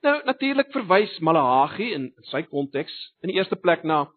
Nou 0.00 0.24
natuurlik 0.24 0.70
verwys 0.72 1.18
Malagi 1.18 1.92
in 1.92 2.12
sy 2.16 2.42
konteks 2.42 3.14
in 3.20 3.28
die 3.28 3.36
eerste 3.36 3.56
plek 3.56 3.82
na 3.82 4.10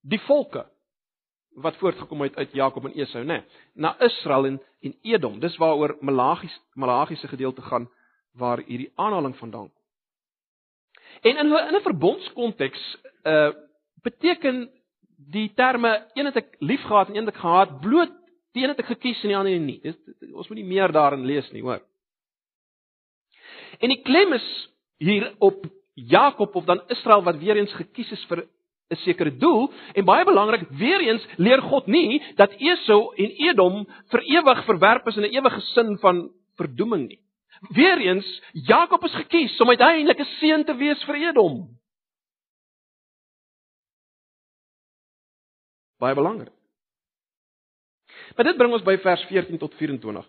die 0.00 0.20
volke 0.20 0.66
wat 1.50 1.76
voortgekom 1.76 2.20
het 2.20 2.36
uit 2.36 2.52
Jakob 2.52 2.84
en 2.84 2.92
Esau, 2.92 3.24
nê, 3.24 3.26
nee, 3.26 3.42
na 3.74 3.96
Israel 4.00 4.46
en 4.46 4.60
en 4.80 4.94
Edom. 5.02 5.40
Dis 5.40 5.56
waaroor 5.56 5.96
Malagi 6.00 6.48
Malagi 6.74 7.16
se 7.16 7.28
gedeelte 7.28 7.62
gaan 7.62 7.88
waar 8.32 8.62
hierdie 8.66 8.92
aanhaling 8.94 9.36
vandaan 9.36 9.68
kom. 9.72 9.80
En 11.20 11.36
in 11.36 11.46
in 11.46 11.74
'n 11.74 11.82
verbondskonteks 11.82 12.96
uh 13.24 13.52
beteken 14.02 14.70
die 15.16 15.52
terme 15.54 16.06
een 16.14 16.24
het 16.24 16.36
ek 16.36 16.56
liefgehad 16.58 17.08
en 17.08 17.16
een 17.16 17.26
het 17.26 17.34
ek 17.34 17.40
gehaat 17.40 17.80
bloot 17.80 18.12
die 18.52 18.62
een 18.62 18.72
het 18.72 18.78
ek 18.78 18.94
gekies 18.94 19.22
en 19.22 19.28
die 19.28 19.36
ander 19.36 19.58
nie. 19.58 19.80
Dis 19.82 19.96
ons 20.32 20.48
moet 20.48 20.58
nie 20.58 20.70
meer 20.72 20.92
daarin 20.92 21.26
lees 21.26 21.50
nie, 21.52 21.62
hoor. 21.62 21.82
En 23.78 23.92
die 23.92 24.02
klem 24.02 24.32
is 24.32 24.48
hier 24.98 25.34
op 25.38 25.64
Jakob 25.94 26.54
of 26.56 26.64
dan 26.64 26.82
Israel 26.88 27.22
wat 27.22 27.38
weer 27.38 27.56
eens 27.56 27.72
gekies 27.72 28.10
is 28.10 28.24
vir 28.28 28.46
'n 28.90 28.96
sekere 29.04 29.30
doel 29.36 29.70
en 29.94 30.04
baie 30.04 30.24
belangrik, 30.24 30.68
weer 30.70 31.00
eens 31.00 31.26
leer 31.36 31.62
God 31.62 31.86
nie 31.86 32.22
dat 32.36 32.54
Esau 32.58 33.14
en 33.14 33.30
Edom 33.30 33.86
vir 34.10 34.22
ewig 34.22 34.64
verwerp 34.64 35.06
is 35.06 35.16
in 35.16 35.22
'n 35.22 35.34
ewige 35.34 35.60
sin 35.60 35.98
van 35.98 36.30
verdoeming 36.56 37.08
nie. 37.08 37.20
Weer 37.68 37.98
eens, 37.98 38.42
Jakob 38.52 39.04
is 39.04 39.14
gekies 39.14 39.60
om 39.60 39.68
uiteindelik 39.68 40.18
'n 40.18 40.24
seun 40.24 40.64
te 40.64 40.74
wees 40.76 41.04
vir 41.04 41.14
Edom. 41.14 41.78
Baie 45.98 46.14
belangrik. 46.14 46.52
Maar 48.36 48.44
dit 48.44 48.56
bring 48.56 48.72
ons 48.72 48.82
by 48.82 48.96
vers 48.98 49.22
14 49.28 49.58
tot 49.58 49.74
24. 49.74 50.26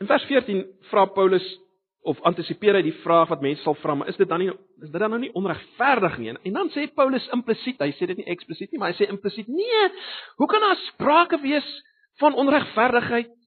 In 0.00 0.06
vers 0.06 0.24
14 0.24 0.64
vra 0.80 1.04
Paulus 1.04 1.58
of 2.00 2.20
antisipeer 2.20 2.74
hy 2.74 2.82
die 2.82 2.96
vraag 3.02 3.28
wat 3.28 3.42
mense 3.44 3.62
sal 3.62 3.74
vra, 3.74 3.94
maar 3.94 4.08
is 4.08 4.16
dit 4.16 4.28
dan 4.28 4.40
nie 4.40 4.48
is 4.80 4.88
dit 4.88 5.00
dan 5.00 5.10
nou 5.12 5.20
nie 5.20 5.32
onregverdig 5.36 6.18
nie? 6.18 6.32
En 6.32 6.52
dan 6.52 6.70
sê 6.72 6.86
Paulus 6.94 7.28
implisiet, 7.28 7.80
hy 7.80 7.92
sê 7.92 8.06
dit 8.06 8.16
nie 8.16 8.30
eksplisiet 8.32 8.72
nie, 8.72 8.80
maar 8.80 8.94
hy 8.94 8.96
sê 8.96 9.08
implisiet: 9.08 9.48
"Nee, 9.48 9.90
hoe 10.36 10.48
kan 10.48 10.60
daar 10.60 10.76
sprake 10.76 11.40
wees 11.40 11.68
van 12.20 12.34
onregverdigheid?" 12.34 13.40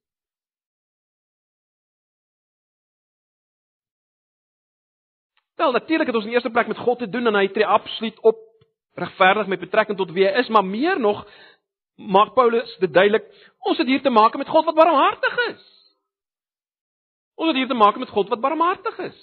Wel, 5.55 5.71
natuurlik 5.71 6.07
het 6.07 6.15
ons 6.15 6.25
in 6.25 6.31
eerste 6.31 6.49
plek 6.49 6.67
met 6.67 6.77
God 6.77 6.99
te 6.99 7.09
doen 7.09 7.27
en 7.27 7.35
hy 7.35 7.47
tree 7.47 7.65
absoluut 7.65 8.19
op 8.19 8.37
regverdig 8.93 9.47
met 9.47 9.59
betrekking 9.59 9.97
tot 9.97 10.11
wie 10.11 10.25
hy 10.25 10.39
is, 10.41 10.49
maar 10.49 10.65
meer 10.65 10.99
nog 10.99 11.27
maak 11.95 12.33
Paulus 12.33 12.77
dit 12.81 12.93
duidelik, 12.93 13.25
ons 13.59 13.77
het 13.77 13.87
hier 13.87 14.01
te 14.01 14.09
maak 14.09 14.35
met 14.37 14.49
God 14.49 14.65
wat 14.65 14.75
barmhartig 14.75 15.37
is. 15.47 15.63
Ons 17.35 17.47
het 17.47 17.57
hier 17.57 17.67
te 17.67 17.77
maak 17.77 17.97
met 17.97 18.09
God 18.09 18.29
wat 18.29 18.41
barmhartig 18.41 18.97
is. 18.97 19.21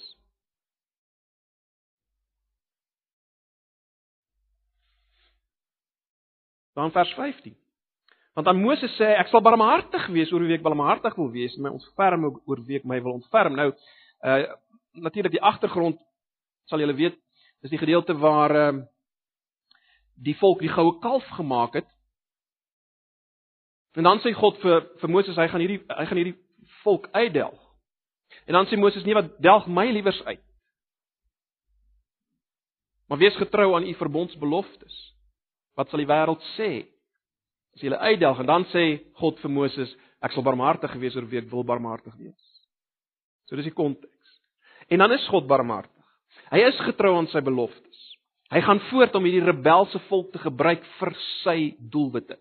Dan 6.73 6.91
vers 6.91 7.13
15. 7.13 7.57
Want 8.33 8.47
dan 8.47 8.61
Moses 8.61 8.93
sê 8.95 9.09
ek 9.19 9.27
sal 9.27 9.43
barmhartig 9.43 10.07
wees 10.15 10.31
oor 10.31 10.45
wie 10.47 10.55
ek 10.55 10.63
barmhartig 10.63 11.15
wil 11.19 11.31
wees 11.33 11.55
en 11.57 11.65
my 11.65 11.73
ontferm 11.75 12.29
oor 12.31 12.61
wie 12.67 12.79
ek 12.79 12.87
my 12.87 13.01
wil 13.03 13.19
ontferm. 13.19 13.57
Nou 13.59 13.71
uh 13.71 14.43
natuurlik 14.91 15.31
die 15.31 15.43
agtergrond 15.43 15.99
sal 16.67 16.81
julle 16.83 16.95
weet 16.95 17.15
is 17.63 17.71
die 17.71 17.79
gedeelte 17.79 18.11
waar 18.19 18.51
uh, 18.51 18.81
die 20.19 20.35
volk 20.35 20.59
die 20.59 20.71
goue 20.71 20.97
kalf 20.99 21.27
gemaak 21.37 21.77
het. 21.79 21.87
En 23.95 24.03
dan 24.03 24.19
sê 24.19 24.33
God 24.35 24.59
vir 24.63 24.83
vir 24.99 25.11
Moses 25.11 25.39
hy 25.39 25.47
gaan 25.47 25.63
hierdie 25.63 25.81
hy 25.87 26.05
gaan 26.09 26.19
hierdie 26.19 26.39
volk 26.83 27.07
uitdelg. 27.11 27.59
En 28.47 28.55
dan 28.55 28.67
sê 28.67 28.79
Moses: 28.79 29.03
"Nee, 29.03 29.15
wat 29.15 29.31
delg 29.39 29.67
my 29.67 29.87
liewers 29.91 30.23
uit. 30.23 30.43
Maar 33.07 33.17
wees 33.17 33.35
getrou 33.35 33.75
aan 33.75 33.87
u 33.87 33.93
verbondsbeloftes. 33.93 34.99
Wat 35.75 35.89
sal 35.89 35.99
die 35.99 36.07
wêreld 36.07 36.43
sê 36.55 36.87
as 37.75 37.81
jy 37.81 37.89
hulle 37.89 37.99
uitdelg?" 37.99 38.39
En 38.39 38.49
dan 38.49 38.65
sê 38.73 39.01
God 39.19 39.39
vir 39.39 39.51
Moses: 39.51 39.95
"Ek 40.21 40.31
sal 40.33 40.43
barmhartig 40.43 40.93
wees 40.99 41.15
oor 41.15 41.27
wie 41.29 41.39
ek 41.39 41.51
wil 41.51 41.63
barmhartig 41.63 42.15
wees." 42.17 42.51
So 43.47 43.55
dis 43.55 43.67
die 43.67 43.75
konteks. 43.75 44.39
En 44.89 44.99
dan 44.99 45.11
is 45.11 45.27
God 45.27 45.47
barmhartig. 45.47 46.03
Hy 46.51 46.59
is 46.67 46.79
getrou 46.87 47.15
aan 47.17 47.27
sy 47.31 47.41
beloftes. 47.43 47.99
Hy 48.51 48.59
gaan 48.61 48.79
voort 48.89 49.15
om 49.15 49.23
hierdie 49.23 49.43
rebelse 49.43 49.99
volk 50.09 50.31
te 50.33 50.39
gebruik 50.43 50.83
vir 50.99 51.13
sy 51.43 51.57
doelwitte. 51.79 52.35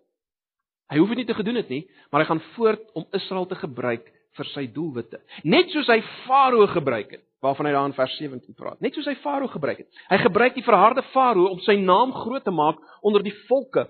Hy 0.91 0.99
hoef 0.99 1.13
dit 1.13 1.21
nie 1.23 1.27
te 1.29 1.37
gedoen 1.39 1.61
het 1.61 1.69
nie, 1.71 1.85
maar 2.11 2.25
hy 2.25 2.31
gaan 2.33 2.43
voort 2.57 2.89
om 2.99 3.07
Israel 3.15 3.47
te 3.47 3.59
gebruik 3.61 4.09
vir 4.39 4.49
sy 4.51 4.65
doelwitte. 4.75 5.21
Net 5.47 5.71
soos 5.71 5.91
hy 5.91 6.01
Farao 6.25 6.67
gebruik 6.71 7.15
het, 7.15 7.23
waarvan 7.43 7.69
hy 7.69 7.75
daar 7.77 7.91
in 7.91 7.95
vers 7.95 8.17
17 8.19 8.57
praat. 8.59 8.81
Net 8.83 8.99
soos 8.99 9.07
hy 9.07 9.15
Farao 9.23 9.51
gebruik 9.51 9.85
het. 9.85 10.03
Hy 10.11 10.19
gebruik 10.25 10.59
die 10.59 10.67
verharde 10.67 11.05
Farao 11.15 11.47
om 11.53 11.63
sy 11.63 11.77
naam 11.79 12.15
groot 12.15 12.47
te 12.47 12.55
maak 12.55 12.83
onder 13.07 13.23
die 13.27 13.35
volke. 13.47 13.87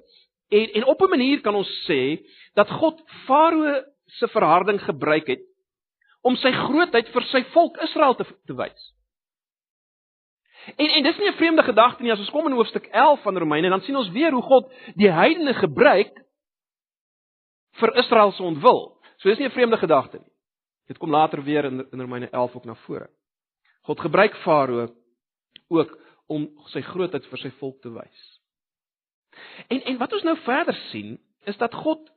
En 0.50 0.72
en 0.72 0.84
op 0.84 1.02
'n 1.02 1.10
manier 1.10 1.40
kan 1.40 1.54
ons 1.54 1.70
sê 1.88 2.26
dat 2.54 2.70
God 2.70 3.02
Farao 3.26 3.82
se 4.06 4.28
verharding 4.28 4.80
gebruik 4.82 5.26
het 5.26 5.42
om 6.20 6.36
sy 6.36 6.50
grootheid 6.52 7.08
vir 7.08 7.22
sy 7.22 7.44
volk 7.54 7.76
Israel 7.86 8.14
te 8.14 8.26
te 8.46 8.54
wys. 8.54 8.88
En 10.76 10.90
en 10.90 11.02
dis 11.02 11.18
nie 11.18 11.28
'n 11.28 11.36
vreemde 11.36 11.62
gedagte 11.62 12.02
nie 12.02 12.12
as 12.12 12.18
ons 12.18 12.30
kom 12.30 12.46
in 12.46 12.52
hoofstuk 12.52 12.86
11 12.86 13.22
van 13.22 13.38
Romeine 13.38 13.68
dan 13.68 13.80
sien 13.80 13.96
ons 13.96 14.10
weer 14.10 14.32
hoe 14.32 14.42
God 14.42 14.72
die 14.94 15.10
heidene 15.10 15.54
gebruik 15.54 16.12
vir 17.72 17.96
Israel 17.96 18.32
se 18.32 18.42
ontwil. 18.42 18.98
So 19.16 19.28
dis 19.28 19.38
nie 19.38 19.46
'n 19.46 19.56
vreemde 19.56 19.76
gedagte 19.76 20.18
nie. 20.18 20.32
Dit 20.86 20.98
kom 20.98 21.10
later 21.10 21.42
weer 21.42 21.64
in 21.64 21.86
in 21.92 22.00
Romeine 22.00 22.30
11 22.30 22.56
ook 22.56 22.64
na 22.64 22.74
vore. 22.74 23.08
God 23.82 24.00
gebruik 24.00 24.34
Farao 24.36 24.88
ook 25.68 25.98
om 26.26 26.48
sy 26.66 26.80
grootheid 26.80 27.26
vir 27.26 27.38
sy 27.38 27.50
volk 27.50 27.80
te 27.80 27.90
wys. 27.90 28.39
En 29.68 29.82
en 29.92 29.98
wat 29.98 30.12
ons 30.12 30.26
nou 30.26 30.36
verder 30.44 30.76
sien, 30.90 31.18
is 31.44 31.56
dat 31.56 31.74
God 31.74 32.10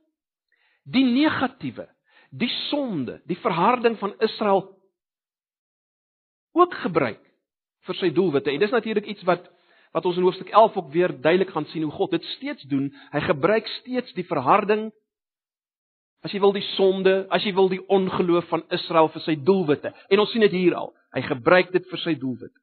die 0.84 1.06
negatiewe, 1.06 1.88
die 2.30 2.52
sonde, 2.70 3.22
die 3.30 3.40
verharding 3.40 3.98
van 4.00 4.16
Israel 4.20 4.66
ook 6.54 6.74
gebruik 6.84 7.22
vir 7.88 8.00
sy 8.00 8.10
doelwitte. 8.16 8.52
En 8.52 8.60
dis 8.60 8.74
natuurlik 8.74 9.06
iets 9.06 9.26
wat 9.28 9.50
wat 9.94 10.08
ons 10.10 10.18
in 10.18 10.26
hoofstuk 10.26 10.50
11 10.50 10.78
ook 10.78 10.88
weer 10.90 11.12
duidelik 11.22 11.52
gaan 11.54 11.68
sien 11.70 11.84
hoe 11.86 11.92
God 11.92 12.16
dit 12.16 12.24
steeds 12.24 12.64
doen. 12.66 12.88
Hy 13.14 13.20
gebruik 13.28 13.68
steeds 13.68 14.14
die 14.18 14.26
verharding 14.26 14.88
as 16.26 16.34
jy 16.34 16.40
wil 16.42 16.56
die 16.56 16.66
sonde, 16.74 17.28
as 17.30 17.44
jy 17.46 17.52
wil 17.54 17.70
die 17.70 17.82
ongeloof 17.92 18.48
van 18.50 18.64
Israel 18.74 19.12
vir 19.14 19.22
sy 19.22 19.36
doelwitte. 19.38 19.92
En 20.10 20.24
ons 20.24 20.32
sien 20.32 20.42
dit 20.42 20.56
hier 20.56 20.74
al. 20.80 20.90
Hy 21.14 21.22
gebruik 21.28 21.74
dit 21.76 21.86
vir 21.92 22.02
sy 22.02 22.16
doelwitte. 22.18 22.63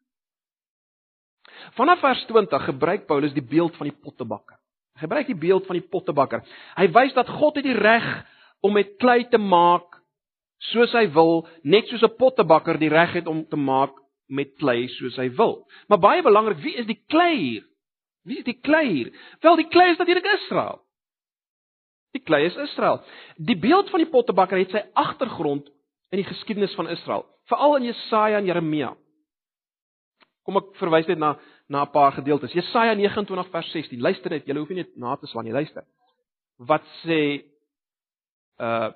Vanaf 1.78 2.00
vers 2.00 2.24
20 2.26 2.64
gebruik 2.64 3.06
Paulus 3.06 3.32
die 3.36 3.44
beeld 3.44 3.76
van 3.76 3.90
die 3.90 3.96
pottebakker. 3.96 4.58
Hy 4.94 5.06
gebruik 5.06 5.30
die 5.30 5.38
beeld 5.38 5.66
van 5.66 5.78
die 5.78 5.88
pottebakker. 5.88 6.42
Hy 6.76 6.86
wys 6.92 7.14
dat 7.16 7.28
God 7.28 7.56
het 7.56 7.64
die 7.64 7.76
reg 7.76 8.06
om 8.60 8.74
met 8.76 8.96
klei 9.00 9.24
te 9.30 9.38
maak 9.38 10.00
soos 10.70 10.92
hy 10.92 11.06
wil, 11.14 11.46
net 11.64 11.88
soos 11.88 12.02
'n 12.04 12.16
pottebakker 12.18 12.78
die 12.78 12.92
reg 12.92 13.12
het 13.16 13.26
om 13.26 13.46
te 13.48 13.56
maak 13.56 13.96
met 14.28 14.54
klei 14.58 14.88
soos 14.88 15.16
hy 15.16 15.28
wil. 15.36 15.66
Maar 15.88 15.98
baie 15.98 16.22
belangrik, 16.22 16.58
wie 16.58 16.76
is 16.76 16.86
die 16.86 17.00
klei 17.08 17.34
hier? 17.36 17.64
Wie 18.24 18.38
is 18.38 18.44
die 18.44 18.60
klei 18.60 18.86
hier? 18.88 19.10
Wel, 19.40 19.56
die 19.56 19.68
klei 19.68 19.90
is 19.90 19.98
natuurlik 19.98 20.26
Israel. 20.26 20.80
Die 22.12 22.22
klei 22.22 22.44
is 22.44 22.56
Israel. 22.56 23.00
Die 23.36 23.56
beeld 23.56 23.90
van 23.90 24.02
die 24.02 24.10
pottebakker 24.10 24.58
het 24.58 24.70
sy 24.70 24.82
agtergrond 24.94 25.68
in 26.10 26.18
die 26.18 26.26
geskiedenis 26.26 26.74
van 26.74 26.88
Israel, 26.90 27.24
veral 27.46 27.76
in 27.76 27.84
Jesaja 27.90 28.38
en 28.38 28.48
Jeremia. 28.50 28.94
Kom 30.50 30.58
ek 30.58 30.72
verwys 30.82 31.06
net 31.06 31.20
na 31.22 31.36
na 31.70 31.84
'n 31.84 31.92
paar 31.94 32.10
gedeeltes. 32.10 32.50
Jesaja 32.50 32.94
29 32.98 33.50
vers 33.50 33.70
16. 33.70 34.00
Luister 34.02 34.30
net, 34.30 34.46
jy 34.46 34.54
hoef 34.58 34.68
nie 34.68 34.82
net 34.82 34.96
na 34.96 35.14
te 35.14 35.26
slaan 35.26 35.44
nie, 35.44 35.54
luister. 35.54 35.84
Wat 36.58 36.82
sê 37.06 37.44
uh 38.58 38.90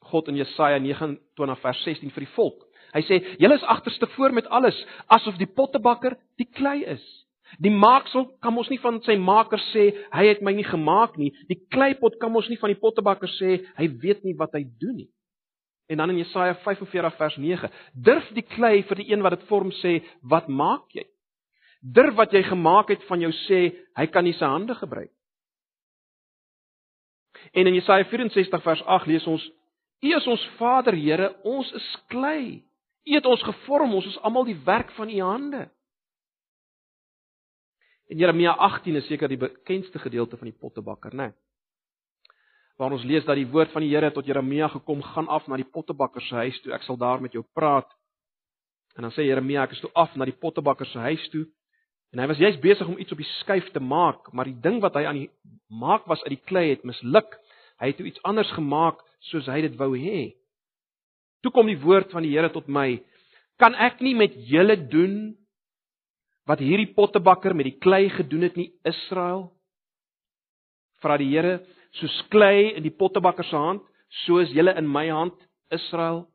God 0.00 0.28
in 0.28 0.36
Jesaja 0.36 0.78
29 0.78 1.60
vers 1.60 1.82
16 1.82 2.10
vir 2.10 2.24
die 2.24 2.34
volk? 2.34 2.60
Hy 2.92 3.00
sê: 3.02 3.16
"Julle 3.40 3.54
is 3.54 3.64
agterste 3.64 4.06
voor 4.06 4.32
met 4.32 4.46
alles, 4.46 4.76
asof 5.08 5.36
die 5.38 5.48
pottebakker 5.48 6.16
die 6.36 6.46
klei 6.52 6.84
is. 6.84 7.02
Die 7.58 7.72
maaksel 7.72 8.28
kan 8.40 8.52
mos 8.52 8.68
nie 8.68 8.78
van 8.78 9.00
sy 9.02 9.16
maker 9.16 9.58
sê 9.72 9.96
hy 10.12 10.26
het 10.28 10.42
my 10.42 10.52
nie 10.52 10.64
gemaak 10.64 11.16
nie. 11.16 11.32
Die 11.48 11.64
kleipot 11.70 12.20
kan 12.20 12.32
mos 12.32 12.48
nie 12.48 12.58
van 12.60 12.68
die 12.68 12.80
pottebakker 12.80 13.28
sê 13.28 13.64
hy 13.76 13.88
weet 13.88 14.24
nie 14.24 14.36
wat 14.36 14.52
hy 14.52 14.64
doen 14.78 14.96
nie." 14.96 15.08
En 15.88 15.96
dan 15.96 16.10
in 16.10 16.16
Jesaja 16.16 16.54
45 16.54 17.16
vers 17.16 17.36
9: 17.36 17.70
"Durf 17.92 18.28
die 18.28 18.42
klei 18.42 18.82
vir 18.82 18.96
die 18.96 19.12
een 19.12 19.22
wat 19.22 19.38
dit 19.38 19.48
vorm 19.48 19.70
sê, 19.70 20.04
wat 20.20 20.48
maak 20.48 20.92
jy?" 20.92 21.06
Durf 21.80 22.14
wat 22.14 22.32
jy 22.32 22.42
gemaak 22.42 22.88
het 22.88 23.04
van 23.08 23.20
jou 23.20 23.32
sê, 23.32 23.60
hy 23.96 24.06
kan 24.06 24.24
nie 24.24 24.32
sy 24.32 24.44
hande 24.44 24.74
gebruik. 24.74 25.12
En 27.52 27.66
in 27.66 27.74
Jesaja 27.74 28.04
64 28.04 28.62
vers 28.62 28.82
8 28.82 29.06
lees 29.06 29.26
ons: 29.26 29.50
U 30.02 30.16
is 30.16 30.26
ons 30.26 30.48
Vader 30.58 30.94
Here, 30.94 31.36
ons 31.42 31.72
is 31.72 31.96
klei. 32.08 32.64
U 33.04 33.14
het 33.14 33.26
ons 33.26 33.42
gevorm, 33.42 33.94
ons 33.94 34.06
is 34.06 34.18
almal 34.18 34.44
die 34.44 34.60
werk 34.64 34.90
van 34.92 35.08
u 35.08 35.20
hande. 35.20 35.70
In 38.06 38.18
Jeremia 38.18 38.52
18 38.52 38.96
is 38.96 39.06
seker 39.06 39.28
die 39.28 39.40
bekendste 39.40 39.98
gedeelte 39.98 40.36
van 40.36 40.50
die 40.50 40.58
pottebakker, 40.58 41.14
né? 41.14 41.32
Nee 41.32 41.47
waar 42.78 42.94
ons 42.94 43.04
lees 43.04 43.26
dat 43.26 43.36
die 43.36 43.48
woord 43.50 43.72
van 43.74 43.82
die 43.82 43.90
Here 43.90 44.10
tot 44.14 44.26
Jeremia 44.26 44.68
gekom 44.70 45.02
gaan 45.02 45.28
af 45.28 45.48
na 45.50 45.58
die 45.58 45.66
pottebakker 45.66 46.22
se 46.22 46.34
huis 46.44 46.58
toe. 46.62 46.72
Ek 46.76 46.86
sal 46.86 46.96
daar 46.96 47.20
met 47.20 47.34
jou 47.34 47.42
praat. 47.54 47.90
En 48.96 49.02
dan 49.06 49.14
sê 49.14 49.26
Jeremia 49.26 49.64
ek 49.66 49.74
is 49.74 49.82
toe 49.82 49.90
af 49.98 50.14
na 50.16 50.26
die 50.28 50.36
pottebakker 50.38 50.86
se 50.86 51.02
huis 51.10 51.24
toe. 51.34 51.44
En 52.14 52.22
hy 52.22 52.28
was 52.30 52.40
juist 52.40 52.62
besig 52.62 52.88
om 52.88 52.98
iets 52.98 53.12
op 53.12 53.20
die 53.20 53.28
skuif 53.40 53.66
te 53.74 53.82
maak, 53.82 54.30
maar 54.32 54.48
die 54.48 54.56
ding 54.64 54.78
wat 54.80 54.94
hy 54.96 55.04
aan 55.10 55.18
die 55.18 55.30
maak 55.68 56.06
was 56.08 56.22
uit 56.24 56.38
die 56.38 56.44
klei 56.48 56.68
het 56.70 56.86
misluk. 56.88 57.34
Hy 57.82 57.90
het 57.90 57.98
toe 57.98 58.06
iets 58.08 58.22
anders 58.26 58.50
gemaak 58.54 59.02
soos 59.28 59.50
hy 59.50 59.60
dit 59.66 59.74
wou 59.76 59.90
hê. 59.98 60.38
Toe 61.42 61.52
kom 61.54 61.68
die 61.68 61.78
woord 61.82 62.14
van 62.14 62.24
die 62.24 62.32
Here 62.32 62.50
tot 62.54 62.70
my: 62.70 63.02
Kan 63.58 63.74
ek 63.74 64.00
nie 64.00 64.14
met 64.14 64.38
julle 64.48 64.78
doen 64.88 65.34
wat 66.48 66.62
hierdie 66.62 66.94
pottebakker 66.94 67.52
met 67.58 67.68
die 67.68 67.78
klei 67.82 68.06
gedoen 68.14 68.46
het 68.46 68.56
nie, 68.56 68.70
Israel? 68.86 69.50
Vra 71.02 71.18
die 71.20 71.28
Here 71.34 71.58
soos 71.98 72.16
klei 72.32 72.74
in 72.76 72.84
die 72.86 72.94
pottebakker 72.94 73.46
se 73.46 73.56
hand, 73.56 73.84
soos 74.24 74.50
julle 74.54 74.74
in 74.78 74.88
my 74.88 75.08
hand, 75.10 75.36
Israel. 75.74 76.26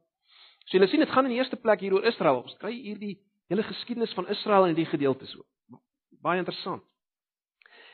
So 0.66 0.78
julle 0.78 0.90
sien 0.92 1.04
dit 1.04 1.12
gaan 1.12 1.28
in 1.28 1.36
die 1.36 1.42
eerste 1.42 1.60
plek 1.60 1.84
hier 1.84 1.96
oor 1.98 2.08
Israel. 2.08 2.44
Ons 2.44 2.58
kry 2.62 2.74
hier 2.76 3.00
die 3.00 3.18
hele 3.52 3.66
geskiedenis 3.68 4.14
van 4.18 4.30
Israel 4.32 4.70
in 4.70 4.78
die 4.78 4.88
gedeeltes 4.88 5.34
ook. 5.38 5.80
Baie 6.24 6.40
interessant. 6.40 6.84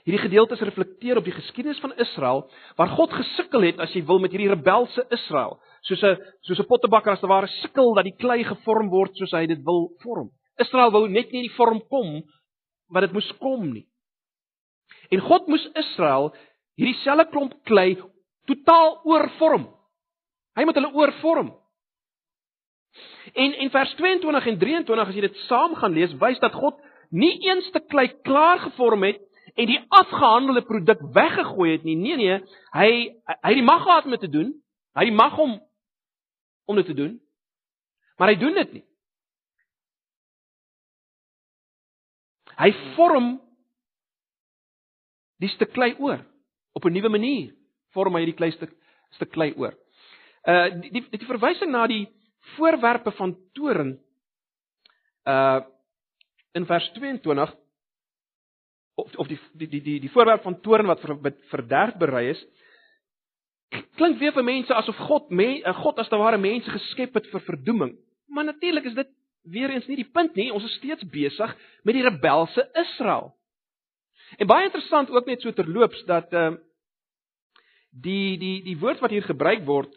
Hierdie 0.07 0.21
gedeeltes 0.21 0.61
reflekteer 0.63 1.19
op 1.19 1.25
die 1.27 1.35
geskiedenis 1.35 1.79
van 1.83 1.93
Israel 1.99 2.45
waar 2.77 2.93
God 2.95 3.13
gesukkel 3.13 3.67
het 3.67 3.81
as 3.83 3.91
jy 3.93 4.03
wil 4.07 4.21
met 4.23 4.31
hierdie 4.33 4.51
rebelse 4.51 5.03
Israel. 5.13 5.59
Soos 5.81 6.03
'n 6.03 6.17
soos 6.41 6.59
'n 6.59 6.69
pottebakker 6.69 7.11
as 7.11 7.19
te 7.19 7.27
ware 7.27 7.47
sukkel 7.61 7.93
dat 7.93 8.05
die 8.05 8.15
klei 8.15 8.43
gevorm 8.43 8.89
word 8.89 9.15
soos 9.15 9.31
hy 9.31 9.45
dit 9.45 9.61
wil 9.63 9.91
vorm. 10.01 10.29
Israel 10.57 10.91
wou 10.91 11.07
net 11.07 11.31
nie 11.31 11.47
die 11.47 11.55
vorm 11.55 11.81
kom 11.89 12.23
wat 12.89 13.01
dit 13.01 13.13
moes 13.13 13.31
kom 13.39 13.71
nie. 13.73 13.87
En 15.11 15.19
God 15.19 15.47
moes 15.47 15.69
Israel 15.75 16.33
hierdie 16.79 16.99
selfe 17.03 17.27
klomp 17.33 17.55
klei 17.67 17.97
totaal 18.47 19.01
oorvorm. 19.07 19.67
Hy 20.57 20.65
moet 20.65 20.77
hulle 20.79 20.93
oorvorm. 20.95 21.51
En 23.35 23.55
en 23.63 23.71
vers 23.73 23.91
22 23.99 24.47
en 24.51 24.59
23 24.61 25.09
as 25.11 25.17
jy 25.17 25.25
dit 25.27 25.41
saam 25.47 25.75
gaan 25.77 25.93
lees, 25.93 26.15
wys 26.21 26.39
dat 26.41 26.55
God 26.55 26.79
nie 27.11 27.35
eens 27.45 27.67
te 27.73 27.81
klei 27.91 28.07
klaar 28.25 28.61
gevorm 28.63 29.03
het 29.05 29.19
en 29.55 29.67
die 29.69 29.79
afgehandelde 30.01 30.63
produk 30.65 31.01
weggegooi 31.13 31.71
het 31.75 31.85
nie. 31.85 31.97
Nee 31.99 32.17
nee, 32.17 32.39
hy 32.73 32.89
hy 33.27 33.51
het 33.51 33.59
die 33.59 33.65
mag 33.65 33.83
gehad 33.83 34.07
om 34.07 34.15
dit 34.15 34.23
te 34.25 34.31
doen. 34.31 34.53
Hy 34.95 35.05
het 35.05 35.11
die 35.11 35.19
mag 35.19 35.37
om 35.37 35.57
om 36.69 36.77
dit 36.77 36.85
te 36.85 36.95
doen. 36.97 37.17
Maar 38.17 38.33
hy 38.33 38.39
doen 38.39 38.57
dit 38.61 38.73
nie. 38.77 38.85
Hy 42.59 42.71
vorm 42.95 43.29
die 45.39 45.49
stuk 45.53 45.71
klei 45.73 45.93
oor 45.99 46.28
op 46.79 46.87
'n 46.87 46.95
nuwe 46.95 47.09
manier 47.09 47.53
vorm 47.93 48.15
hy 48.15 48.23
hierdie 48.23 48.39
klein 48.39 48.55
stuk 48.55 48.71
stuk 49.17 49.31
klei 49.31 49.53
oor. 49.57 49.75
Uh 50.47 50.69
die 50.81 50.91
die, 50.91 51.03
die 51.11 51.27
verwysing 51.27 51.71
na 51.71 51.87
die 51.87 52.07
voorwerpe 52.55 53.11
van 53.11 53.35
toren 53.53 53.99
uh 55.27 55.61
in 56.57 56.65
vers 56.65 56.91
22 56.95 57.55
of 58.95 59.15
of 59.15 59.27
die 59.27 59.39
die 59.53 59.67
die 59.67 59.81
die, 59.81 59.99
die 59.99 60.11
voorwerp 60.11 60.43
van 60.43 60.61
toren 60.61 60.87
wat 60.87 61.01
vir 61.01 61.35
verderf 61.51 61.97
berei 61.97 62.29
is 62.29 62.41
klink 63.99 64.19
weer 64.19 64.33
vir 64.33 64.45
mense 64.45 64.73
asof 64.73 64.97
God 65.07 65.29
me, 65.31 65.59
uh, 65.61 65.73
God 65.83 65.99
as 66.01 66.09
te 66.09 66.17
ware 66.17 66.39
mense 66.41 66.71
geskep 66.71 67.17
het 67.19 67.27
vir 67.33 67.43
verdoeming. 67.45 67.97
Maar 68.33 68.47
natuurlik 68.49 68.87
is 68.89 68.95
dit 68.97 69.11
weer 69.49 69.69
eens 69.73 69.87
nie 69.89 69.99
die 69.99 70.09
punt 70.13 70.35
nie. 70.37 70.49
Ons 70.53 70.65
is 70.67 70.77
steeds 70.79 71.05
besig 71.11 71.53
met 71.83 71.97
die 71.97 72.05
rebelse 72.05 72.65
Israel. 72.83 73.33
En 74.37 74.49
baie 74.49 74.67
interessant 74.67 75.09
ook 75.13 75.29
net 75.29 75.41
so 75.41 75.53
terloops 75.53 76.03
dat 76.09 76.33
ehm 76.33 76.57
uh, 76.57 76.65
die 77.91 78.37
die 78.37 78.61
die 78.63 78.77
woord 78.79 78.99
wat 78.99 79.11
hier 79.11 79.25
gebruik 79.25 79.65
word 79.65 79.93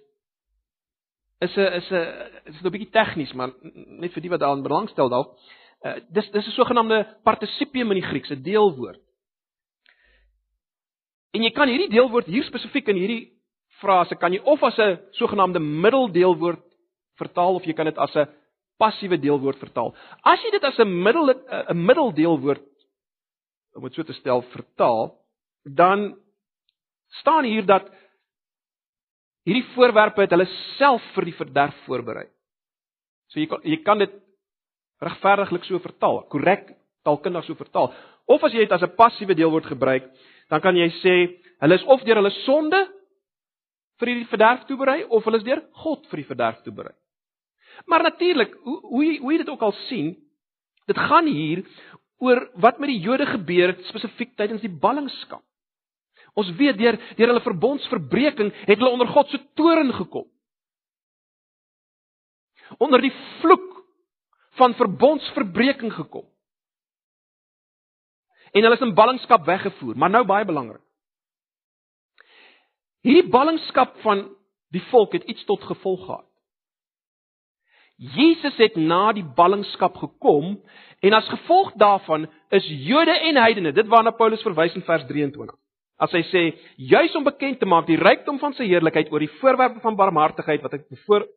is 1.43 1.57
'n 1.57 1.73
is 1.81 1.91
'n 1.91 2.07
is 2.47 2.63
'n 2.63 2.71
bietjie 2.71 2.91
tegnies, 2.91 3.33
maar 3.35 3.53
net 3.63 4.13
vir 4.13 4.23
die 4.23 4.31
wat 4.31 4.41
daaraan 4.41 4.63
belangstel 4.63 5.09
dalk. 5.09 5.37
Uh, 5.85 5.99
dis 6.11 6.31
dis 6.31 6.47
'n 6.47 6.57
sogenaamde 6.59 7.19
partisipium 7.25 7.91
in 7.91 8.01
die 8.01 8.09
Grieks, 8.09 8.31
'n 8.31 8.43
deelwoord. 8.43 9.01
En 11.33 11.43
jy 11.43 11.51
kan 11.51 11.69
hierdie 11.69 11.91
deelwoord 11.91 12.27
hier 12.27 12.45
spesifiek 12.45 12.89
in 12.89 12.97
hierdie 12.97 13.33
frase 13.81 14.15
kan 14.15 14.33
jy 14.33 14.41
of 14.45 14.63
as 14.63 14.79
'n 14.79 15.01
sogenaamde 15.11 15.59
middeldeelwoord 15.59 16.63
vertaal 17.17 17.55
of 17.55 17.65
jy 17.65 17.73
kan 17.73 17.87
dit 17.87 17.99
as 17.99 18.15
'n 18.15 18.29
passiewe 18.79 19.19
deelwoord 19.19 19.59
vertaal. 19.59 19.95
As 20.23 20.43
jy 20.43 20.51
dit 20.51 20.65
as 20.65 20.79
'n 20.79 21.03
middel 21.03 21.31
'n 21.31 21.85
middeldeelwoord 21.87 22.63
om 23.75 23.83
dit 23.83 23.95
so 23.95 24.03
te 24.03 24.13
stel 24.13 24.43
vertaal, 24.43 25.17
dan 25.65 26.22
staan 27.21 27.45
hier 27.45 27.67
dat 27.67 27.89
hierdie 29.45 29.67
voorwerpe 29.75 30.25
het 30.25 30.33
hulle 30.35 30.49
self 30.79 31.03
vir 31.17 31.29
die 31.29 31.37
verderf 31.37 31.77
voorberei. 31.87 32.29
So 33.33 33.41
jy 33.41 33.49
kan 33.51 33.67
jy 33.67 33.79
kan 33.83 33.99
dit 34.03 34.15
regverdiglik 35.03 35.65
so 35.67 35.81
vertaal, 35.83 36.23
korrek 36.31 36.71
taalkundig 37.03 37.47
so 37.47 37.59
vertaal. 37.59 37.91
Of 38.31 38.45
as 38.47 38.55
jy 38.55 38.65
dit 38.65 38.73
as 38.73 38.83
'n 38.83 38.97
passiewe 38.97 39.35
deelwoord 39.35 39.67
gebruik, 39.67 40.11
dan 40.49 40.61
kan 40.61 40.77
jy 40.77 40.89
sê 41.03 41.15
hulle 41.61 41.75
is 41.75 41.85
of 41.85 42.03
deur 42.05 42.17
hulle 42.17 42.31
sonde 42.45 42.89
vir 43.99 44.07
die 44.07 44.27
verderf 44.27 44.67
toeberei 44.67 45.05
of 45.05 45.25
hulle 45.25 45.39
is 45.39 45.47
deur 45.47 45.63
God 45.73 46.07
vir 46.11 46.17
die 46.17 46.31
verderf 46.31 46.63
toeberei. 46.63 46.95
Maar 47.87 48.03
natuurlik, 48.03 48.55
hoe 48.63 48.81
hoe 48.81 49.05
jy, 49.05 49.19
hoe 49.19 49.33
jy 49.33 49.39
dit 49.39 49.49
ook 49.49 49.63
al 49.63 49.73
sien, 49.89 50.17
dit 50.87 50.99
gaan 50.99 51.27
hier 51.27 51.65
oor 52.19 52.51
wat 52.55 52.79
met 52.79 52.89
die 52.89 53.01
Jode 53.01 53.27
gebeur 53.27 53.73
het 53.73 53.85
spesifiek 53.87 54.37
tydens 54.37 54.63
die 54.63 54.71
ballingskap. 54.71 55.43
Ons 56.39 56.53
weet 56.57 56.79
deur 56.79 56.97
deur 57.17 57.33
hulle 57.33 57.45
verbondsverbreeking 57.45 58.53
het 58.65 58.79
hulle 58.79 58.93
onder 58.93 59.11
God 59.13 59.29
se 59.29 59.41
toorn 59.59 59.93
gekom. 59.93 60.29
Onder 62.79 63.01
die 63.05 63.13
vloek 63.41 63.69
van 64.57 64.75
verbondsverbreeking 64.75 65.93
gekom. 65.93 66.25
En 68.53 68.63
hulle 68.63 68.77
is 68.77 68.85
in 68.85 68.95
ballingskap 68.95 69.45
weggevoer, 69.49 69.97
maar 69.97 70.11
nou 70.13 70.25
baie 70.29 70.45
belangrik. 70.45 70.83
Hierdie 73.03 73.31
ballingskap 73.33 73.97
van 74.05 74.29
die 74.73 74.83
volk 74.91 75.17
het 75.17 75.25
iets 75.29 75.45
tot 75.45 75.65
gevolg 75.67 76.05
gehad. 76.05 76.29
Jesus 77.97 78.57
het 78.57 78.77
na 78.77 79.13
die 79.13 79.25
ballingskap 79.25 79.97
gekom 80.01 80.55
en 81.01 81.17
as 81.17 81.29
gevolg 81.29 81.73
daarvan 81.79 82.27
is 82.51 82.67
Jode 82.67 83.15
en 83.29 83.37
heidene, 83.37 83.73
dit 83.73 83.87
waarna 83.87 84.11
Paulus 84.17 84.43
verwys 84.43 84.75
in 84.75 84.85
vers 84.87 85.05
23. 85.07 85.62
As 86.03 86.13
hy 86.17 86.23
sê 86.31 86.43
juis 86.91 87.15
om 87.19 87.25
bekend 87.27 87.61
te 87.61 87.69
maak 87.69 87.87
die 87.87 88.01
rykdom 88.01 88.41
van 88.43 88.57
sy 88.59 88.67
heerlikheid 88.67 89.13
oor 89.13 89.23
die 89.23 89.31
voorwerpe 89.39 89.83
van 89.85 89.99
barmhartigheid 89.99 90.65
wat 90.65 90.75
hy 90.75 91.03
voor 91.07 91.29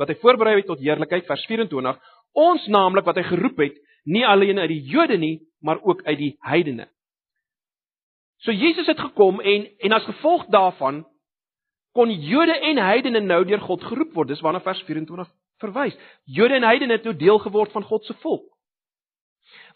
wat 0.00 0.08
hy 0.10 0.16
voorberei 0.22 0.56
het 0.56 0.66
tot 0.66 0.80
heerlikheid 0.82 1.28
vers 1.28 1.42
24, 1.46 1.98
ons 2.34 2.64
naamlik 2.72 3.06
wat 3.06 3.20
hy 3.20 3.24
geroep 3.28 3.60
het, 3.60 3.76
nie 4.08 4.24
alleen 4.26 4.58
uit 4.58 4.70
die 4.72 4.80
Jode 4.88 5.18
nie, 5.20 5.36
maar 5.62 5.78
ook 5.84 6.02
uit 6.08 6.18
die 6.18 6.30
heidene. 6.48 6.88
So 8.40 8.52
Jesus 8.56 8.88
het 8.88 8.98
gekom 8.98 9.40
en 9.40 9.68
en 9.78 9.92
as 9.92 10.08
gevolg 10.08 10.46
daarvan 10.50 11.04
kon 11.94 12.10
Jode 12.10 12.56
en 12.70 12.80
heidene 12.82 13.20
nou 13.20 13.44
deur 13.44 13.60
God 13.60 13.84
geroep 13.84 14.14
word. 14.14 14.32
Dis 14.32 14.40
waarna 14.40 14.62
vers 14.64 14.80
24 14.88 15.28
verwys. 15.60 15.98
Jode 16.24 16.56
en 16.56 16.66
heidene 16.66 16.96
het 16.96 17.04
nou 17.04 17.14
deel 17.16 17.38
geword 17.38 17.72
van 17.72 17.84
God 17.84 18.04
se 18.08 18.16
volk. 18.24 18.46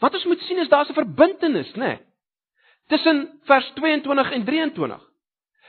Wat 0.01 0.15
ons 0.15 0.27
moet 0.31 0.43
sien 0.49 0.59
is 0.59 0.69
daar's 0.69 0.91
'n 0.91 0.95
verbintenis, 0.95 1.75
né? 1.75 1.87
Nee, 1.87 1.99
tussen 2.87 3.41
vers 3.49 3.71
22 3.75 4.31
en 4.31 4.45
23. 4.45 5.11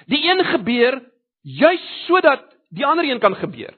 Die 0.05 0.21
een 0.29 0.45
gebeur 0.45 1.11
juis 1.41 2.05
sodat 2.05 2.43
die 2.69 2.85
ander 2.85 3.05
een 3.05 3.19
kan 3.19 3.35
gebeur. 3.35 3.77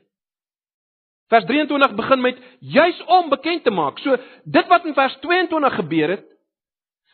Vers 1.27 1.45
23 1.45 1.95
begin 1.95 2.21
met 2.21 2.39
juis 2.59 3.03
om 3.05 3.29
bekend 3.29 3.63
te 3.63 3.71
maak. 3.71 3.99
So 3.99 4.15
dit 4.43 4.67
wat 4.67 4.85
in 4.85 4.93
vers 4.93 5.17
22 5.21 5.75
gebeur 5.75 6.09
het 6.09 6.25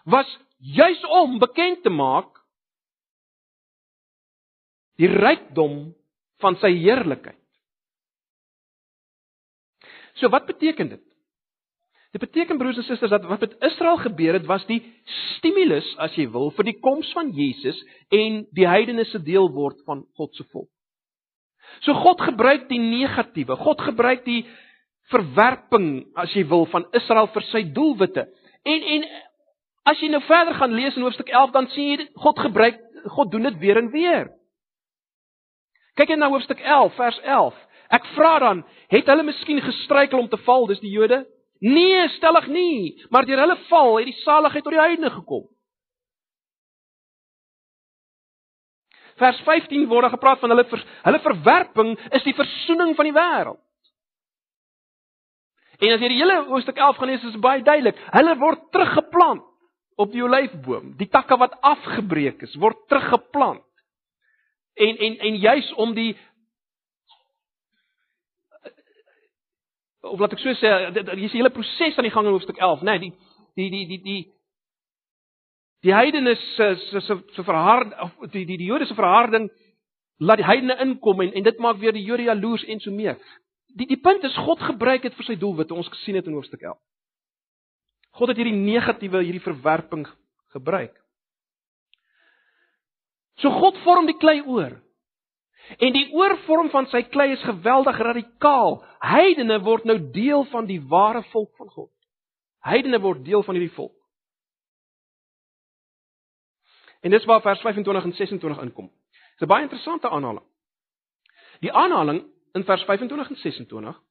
was 0.04 0.40
juis 0.58 1.06
om 1.06 1.40
bekend 1.40 1.84
te 1.84 1.90
maak 1.90 2.38
die 5.02 5.10
rykdom 5.10 5.96
van 6.44 6.56
sy 6.62 6.70
heerlikheid. 6.76 7.40
So 10.20 10.30
wat 10.30 10.46
beteken 10.46 10.94
dit? 10.94 11.13
Dit 12.14 12.22
beteken 12.22 12.58
broers 12.58 12.78
en 12.78 12.86
susters 12.86 13.10
dat 13.10 13.24
wat 13.26 13.42
met 13.42 13.56
Israel 13.66 13.98
gebeur 13.98 14.36
het 14.38 14.46
was 14.46 14.66
die 14.70 14.80
stimulus 15.38 15.88
as 15.98 16.14
jy 16.14 16.28
wil 16.30 16.52
vir 16.54 16.68
die 16.70 16.76
koms 16.78 17.10
van 17.18 17.32
Jesus 17.34 17.80
en 18.14 18.44
die 18.54 18.68
heidene 18.70 19.06
se 19.10 19.22
deel 19.26 19.50
word 19.56 19.80
van 19.88 20.04
God 20.20 20.36
se 20.38 20.46
volk. 20.52 20.70
So 21.82 21.98
God 21.98 22.22
gebruik 22.22 22.68
die 22.70 22.80
negatiewe, 22.80 23.58
God 23.58 23.82
gebruik 23.82 24.22
die 24.28 24.44
verwerping 25.10 26.06
as 26.14 26.36
jy 26.38 26.46
wil 26.54 26.68
van 26.70 26.86
Israel 26.94 27.32
vir 27.34 27.50
sy 27.50 27.64
doelwitte. 27.74 28.28
En 28.62 28.88
en 28.98 29.10
as 29.90 30.00
jy 30.00 30.14
nou 30.14 30.22
verder 30.30 30.54
gaan 30.62 30.78
lees 30.78 30.96
in 30.96 31.08
hoofstuk 31.08 31.34
11 31.34 31.58
dan 31.58 31.74
sien 31.74 31.92
jy 31.96 32.08
God 32.14 32.46
gebruik 32.46 32.78
God 33.18 33.34
doen 33.34 33.50
dit 33.50 33.58
weer 33.60 33.82
en 33.82 33.90
weer. 33.92 34.30
Kyk 35.98 36.14
net 36.14 36.22
na 36.22 36.30
hoofstuk 36.30 36.62
11 36.62 36.94
vers 36.96 37.20
11. 37.26 37.58
Ek 37.94 38.06
vra 38.14 38.38
dan, 38.40 38.62
het 38.94 39.10
hulle 39.10 39.26
miskien 39.26 39.60
gestruikel 39.62 40.22
om 40.22 40.30
te 40.30 40.40
val, 40.46 40.70
dis 40.70 40.80
die 40.82 40.94
Jode? 40.94 41.26
Nee, 41.64 42.08
stellig 42.18 42.48
nie, 42.52 43.04
maar 43.10 43.26
deur 43.26 43.40
hulle 43.40 43.56
val 43.70 43.98
het 43.98 44.10
die 44.10 44.22
saligheid 44.26 44.66
tot 44.66 44.76
die 44.76 44.82
heidene 44.82 45.12
gekom. 45.14 45.46
Vers 49.22 49.40
15 49.46 49.86
word 49.88 50.12
gepraat 50.12 50.42
van 50.42 50.52
hulle 50.52 50.66
hulle 51.06 51.22
verwerping 51.24 51.94
is 52.18 52.26
die 52.26 52.36
versoening 52.36 52.92
van 52.98 53.08
die 53.08 53.16
wêreld. 53.16 53.62
En 55.80 55.96
as 55.96 56.04
jy 56.04 56.10
die 56.12 56.20
hele 56.20 56.38
hoofstuk 56.50 56.78
11 56.80 57.00
gaan 57.00 57.12
lees, 57.12 57.24
is 57.32 57.40
baie 57.44 57.64
duidelik. 57.64 58.00
Hulle 58.12 58.36
word 58.42 58.68
teruggeplant 58.76 59.48
op 60.04 60.12
die 60.12 60.24
olyfboom. 60.26 60.94
Die 61.00 61.10
takke 61.12 61.38
wat 61.40 61.56
afgebreek 61.64 62.44
is, 62.44 62.60
word 62.60 62.80
teruggeplant. 62.92 63.64
En 64.84 65.00
en 65.08 65.18
en 65.30 65.40
juis 65.40 65.72
om 65.80 65.94
die 65.96 66.12
of 70.04 70.20
laat 70.20 70.34
ek 70.36 70.42
so 70.44 70.54
sê, 70.60 70.70
hier 70.94 71.26
is 71.26 71.34
'n 71.34 71.42
hele 71.42 71.50
proses 71.50 71.98
aan 71.98 72.04
die 72.04 72.12
gang 72.12 72.26
in 72.28 72.34
hoofstuk 72.34 72.58
11, 72.58 72.82
né? 72.84 73.00
Nee, 73.00 73.14
die 73.56 73.70
die 73.70 73.70
die 73.70 73.88
die 73.88 74.04
die 74.04 74.24
die 75.84 75.94
heidene 75.94 76.36
se 76.36 76.76
se 76.76 77.00
se 77.36 77.44
verhard 77.44 77.94
of 78.00 78.32
die 78.32 78.46
die 78.46 78.58
die 78.58 78.70
Jode 78.72 78.86
se 78.86 78.96
verharding 78.96 79.50
laat 80.20 80.40
die 80.40 80.48
heidene 80.48 80.78
inkom 80.80 81.22
en 81.22 81.34
en 81.34 81.44
dit 81.44 81.60
maak 81.60 81.78
weer 81.78 81.92
die 81.92 82.04
Jode 82.04 82.24
jaloers 82.24 82.64
en 82.64 82.80
so 82.80 82.92
meer. 82.92 83.18
Die 83.76 83.88
die 83.88 84.00
punt 84.00 84.24
is 84.24 84.36
God 84.38 84.60
gebruik 84.60 85.02
dit 85.02 85.14
vir 85.14 85.26
sy 85.26 85.36
doelwitte. 85.36 85.74
Ons 85.74 85.90
gesien 85.90 86.16
dit 86.16 86.28
in 86.28 86.34
hoofstuk 86.34 86.62
11. 86.62 86.78
God 88.14 88.30
het 88.30 88.38
hierdie 88.38 88.60
negatiewe, 88.60 89.24
hierdie 89.24 89.44
verwerping 89.44 90.06
gebruik. 90.54 90.94
So 93.42 93.50
God 93.50 93.78
vorm 93.84 94.08
die 94.08 94.18
klei 94.18 94.42
oor. 94.46 94.78
En 95.78 95.94
die 95.96 96.10
oorvorm 96.12 96.70
van 96.70 96.88
sy 96.92 97.04
klei 97.08 97.32
is 97.32 97.44
geweldig 97.48 97.98
radikaal. 97.98 98.82
Heidene 99.00 99.60
word 99.64 99.88
nou 99.88 99.98
deel 100.12 100.46
van 100.52 100.68
die 100.68 100.82
ware 100.92 101.24
volk 101.32 101.54
van 101.58 101.70
God. 101.72 101.92
Heidene 102.68 103.00
word 103.00 103.24
deel 103.26 103.44
van 103.44 103.56
hierdie 103.56 103.76
volk. 103.76 103.96
En 107.04 107.12
dis 107.12 107.26
waar 107.28 107.42
vers 107.44 107.62
25 107.62 108.04
en 108.04 108.14
26 108.16 108.62
inkom. 108.64 108.92
Dis 109.40 109.48
'n 109.48 109.52
baie 109.52 109.64
interessante 109.64 110.10
aanhaling. 110.10 110.46
Die 111.60 111.72
aanhaling 111.72 112.24
in 112.54 112.64
vers 112.64 112.84
25 112.84 113.30
en 113.30 113.36
26 113.36 114.02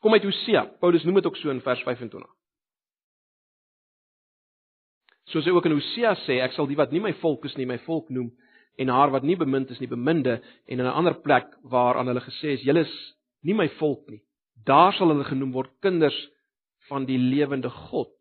kom 0.00 0.12
uit 0.12 0.22
Hosea. 0.22 0.64
Paulus 0.80 1.04
noem 1.04 1.14
dit 1.14 1.26
ook 1.26 1.36
so 1.36 1.50
in 1.50 1.60
vers 1.60 1.82
25. 1.82 2.30
Soos 5.24 5.44
hy 5.44 5.50
ook 5.50 5.64
in 5.64 5.72
Hosea 5.72 6.14
sê, 6.14 6.38
ek 6.40 6.52
sal 6.52 6.66
die 6.66 6.76
wat 6.76 6.90
nie 6.90 7.00
my 7.00 7.12
volk 7.20 7.44
is 7.44 7.56
nie, 7.56 7.66
my 7.66 7.78
volk 7.78 8.08
noem 8.08 8.30
en 8.78 8.88
haar 8.88 9.10
wat 9.10 9.26
nie 9.26 9.36
bemind 9.36 9.70
is 9.70 9.80
nie 9.82 9.90
beminde 9.90 10.38
en 10.66 10.78
in 10.78 10.86
'n 10.86 10.98
ander 11.00 11.14
plek 11.14 11.46
waar 11.62 11.98
aan 11.98 12.06
hulle 12.06 12.20
gesê 12.20 12.54
is 12.54 12.62
julle 12.62 12.80
is 12.86 12.94
nie 13.42 13.54
my 13.54 13.68
volk 13.68 14.08
nie. 14.08 14.22
Daar 14.64 14.92
sal 14.92 15.08
hulle 15.08 15.24
genoem 15.24 15.52
word 15.52 15.70
kinders 15.80 16.18
van 16.88 17.04
die 17.04 17.18
lewende 17.18 17.70
God. 17.70 18.14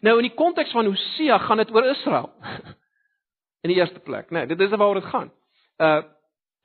Nou 0.00 0.16
in 0.16 0.28
die 0.28 0.36
konteks 0.36 0.72
van 0.72 0.86
Hosea 0.86 1.38
gaan 1.38 1.56
dit 1.56 1.70
oor 1.70 1.84
Israel. 1.84 2.32
In 3.64 3.72
die 3.72 3.80
eerste 3.80 4.00
plek 4.00 4.30
nê 4.30 4.44
nee, 4.44 4.46
dit 4.46 4.60
is 4.60 4.70
waaroor 4.70 5.00
dit 5.00 5.10
gaan. 5.10 5.32
Uh 5.78 6.02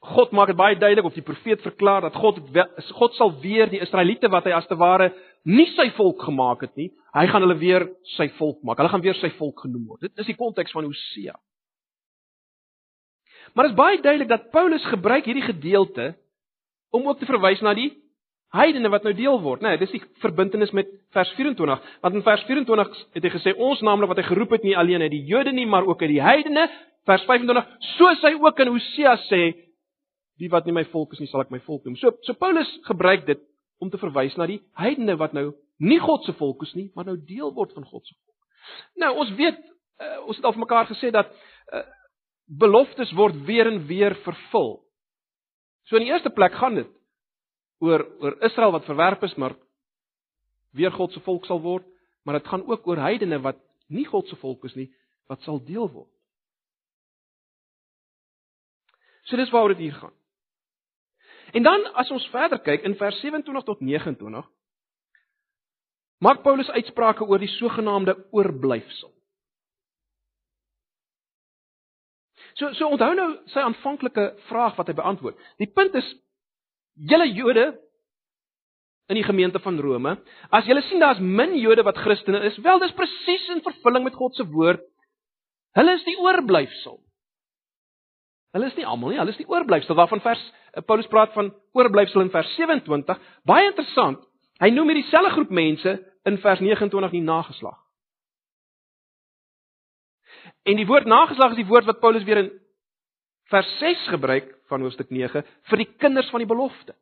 God 0.02 0.32
maak 0.34 0.50
dit 0.50 0.58
baie 0.58 0.78
duidelik 0.80 1.06
of 1.06 1.14
die 1.14 1.26
profeet 1.26 1.62
verklaar 1.62 2.02
dat 2.08 2.16
God 2.18 2.40
God 2.98 3.14
sal 3.20 3.36
weer 3.44 3.70
die 3.70 3.82
Israeliete 3.84 4.32
wat 4.34 4.48
hy 4.50 4.56
as 4.58 4.66
te 4.70 4.78
ware 4.80 5.12
nie 5.46 5.68
sy 5.76 5.88
volk 5.98 6.22
gemaak 6.26 6.66
het 6.66 6.74
nie, 6.78 6.90
hy 7.18 7.26
gaan 7.30 7.42
hulle 7.46 7.58
weer 7.58 7.88
sy 8.16 8.28
volk 8.38 8.60
maak. 8.66 8.78
Hulle 8.82 8.92
gaan 8.94 9.04
weer 9.06 9.18
sy 9.18 9.32
volk 9.38 9.64
genoem 9.66 9.88
word. 9.90 10.06
Dit 10.06 10.22
is 10.22 10.30
die 10.30 10.38
konteks 10.38 10.74
van 10.74 10.86
Hosea. 10.86 11.38
Maar 13.54 13.68
dit 13.68 13.74
is 13.74 13.80
baie 13.80 14.02
duidelik 14.02 14.30
dat 14.30 14.52
Paulus 14.54 14.86
gebruik 14.90 15.26
hierdie 15.28 15.48
gedeelte 15.48 16.14
om 16.92 17.08
ook 17.08 17.20
te 17.20 17.28
verwys 17.30 17.62
na 17.66 17.74
die 17.76 17.90
heidene 18.56 18.92
wat 18.92 19.06
nou 19.08 19.14
deel 19.16 19.38
word, 19.44 19.64
né? 19.64 19.74
Nee, 19.74 19.80
dis 19.80 19.94
die 19.96 20.02
verbintenis 20.24 20.74
met 20.76 20.90
vers 21.16 21.30
24. 21.38 21.84
Want 22.04 22.18
in 22.18 22.24
vers 22.26 22.44
24 22.48 23.04
het 23.16 23.28
hy 23.28 23.32
gesê 23.34 23.54
ons 23.56 23.82
naamlik 23.86 24.12
wat 24.12 24.20
hy 24.20 24.28
geroep 24.28 24.56
het 24.58 24.66
nie 24.68 24.76
alleen 24.78 25.04
uit 25.06 25.14
die 25.14 25.24
Jode 25.30 25.54
nie, 25.56 25.68
maar 25.68 25.88
ook 25.88 26.04
uit 26.04 26.12
die 26.12 26.24
heidene. 26.24 26.68
Vers 27.08 27.24
25, 27.26 27.70
soos 27.96 28.24
hy 28.28 28.36
ook 28.38 28.60
in 28.62 28.74
Hosea 28.76 29.16
sê, 29.30 29.42
wie 30.42 30.50
wat 30.50 30.66
nie 30.66 30.74
my 30.74 30.84
volk 30.90 31.14
is 31.14 31.22
nie, 31.22 31.30
sal 31.30 31.44
ek 31.44 31.54
my 31.54 31.62
volk 31.68 31.86
noem. 31.86 31.98
So 32.02 32.16
so 32.26 32.34
Paulus 32.38 32.70
gebruik 32.88 33.28
dit 33.28 33.42
om 33.82 33.90
te 33.94 34.00
verwys 34.02 34.36
na 34.38 34.48
die 34.50 34.62
heidene 34.78 35.18
wat 35.22 35.36
nou 35.38 35.52
nie 35.82 36.00
God 36.02 36.26
se 36.26 36.34
volk 36.38 36.64
is 36.66 36.74
nie, 36.78 36.90
maar 36.96 37.08
nou 37.08 37.18
deel 37.18 37.54
word 37.54 37.74
van 37.78 37.86
God 37.86 38.06
se 38.06 38.16
volk. 38.16 38.38
Nou 39.02 39.12
ons 39.24 39.34
weet 39.38 39.60
uh, 40.02 40.20
ons 40.26 40.38
het 40.38 40.46
al 40.46 40.56
vir 40.56 40.64
mekaar 40.64 40.90
gesê 40.90 41.12
dat 41.14 41.30
uh, 41.30 41.84
beloftes 42.62 43.14
word 43.18 43.38
weer 43.48 43.70
en 43.70 43.84
weer 43.90 44.18
vervul. 44.26 44.80
So 45.90 45.98
in 45.98 46.08
die 46.08 46.14
eerste 46.14 46.34
plek 46.34 46.58
gaan 46.58 46.78
dit 46.82 46.90
oor 47.82 48.06
oor 48.22 48.38
Israel 48.46 48.74
wat 48.78 48.88
verwerp 48.90 49.26
is, 49.26 49.36
maar 49.38 49.58
weer 50.78 50.94
God 50.96 51.14
se 51.14 51.22
volk 51.26 51.46
sal 51.50 51.62
word, 51.62 51.86
maar 52.24 52.38
dit 52.40 52.50
gaan 52.50 52.66
ook 52.70 52.88
oor 52.88 53.02
heidene 53.02 53.42
wat 53.42 53.60
nie 53.92 54.06
God 54.08 54.30
se 54.30 54.38
volk 54.42 54.66
is 54.70 54.78
nie, 54.78 54.90
wat 55.30 55.42
sal 55.46 55.60
deel 55.66 55.90
word. 55.90 56.10
So 59.30 59.38
dis 59.38 59.52
waaroor 59.54 59.76
dit 59.76 59.86
hier 59.86 59.98
gaan. 59.98 60.14
En 61.52 61.64
dan 61.64 61.86
as 62.00 62.12
ons 62.12 62.28
verder 62.32 62.62
kyk 62.64 62.86
in 62.88 62.96
vers 63.00 63.20
27 63.20 63.64
tot 63.68 63.80
29 63.80 64.50
maak 66.22 66.44
Paulus 66.46 66.70
uitsprake 66.70 67.26
oor 67.26 67.42
die 67.42 67.50
sogenaamde 67.58 68.14
oorblyfsel. 68.30 69.10
So 72.60 72.74
so 72.78 72.92
onthou 72.94 73.14
nou 73.18 73.30
sy 73.50 73.64
aanvanklike 73.64 74.28
vraag 74.50 74.76
wat 74.78 74.92
hy 74.92 74.96
beantwoord. 75.00 75.40
Die 75.62 75.70
punt 75.72 75.96
is 75.98 76.08
julle 77.10 77.26
Jode 77.32 77.72
in 79.12 79.18
die 79.18 79.26
gemeente 79.28 79.60
van 79.60 79.80
Rome, 79.82 80.14
as 80.56 80.68
julle 80.70 80.84
sien 80.88 81.02
daar's 81.02 81.20
min 81.20 81.58
Jode 81.60 81.84
wat 81.84 82.00
Christene 82.00 82.44
is, 82.48 82.60
wel 82.64 82.80
dis 82.80 82.94
presies 82.96 83.48
in 83.56 83.64
vervulling 83.66 84.06
met 84.06 84.16
God 84.16 84.38
se 84.38 84.46
woord. 84.48 84.84
Hulle 85.76 85.96
is 85.98 86.06
die 86.06 86.18
oorblyfsel. 86.20 87.00
Hulle 88.56 88.68
is 88.68 88.78
nie 88.78 88.88
almal 88.88 89.14
nie, 89.14 89.20
hulle 89.20 89.34
is 89.34 89.40
die 89.40 89.48
oorblyfsel 89.48 89.98
waarvan 89.98 90.24
vers 90.24 90.44
Paulus 90.86 91.08
praat 91.12 91.34
van 91.34 91.52
oorblyfsel 91.76 92.22
in 92.22 92.32
vers 92.32 92.56
27. 92.56 93.20
Baie 93.48 93.68
interessant. 93.68 94.22
Hy 94.62 94.70
noem 94.72 94.92
hierdie 94.92 95.10
selfde 95.10 95.34
groep 95.36 95.52
mense 95.52 95.96
in 96.30 96.38
vers 96.44 96.62
29 96.62 97.16
die 97.16 97.24
nageslag. 97.26 97.78
En 100.70 100.78
die 100.78 100.88
woord 100.88 101.10
nageslag 101.10 101.56
is 101.56 101.64
die 101.64 101.70
woord 101.70 101.88
wat 101.90 102.00
Paulus 102.00 102.26
weer 102.28 102.44
in 102.44 102.52
vers 103.52 103.70
6 103.80 104.08
gebruik 104.14 104.52
van 104.70 104.86
hoofstuk 104.86 105.10
9 105.12 105.44
vir 105.72 105.82
die 105.82 105.90
kinders 106.00 106.30
van 106.32 106.44
die 106.44 106.50
belofte. 106.50 106.96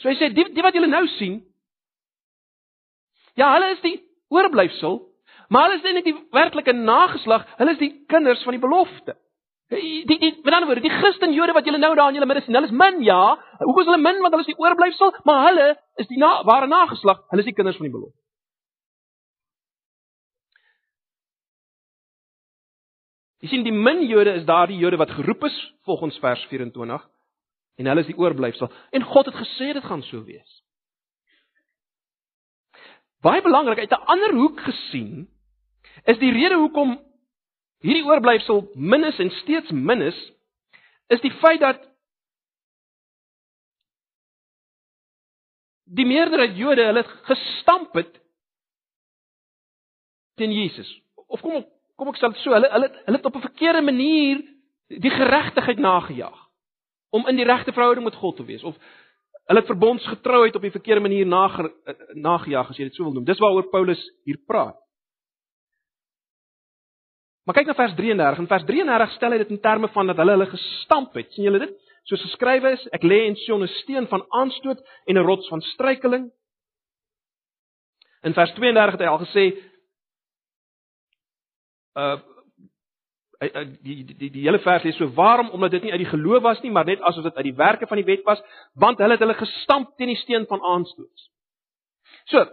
So 0.00 0.08
hy 0.08 0.16
sê 0.16 0.30
die, 0.32 0.46
die 0.54 0.64
wat 0.64 0.76
julle 0.76 0.90
nou 0.90 1.04
sien 1.18 1.42
Ja, 3.38 3.52
hulle 3.54 3.70
is 3.72 3.82
die 3.84 3.94
oorblyfsel, 4.34 4.98
maar 5.48 5.68
hulle 5.68 5.78
is 5.78 5.84
nie 5.94 6.02
die 6.10 6.16
werklike 6.34 6.74
nageslag, 6.76 7.46
hulle 7.60 7.72
is 7.76 7.80
die 7.80 7.92
kinders 8.10 8.42
van 8.44 8.56
die 8.56 8.62
belofte. 8.62 9.14
Die 9.70 10.06
die, 10.06 10.32
met 10.42 10.54
ander 10.54 10.66
woorde, 10.66 10.82
die 10.82 10.90
Christen 10.90 11.32
Jode 11.32 11.54
wat 11.54 11.66
julle 11.68 11.78
nou 11.78 11.92
daar 11.94 12.10
in 12.10 12.16
julle 12.18 12.26
midde 12.26 12.42
sien, 12.42 12.56
hulle 12.58 12.66
is 12.66 12.74
min 12.74 13.04
ja. 13.06 13.20
Hoekom 13.60 13.84
is 13.84 13.90
hulle 13.92 14.02
min? 14.02 14.18
Want 14.24 14.34
hulle 14.34 14.42
is 14.42 14.50
die 14.50 14.58
oorblyfsel, 14.58 15.12
maar 15.28 15.44
hulle 15.46 15.66
is 16.02 16.08
die 16.10 16.18
na, 16.18 16.40
ware 16.48 16.66
nageslag, 16.66 17.20
hulle 17.30 17.44
is 17.44 17.46
die 17.46 17.54
kinders 17.54 17.78
van 17.78 17.86
die 17.86 17.94
belofte. 17.94 18.18
Jy 23.40 23.52
sien 23.52 23.62
die 23.64 23.72
min 23.72 24.02
Jode 24.04 24.34
is 24.36 24.48
daardie 24.48 24.80
Jode 24.80 24.98
wat 25.00 25.14
geroep 25.16 25.46
is 25.48 25.56
volgens 25.88 26.18
vers 26.20 26.42
24 26.50 27.06
en 27.80 27.88
hulle 27.88 28.02
is 28.02 28.10
die 28.10 28.18
oorblyfsel 28.18 28.68
en 28.90 29.06
God 29.12 29.30
het 29.30 29.38
gesê 29.38 29.70
dit 29.72 29.86
gaan 29.86 30.02
so 30.04 30.24
wees. 30.26 30.58
Baie 33.24 33.40
belangrik 33.44 33.78
uit 33.78 33.92
'n 33.92 34.06
ander 34.12 34.34
hoek 34.34 34.60
gesien 34.60 35.28
is 36.04 36.18
die 36.18 36.32
rede 36.32 36.58
hoekom 36.58 36.98
hierdie 37.84 38.04
oorblyfsel 38.04 38.66
min 38.74 39.04
is 39.08 39.18
en 39.18 39.30
steeds 39.42 39.70
min 39.70 40.02
is 40.02 40.18
is 41.10 41.22
die 41.24 41.32
feit 41.40 41.60
dat 41.60 41.82
die 45.90 46.06
meerderheid 46.06 46.56
Jode 46.58 46.84
hulle 46.86 47.02
gestamp 47.26 47.96
het 47.98 48.20
teen 50.38 50.52
Jesus. 50.54 50.88
Of 51.26 51.42
kom 51.42 51.64
kom 52.00 52.08
ek 52.14 52.20
sê 52.20 52.30
so, 52.40 52.54
hulle 52.54 52.70
hulle 52.72 52.88
hulle 53.04 53.18
het 53.18 53.26
op 53.28 53.36
'n 53.36 53.48
verkeerde 53.48 53.82
manier 53.84 54.40
die 54.88 55.10
geregtigheid 55.10 55.78
nagejaag 55.78 56.38
om 57.10 57.26
in 57.28 57.36
die 57.36 57.44
regte 57.44 57.72
verhouding 57.72 58.04
met 58.04 58.14
God 58.14 58.36
te 58.36 58.44
wees 58.44 58.62
of 58.62 58.76
hulle 59.50 59.60
het 59.60 59.68
verbondsgetrouheid 59.68 60.56
op 60.56 60.62
die 60.62 60.70
verkeerde 60.70 61.00
manier 61.00 61.26
nagejaag 61.26 62.70
as 62.70 62.76
jy 62.76 62.84
dit 62.84 62.94
so 62.94 63.04
wil 63.04 63.12
noem. 63.12 63.24
Dis 63.24 63.38
waaroor 63.38 63.68
Paulus 63.68 64.00
hier 64.24 64.38
praat. 64.46 64.78
Maar 67.44 67.54
kyk 67.54 67.70
na 67.70 67.74
vers 67.74 67.94
33. 67.96 68.42
In 68.42 68.50
vers 68.50 68.64
33 68.68 69.14
stel 69.16 69.34
hy 69.34 69.38
dit 69.42 69.54
in 69.54 69.60
terme 69.60 69.88
van 69.94 70.10
dat 70.10 70.18
hulle 70.20 70.36
hulle 70.36 70.50
gestamp 70.50 71.14
het. 71.14 71.32
sien 71.32 71.44
julle 71.48 71.62
dit? 71.62 71.76
Soos 72.08 72.22
geskrywe 72.22 72.74
is, 72.76 72.86
ek 72.96 73.04
lê 73.04 73.26
in 73.28 73.36
Sion 73.36 73.62
'n 73.62 73.68
steen 73.82 74.06
van 74.08 74.24
aanstoot 74.28 74.80
en 75.06 75.16
'n 75.16 75.26
rots 75.26 75.48
van 75.48 75.60
struikeling. 75.60 76.30
In 78.22 78.34
vers 78.34 78.52
32 78.54 78.92
het 78.92 79.00
hy 79.00 79.06
al 79.06 79.24
gesê 79.24 79.44
uh 81.96 82.18
die 83.40 84.04
die 84.04 84.16
die, 84.16 84.30
die 84.30 84.42
hele 84.44 84.58
vers 84.60 84.82
sê 84.84 84.92
so 84.92 85.08
waarom 85.16 85.48
omdat 85.50 85.70
dit 85.70 85.82
nie 85.82 85.92
uit 85.92 86.02
die 86.02 86.12
geloof 86.12 86.42
was 86.42 86.60
nie 86.60 86.70
maar 86.70 86.84
net 86.84 87.00
asof 87.00 87.24
dit 87.24 87.36
uit 87.36 87.44
die 87.44 87.56
werke 87.56 87.86
van 87.86 87.96
die 87.96 88.04
wet 88.04 88.24
was 88.24 88.42
want 88.74 88.98
hulle 88.98 89.16
het 89.16 89.22
hulle 89.24 89.34
gestamp 89.34 89.96
teen 89.96 90.12
die 90.12 90.16
steen 90.20 90.44
van 90.46 90.60
aanstoot. 90.60 91.30
So 92.24 92.44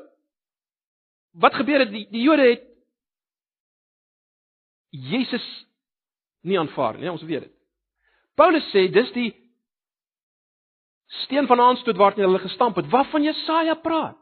wat 1.34 1.54
gebeur 1.60 1.80
het 1.80 1.92
die, 1.92 2.08
die 2.12 2.24
Jode 2.24 2.48
het 2.50 2.64
Jesus 4.90 5.46
nie 6.48 6.60
aanvaar 6.60 6.98
nie, 6.98 7.12
ons 7.12 7.26
weet 7.28 7.48
dit. 7.48 7.54
Paulus 8.38 8.66
sê 8.72 8.88
dis 8.94 9.10
die 9.16 9.32
steen 11.26 11.48
van 11.48 11.60
aanstoot 11.60 11.98
waarteen 11.98 12.28
hulle 12.28 12.44
gestamp 12.44 12.78
het. 12.78 12.90
Waarvan 12.92 13.26
Jesaja 13.26 13.76
praat? 13.82 14.18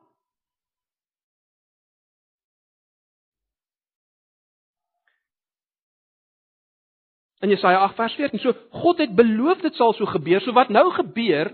in 7.45 7.53
Jesaja 7.53 7.77
8 7.77 7.95
vers 7.95 8.15
14. 8.17 8.39
So 8.39 8.53
God 8.81 8.97
het 9.03 9.15
beloof 9.15 9.61
dit 9.61 9.75
sal 9.75 9.93
so 9.93 10.05
gebeur. 10.09 10.41
So 10.41 10.53
wat 10.57 10.69
nou 10.73 10.89
gebeur? 10.93 11.53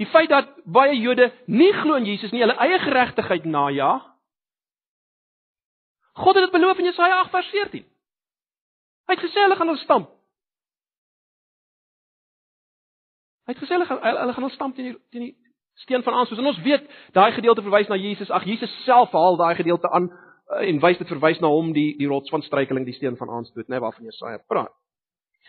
Die 0.00 0.08
feit 0.08 0.30
dat 0.32 0.54
baie 0.64 0.96
Jode 0.96 1.28
nie 1.46 1.72
glo 1.82 1.98
in 2.00 2.08
Jesus 2.08 2.32
nie, 2.32 2.40
hulle 2.40 2.56
eie 2.62 2.78
geregtigheid 2.80 3.44
najag. 3.44 4.06
God 6.12 6.34
het 6.34 6.44
dit 6.44 6.52
beloof 6.52 6.78
in 6.78 6.84
Jesaja 6.84 7.20
8 7.20 7.30
vers 7.30 7.48
14. 7.48 7.84
Hy 9.06 9.14
het 9.14 9.24
gesê 9.24 9.42
hulle 9.42 9.56
gaan 9.56 9.66
hulle 9.66 9.82
stamp. 9.84 10.10
Hy 13.46 13.54
het 13.54 13.62
gesê 13.62 13.76
hulle 13.78 13.86
gaan 13.86 14.02
hulle 14.02 14.32
gaan 14.32 14.42
hulle 14.42 14.54
stamp 14.54 14.74
teen 14.76 14.92
die 14.92 14.98
teen 15.10 15.22
die 15.28 15.36
steen 15.74 16.02
van 16.02 16.14
aansoos. 16.14 16.38
En 16.38 16.46
ons 16.46 16.62
weet 16.62 16.90
daai 17.12 17.32
gedeelte 17.32 17.62
verwys 17.62 17.88
na 17.88 17.96
Jesus. 17.96 18.30
Ag 18.30 18.44
Jesus 18.44 18.84
self 18.84 19.12
haal 19.12 19.36
daai 19.36 19.54
gedeelte 19.54 19.90
aan 19.90 20.10
Eh, 20.50 20.68
en 20.68 20.80
wys 20.82 20.98
dit 20.98 21.10
verwys 21.10 21.38
na 21.42 21.50
hom 21.50 21.70
die 21.74 21.94
die 21.98 22.08
rots 22.10 22.30
van 22.32 22.42
struikeling, 22.42 22.86
die 22.86 22.96
steen 22.96 23.16
van 23.18 23.30
aanstoot, 23.30 23.68
né, 23.68 23.78
waarvan 23.78 24.08
Jesaja 24.08 24.40
praat. 24.50 24.72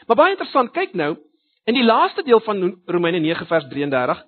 Maar 0.08 0.18
baie 0.18 0.36
interessant, 0.36 0.74
kyk 0.74 0.94
nou, 0.98 1.16
in 1.70 1.78
die 1.78 1.86
laaste 1.86 2.24
deel 2.26 2.42
van 2.46 2.62
Romeine 2.86 3.20
9 3.22 3.48
vers 3.48 3.68
33 3.70 4.24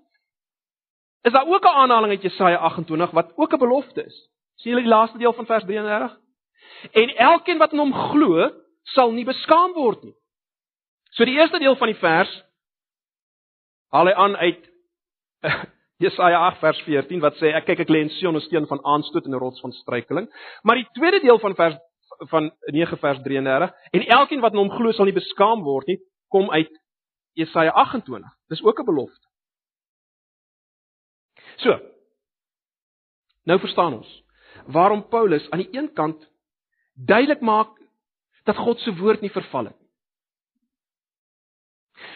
is 1.24 1.32
daar 1.32 1.48
ook 1.48 1.66
'n 1.66 1.78
aanhaling 1.82 2.12
uit 2.12 2.22
Jesaja 2.22 2.58
28 2.58 3.12
wat 3.12 3.32
ook 3.36 3.54
'n 3.54 3.60
belofte 3.60 4.06
is. 4.06 4.30
Sien 4.56 4.72
julle 4.72 4.84
die 4.84 4.96
laaste 4.96 5.18
deel 5.18 5.34
van 5.34 5.46
vers 5.46 5.64
33? 5.64 6.18
En 6.92 7.16
elkeen 7.16 7.58
wat 7.58 7.72
in 7.72 7.80
hom 7.80 7.94
glo, 7.94 8.50
sal 8.84 9.12
nie 9.12 9.26
beskaam 9.26 9.74
word 9.74 10.04
nie. 10.04 10.16
So 11.14 11.26
die 11.26 11.38
eerste 11.38 11.60
deel 11.60 11.76
van 11.76 11.92
die 11.92 12.00
vers 12.00 12.32
haal 13.94 14.10
hy 14.10 14.14
aan 14.18 14.36
uit 14.36 14.70
Jesaja 16.04 16.40
8 16.50 16.60
vers 16.60 16.80
14 16.88 17.22
wat 17.24 17.38
sê 17.40 17.54
ek 17.54 17.68
kyk 17.70 17.84
ek 17.86 17.92
lê 17.94 18.02
in 18.04 18.12
Sion 18.18 18.36
'n 18.36 18.46
steen 18.48 18.66
van 18.68 18.82
aanstoot 18.84 19.26
en 19.26 19.36
'n 19.36 19.44
rots 19.44 19.62
van 19.62 19.72
struikeling. 19.72 20.28
Maar 20.64 20.82
die 20.82 20.90
tweede 20.98 21.20
deel 21.22 21.40
van 21.40 21.56
vers 21.56 21.78
van 22.30 22.52
9 22.66 22.98
vers 22.98 23.22
33 23.24 23.72
en 23.92 24.08
elkeen 24.08 24.42
wat 24.42 24.54
in 24.54 24.60
hom 24.60 24.72
glo 24.72 24.92
sal 24.92 25.06
nie 25.06 25.14
beskaam 25.14 25.64
word 25.64 25.88
nie, 25.88 26.00
kom 26.30 26.50
uit 26.52 26.72
Jesaja 27.34 27.72
28. 27.72 28.30
Dis 28.50 28.64
ook 28.64 28.80
'n 28.80 28.86
belofte. 28.86 29.28
So. 31.58 31.80
Nou 33.46 33.60
verstaan 33.60 33.94
ons 33.94 34.24
waarom 34.66 35.08
Paulus 35.08 35.50
aan 35.50 35.60
die 35.60 35.78
een 35.78 35.94
kant 35.94 36.33
duidelik 36.94 37.42
maak 37.42 37.80
dat 38.44 38.58
God 38.58 38.80
se 38.80 38.96
woord 38.96 39.22
nie 39.22 39.32
verval 39.32 39.66
het 39.66 39.80
nie. 39.80 39.84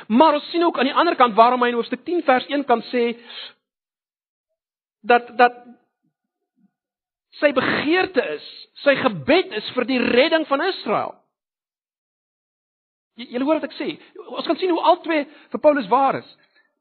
Maar 0.08 0.34
ons 0.34 0.50
sien 0.52 0.64
ook 0.64 0.78
aan 0.78 0.90
die 0.90 0.96
ander 0.96 1.16
kant 1.16 1.36
waarom 1.36 1.62
hy 1.62 1.72
in 1.72 1.80
hoofstuk 1.80 2.04
10 2.06 2.24
vers 2.24 2.48
1 2.48 2.66
kan 2.66 2.82
sê 2.92 3.18
dat 5.08 5.30
dat 5.38 5.64
sy 7.38 7.52
begeerte 7.54 8.24
is, 8.34 8.46
sy 8.84 8.96
gebed 8.98 9.54
is 9.60 9.70
vir 9.76 9.86
die 9.90 10.00
redding 10.02 10.48
van 10.50 10.64
Israel. 10.66 11.14
Jy 13.18 13.42
hoor 13.42 13.60
wat 13.60 13.70
ek 13.70 13.78
sê. 13.78 13.96
Ons 14.28 14.46
kan 14.46 14.58
sien 14.58 14.74
hoe 14.74 14.84
albei 14.92 15.24
vir 15.26 15.62
Paulus 15.62 15.90
waar 15.90 16.20
is. 16.20 16.30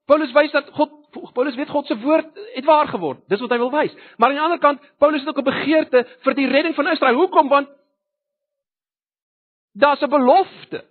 Paulus 0.06 0.32
wys 0.36 0.52
dat 0.54 0.68
God 0.76 0.92
Paulus 1.32 1.56
weet 1.56 1.70
God 1.72 1.86
se 1.88 1.96
woord 1.96 2.28
het 2.54 2.66
waar 2.68 2.90
geword. 2.90 3.22
Dis 3.32 3.40
wat 3.40 3.54
hy 3.54 3.56
wil 3.62 3.72
wys. 3.72 3.94
Maar 4.16 4.28
aan 4.28 4.36
die 4.36 4.44
ander 4.44 4.60
kant, 4.60 4.82
Paulus 5.00 5.22
het 5.24 5.30
ook 5.30 5.40
'n 5.40 5.48
begeerte 5.48 6.04
vir 6.24 6.34
die 6.34 6.46
redding 6.46 6.74
van 6.74 6.90
Israel. 6.92 7.14
Hoekom? 7.14 7.48
Want 7.48 7.68
daar's 9.78 10.02
'n 10.02 10.08
belofte. 10.08 10.84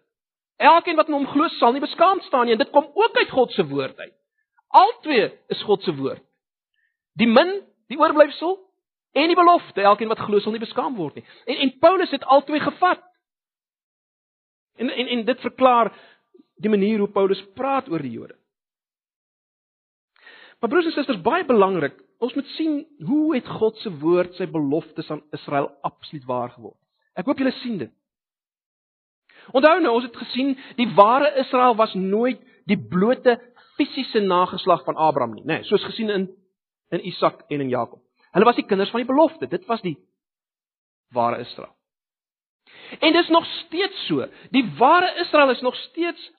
Elkeen 0.56 0.96
wat 0.96 1.08
in 1.08 1.14
hom 1.14 1.28
glo 1.28 1.48
sal 1.48 1.72
nie 1.72 1.82
beskaamd 1.82 2.24
staan 2.24 2.46
nie 2.46 2.52
en 2.52 2.58
dit 2.58 2.70
kom 2.70 2.92
ook 2.94 3.18
uit 3.18 3.30
God 3.30 3.52
se 3.52 3.68
woord 3.68 3.98
uit. 3.98 4.14
Albei 4.68 5.32
is 5.48 5.64
God 5.64 5.84
se 5.84 5.96
woord. 5.96 6.24
Die 7.14 7.28
min, 7.28 7.62
die 7.88 8.00
oorblyfsel 8.00 8.60
en 9.12 9.28
die 9.28 9.36
belofte, 9.36 9.82
elkeen 9.82 10.08
wat 10.08 10.20
glo 10.20 10.40
sal 10.40 10.52
nie 10.52 10.60
beskaam 10.60 10.96
word 10.96 11.16
nie. 11.16 11.26
En 11.46 11.56
en 11.56 11.80
Paulus 11.80 12.12
het 12.12 12.24
albei 12.24 12.60
gevat. 12.60 13.04
En 14.76 14.90
en 14.90 15.08
en 15.08 15.26
dit 15.26 15.40
verklaar 15.40 15.94
die 16.56 16.70
manier 16.70 17.00
hoe 17.00 17.12
Paulus 17.12 17.46
praat 17.54 17.90
oor 17.90 18.02
die 18.02 18.12
Jode. 18.12 18.36
Maar 20.60 20.70
broers 20.70 20.86
en 20.86 20.92
susters, 20.92 21.22
baie 21.22 21.46
belangrik, 21.46 21.98
ons 22.18 22.34
moet 22.34 22.48
sien 22.56 22.86
hoe 23.06 23.36
het 23.36 23.48
God 23.48 23.78
se 23.78 23.92
woord 24.00 24.36
sy 24.36 24.48
beloftes 24.48 25.10
aan 25.12 25.24
Israel 25.32 25.68
absoluut 25.82 26.26
waar 26.26 26.50
geword. 26.50 26.80
Ek 27.16 27.26
hoop 27.26 27.38
julle 27.38 27.52
sien 27.52 27.78
dit. 27.78 27.92
Onthou 29.52 29.80
nou, 29.82 29.94
ons 30.00 30.08
het 30.08 30.18
gesien 30.18 30.56
die 30.76 30.88
ware 30.96 31.34
Israel 31.42 31.76
was 31.76 31.94
nooit 31.94 32.42
die 32.66 32.80
blote 32.80 33.38
fisiese 33.76 34.20
nageslag 34.20 34.84
van 34.84 34.96
Abraham 34.96 35.36
nie, 35.36 35.44
nê, 35.44 35.60
nee, 35.60 35.70
soos 35.70 35.84
gesien 35.84 36.10
in 36.10 36.30
in 36.94 37.02
Isak 37.06 37.42
en 37.50 37.62
in 37.62 37.70
Jakob. 37.70 38.00
Hulle 38.32 38.46
was 38.46 38.56
die 38.56 38.66
kinders 38.66 38.92
van 38.94 39.02
die 39.02 39.10
belofte. 39.10 39.48
Dit 39.48 39.66
was 39.66 39.82
die 39.82 39.98
ware 41.14 41.40
Israel. 41.42 41.74
En 43.00 43.14
dis 43.14 43.28
nog 43.28 43.46
steeds 43.46 44.06
so. 44.06 44.28
Die 44.52 44.66
ware 44.78 45.14
Israel 45.20 45.50
is 45.50 45.62
nog 45.62 45.76
steeds 45.76 46.32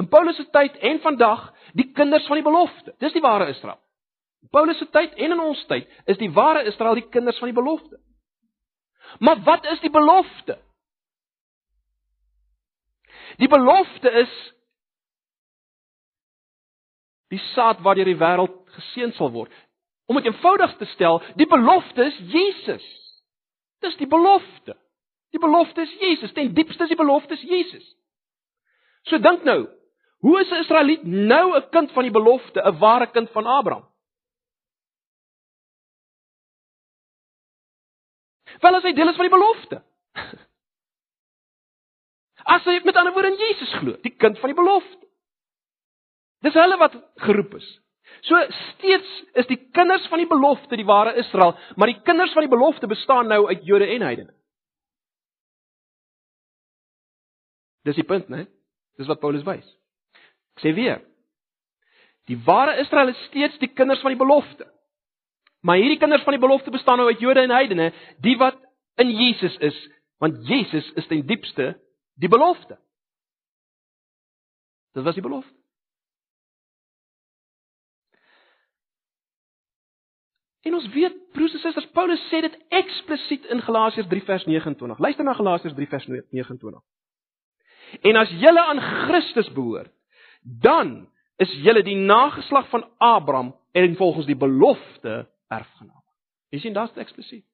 in 0.00 0.08
Paulus 0.08 0.36
se 0.36 0.46
tyd 0.50 0.76
en 0.76 1.00
vandag 1.00 1.52
die 1.72 1.90
kinders 1.92 2.26
van 2.26 2.36
die 2.40 2.44
belofte. 2.44 2.94
Dis 2.98 3.12
die 3.12 3.20
ware 3.20 3.48
Israel. 3.48 3.78
In 4.42 4.48
Paulus 4.48 4.78
se 4.78 4.88
tyd 4.90 5.14
en 5.14 5.34
in 5.36 5.40
ons 5.40 5.66
tyd 5.66 5.88
is 6.04 6.18
die 6.18 6.30
ware 6.32 6.64
Israel 6.64 6.94
die 6.94 7.08
kinders 7.08 7.38
van 7.38 7.52
die 7.52 7.56
belofte. 7.56 8.00
Maar 9.18 9.42
wat 9.44 9.64
is 9.64 9.80
die 9.80 9.90
belofte? 9.90 10.58
Die 13.40 13.48
belofte 13.48 14.10
is 14.10 14.32
die 17.32 17.40
saad 17.52 17.80
waardeur 17.80 18.10
die 18.10 18.18
wêreld 18.20 18.56
geseën 18.76 19.12
sal 19.16 19.32
word. 19.32 19.52
Om 20.06 20.18
dit 20.20 20.28
eenvoudig 20.28 20.76
te 20.76 20.88
stel, 20.92 21.22
die 21.40 21.48
belofte 21.48 22.04
is 22.04 22.18
Jesus. 22.32 22.86
Dis 23.80 23.96
die 23.96 24.08
belofte. 24.08 24.76
Die 25.32 25.40
belofte 25.40 25.80
is 25.80 25.92
Jesus. 26.00 26.32
Ten 26.32 26.52
diepste 26.54 26.84
is 26.84 26.92
die 26.92 27.00
belofte 27.00 27.32
is 27.38 27.46
Jesus. 27.48 27.86
So 29.08 29.18
dink 29.18 29.44
nou, 29.44 29.64
Hoe 30.22 30.40
is 30.40 30.50
'n 30.50 30.62
Israeliet 30.62 31.02
nou 31.02 31.56
'n 31.56 31.68
kind 31.70 31.92
van 31.92 32.02
die 32.02 32.12
belofte, 32.12 32.60
'n 32.62 32.78
ware 32.78 33.10
kind 33.10 33.30
van 33.30 33.46
Abraham? 33.46 33.86
Wel 38.60 38.74
as 38.74 38.82
hy 38.82 38.92
deel 38.92 39.08
is 39.08 39.16
van 39.16 39.28
die 39.28 39.36
belofte. 39.38 39.82
As 42.44 42.64
hy 42.66 42.80
met 42.84 42.96
ander 42.96 43.14
woorde 43.14 43.32
in 43.32 43.40
Jesus 43.40 43.72
glo, 43.78 43.96
die 44.02 44.14
kind 44.16 44.38
van 44.40 44.50
die 44.50 44.58
belofte. 44.58 45.06
Dis 46.42 46.56
hulle 46.58 46.78
wat 46.80 46.96
geroep 47.22 47.54
is. 47.58 47.68
So 48.26 48.38
steeds 48.74 49.10
is 49.38 49.48
die 49.50 49.58
kinders 49.74 50.06
van 50.10 50.22
die 50.22 50.28
belofte 50.30 50.78
die 50.78 50.86
ware 50.86 51.14
Israel, 51.18 51.54
maar 51.76 51.90
die 51.90 52.00
kinders 52.06 52.34
van 52.34 52.46
die 52.46 52.52
belofte 52.52 52.90
bestaan 52.90 53.30
nou 53.30 53.46
uit 53.48 53.64
Jode 53.66 53.86
en 53.94 54.04
heidene. 54.06 54.34
Dis 57.86 57.98
die 57.98 58.06
punt, 58.06 58.28
né? 58.30 58.44
Dis 58.98 59.08
wat 59.10 59.22
Paulus 59.22 59.46
wys. 59.46 59.66
Ek 60.56 60.62
sê 60.62 60.74
weer. 60.76 61.00
Die 62.30 62.38
ware 62.46 62.76
Israel 62.82 63.10
is 63.10 63.24
steeds 63.26 63.58
die 63.58 63.72
kinders 63.72 64.02
van 64.04 64.14
die 64.14 64.20
belofte. 64.20 64.68
Maar 65.66 65.80
hierdie 65.82 65.98
kinders 65.98 66.22
van 66.26 66.36
die 66.36 66.42
belofte 66.42 66.70
bestaan 66.74 67.00
nou 67.00 67.08
uit 67.10 67.22
Jode 67.22 67.42
en 67.42 67.54
heidene, 67.54 67.90
die 68.22 68.36
wat 68.38 68.58
in 69.02 69.10
Jesus 69.10 69.56
is, 69.62 69.78
want 70.22 70.42
Jesus 70.46 70.86
is 70.98 71.06
ten 71.10 71.24
diepste 71.26 71.72
die 72.14 72.28
belofte. 72.28 72.78
Dit 74.92 75.04
was 75.04 75.14
die 75.14 75.22
belofte. 75.22 75.62
En 80.62 80.74
ons 80.74 80.88
weet 80.94 81.14
broers 81.32 81.54
en 81.56 81.58
susters, 81.58 81.88
Paulus 81.90 82.22
sê 82.30 82.42
dit 82.44 82.58
eksplisiet 82.78 83.48
in 83.50 83.62
Galasiërs 83.66 84.06
3 84.10 84.22
vers 84.28 84.44
29. 84.46 85.00
Luister 85.02 85.26
na 85.26 85.34
Galasiërs 85.34 85.74
3 85.74 85.88
vers 85.90 86.06
29. 86.30 86.82
En 88.00 88.16
as 88.16 88.30
julle 88.40 88.62
aan 88.62 88.80
Christus 88.80 89.50
behoort, 89.52 89.90
dan 90.42 90.94
is 91.42 91.50
julle 91.64 91.82
die 91.82 91.98
nageslag 91.98 92.68
van 92.70 92.86
Abraham 92.98 93.50
en 93.72 93.96
volgens 93.96 94.26
die 94.26 94.38
belofte 94.38 95.26
erfgename. 95.48 96.02
Jy 96.54 96.62
sien 96.62 96.76
daar's 96.76 96.94
dit 96.94 97.02
eksplisiet. 97.02 97.46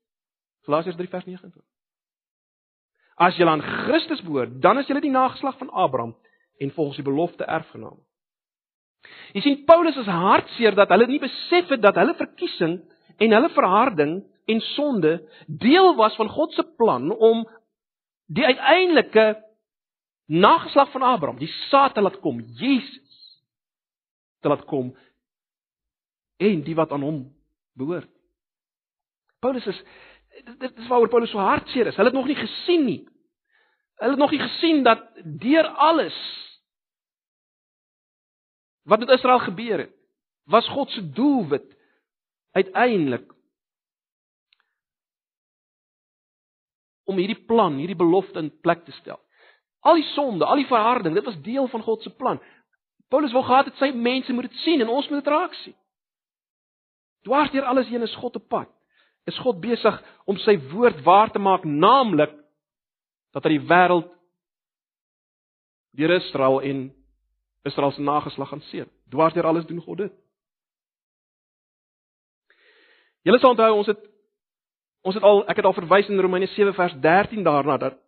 Galasiërs 0.68 0.96
3 1.00 1.08
vers 1.08 1.24
29. 1.24 1.67
As 3.18 3.36
julle 3.36 3.50
aan 3.50 3.64
Christus 3.64 4.22
behoort, 4.22 4.60
dan 4.62 4.78
is 4.78 4.86
julle 4.86 5.02
die 5.02 5.10
nageslag 5.10 5.58
van 5.58 5.70
Abraham 5.70 6.14
en 6.58 6.70
volgens 6.74 7.00
die 7.00 7.06
belofte 7.06 7.44
erfgename. 7.44 7.98
Jy 9.34 9.42
sien 9.42 9.64
Paulus 9.66 9.98
is 10.00 10.10
hartseer 10.10 10.74
dat 10.78 10.90
hulle 10.94 11.06
nie 11.10 11.20
besef 11.22 11.70
het 11.72 11.82
dat 11.82 11.98
hulle 11.98 12.16
verkiesing 12.18 12.78
en 13.18 13.34
hulle 13.34 13.50
verharding 13.54 14.14
en 14.48 14.62
sonde 14.74 15.18
deel 15.46 15.94
was 15.98 16.16
van 16.16 16.30
God 16.32 16.54
se 16.54 16.64
plan 16.78 17.10
om 17.12 17.44
die 18.32 18.44
uiteindelike 18.46 19.26
nageslag 20.28 20.90
van 20.92 21.02
Abraham, 21.02 21.38
die 21.40 21.52
saad 21.68 21.94
te 21.94 22.04
laat 22.04 22.18
kom, 22.20 22.40
Jesus 22.40 23.42
te 24.42 24.50
laat 24.50 24.64
kom 24.68 24.92
en 26.38 26.62
die 26.62 26.76
wat 26.78 26.92
aan 26.94 27.02
hom 27.02 27.20
behoort. 27.78 28.10
Paulus 29.42 29.66
is 29.70 29.78
dit 30.58 30.76
is 30.76 30.88
waaroor 30.88 31.08
Paulus 31.08 31.30
so 31.30 31.38
hartseer 31.38 31.86
is. 31.86 31.96
Hulle 31.96 32.08
het 32.08 32.16
nog 32.16 32.26
nie 32.26 32.38
gesien 32.38 32.84
nie. 32.84 33.00
Hulle 33.98 34.10
het 34.14 34.20
nog 34.20 34.30
nie 34.30 34.40
gesien 34.40 34.82
dat 34.82 35.02
deur 35.24 35.66
alles 35.66 36.16
wat 38.88 38.98
met 38.98 39.08
Israel 39.08 39.38
gebeur 39.38 39.78
het, 39.78 39.92
was 40.44 40.68
God 40.68 40.90
se 40.90 41.10
doelwit 41.10 41.76
uiteindelik 42.56 43.34
om 47.04 47.16
hierdie 47.16 47.44
plan, 47.44 47.76
hierdie 47.76 47.96
belofte 47.96 48.38
in 48.38 48.52
plek 48.60 48.84
te 48.84 48.92
stel. 48.92 49.20
Al 49.80 50.00
die 50.00 50.08
sonde, 50.14 50.44
al 50.44 50.60
die 50.60 50.68
verharding, 50.68 51.14
dit 51.14 51.24
was 51.24 51.40
deel 51.44 51.68
van 51.68 51.82
God 51.82 52.02
se 52.02 52.10
plan. 52.16 52.40
Paulus 53.08 53.32
wou 53.32 53.44
gehad 53.44 53.68
het 53.68 53.76
sy 53.80 53.90
mense 53.92 54.32
moet 54.32 54.48
dit 54.48 54.58
sien 54.64 54.80
en 54.80 54.88
ons 54.92 55.08
moet 55.08 55.20
dit 55.20 55.32
raak 55.32 55.54
sien. 55.62 55.76
Dwars 57.28 57.52
deur 57.52 57.68
alles 57.68 57.88
heen 57.88 58.04
is 58.04 58.16
God 58.16 58.36
op 58.36 58.48
pad. 58.48 58.72
Is 59.28 59.38
God 59.44 59.60
besig 59.60 59.98
om 60.28 60.38
sy 60.44 60.56
woord 60.72 61.02
waar 61.04 61.32
te 61.32 61.40
maak, 61.42 61.64
naamlik 61.64 62.32
dat 63.36 63.44
hy 63.44 63.56
die 63.58 63.66
wêreld 63.68 64.08
deur 65.98 66.14
Israel 66.16 66.62
en 66.64 66.86
Israel 67.68 67.92
se 67.92 68.02
nageslag 68.02 68.48
gaan 68.48 68.64
seën. 68.70 68.88
Dwars 69.12 69.34
deur 69.34 69.48
alles 69.50 69.66
doen 69.66 69.82
God 69.84 69.98
dit. 69.98 70.14
Julle 73.26 73.40
sal 73.42 73.52
onthou 73.56 73.72
ons 73.76 73.90
het 73.90 74.04
ons 75.08 75.14
het 75.14 75.24
al 75.24 75.44
ek 75.48 75.60
het 75.60 75.66
al 75.68 75.76
verwys 75.76 76.08
in 76.10 76.20
Romeine 76.20 76.48
7 76.54 76.74
vers 76.74 76.94
13 77.02 77.44
daarna 77.44 77.76
dat 77.80 77.98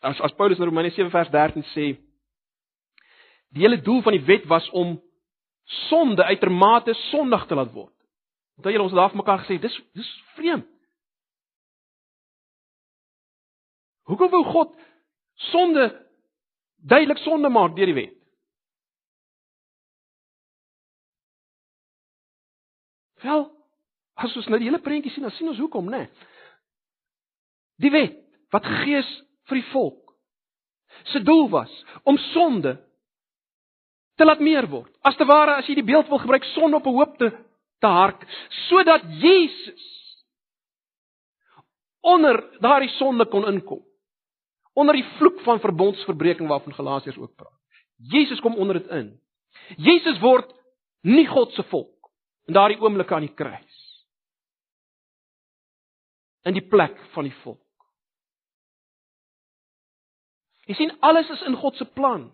as 0.00 0.20
as 0.20 0.34
Paulus 0.36 0.58
in 0.58 0.68
Romeine 0.68 0.90
7 0.90 1.10
vers 1.10 1.30
13 1.30 1.64
sê 1.74 1.86
die 3.50 3.64
hele 3.64 3.80
doel 3.82 4.02
van 4.02 4.16
die 4.16 4.24
wet 4.24 4.46
was 4.48 4.68
om 4.70 4.96
sonde 5.88 6.24
uitermate 6.24 6.94
sondig 7.10 7.46
te 7.46 7.54
laat 7.54 7.72
word. 7.72 7.94
Onthou 8.60 8.74
julle 8.74 8.84
ons 8.84 8.92
het 8.92 9.00
daar 9.00 9.12
vir 9.14 9.22
mekaar 9.22 9.42
gesê 9.44 9.56
dis 9.62 9.76
dis 9.96 10.10
vreemd. 10.36 10.68
Hoekom 14.10 14.30
wou 14.30 14.42
God 14.52 14.74
sonde 15.50 15.86
duidelik 16.76 17.22
sonde 17.24 17.48
maak 17.48 17.76
deur 17.76 17.88
die 17.88 17.96
wet? 17.96 18.16
Wel, 23.24 23.48
As 24.20 24.36
ons 24.36 24.50
nou 24.52 24.58
die 24.60 24.68
hele 24.68 24.82
prentjie 24.84 25.12
sien, 25.14 25.24
dan 25.24 25.32
sien 25.32 25.48
ons 25.48 25.60
hoekom, 25.60 25.88
né? 25.88 26.04
Nee. 26.04 26.28
Die 27.80 27.92
wet 27.94 28.18
wat 28.52 28.66
gegee 28.68 29.00
is 29.00 29.10
vir 29.48 29.60
die 29.60 29.68
volk 29.70 29.96
se 31.08 31.20
doel 31.24 31.46
was 31.48 31.70
om 32.04 32.18
sonde 32.34 32.74
te 34.18 34.26
laat 34.26 34.42
meer 34.44 34.66
word. 34.68 34.90
As 35.06 35.16
te 35.16 35.24
ware 35.24 35.54
as 35.56 35.68
jy 35.70 35.78
die 35.78 35.86
beeld 35.86 36.10
wil 36.10 36.20
gebruik 36.20 36.44
sonde 36.50 36.76
op 36.76 36.86
'n 36.90 36.96
hoop 36.98 37.14
te 37.16 37.30
te 37.80 37.90
hark 37.90 38.24
sodat 38.68 39.04
Jesus 39.22 39.86
onder 42.00 42.40
daardie 42.60 42.92
sonde 42.96 43.26
kon 43.28 43.46
inkom. 43.48 43.82
Onder 44.72 44.94
die 44.94 45.04
vloek 45.18 45.40
van 45.44 45.60
verbondsverbreeking 45.60 46.48
waarvan 46.48 46.74
Galasiërs 46.74 47.18
ook 47.18 47.34
praat. 47.34 47.58
Jesus 47.96 48.40
kom 48.40 48.56
onder 48.56 48.78
dit 48.80 48.88
in. 48.96 49.20
Jesus 49.76 50.20
word 50.20 50.52
nie 51.00 51.26
God 51.26 51.52
se 51.52 51.62
volk 51.68 52.10
in 52.48 52.56
daardie 52.56 52.80
oomblik 52.80 53.12
aan 53.12 53.26
die 53.26 53.34
kruis 53.34 53.78
in 56.48 56.56
die 56.56 56.64
plek 56.64 56.96
van 57.14 57.26
die 57.28 57.34
volk. 57.42 57.60
Jy 60.70 60.76
sien 60.78 60.92
alles 61.04 61.28
is 61.34 61.42
in 61.48 61.58
God 61.60 61.76
se 61.76 61.84
plan. 61.84 62.30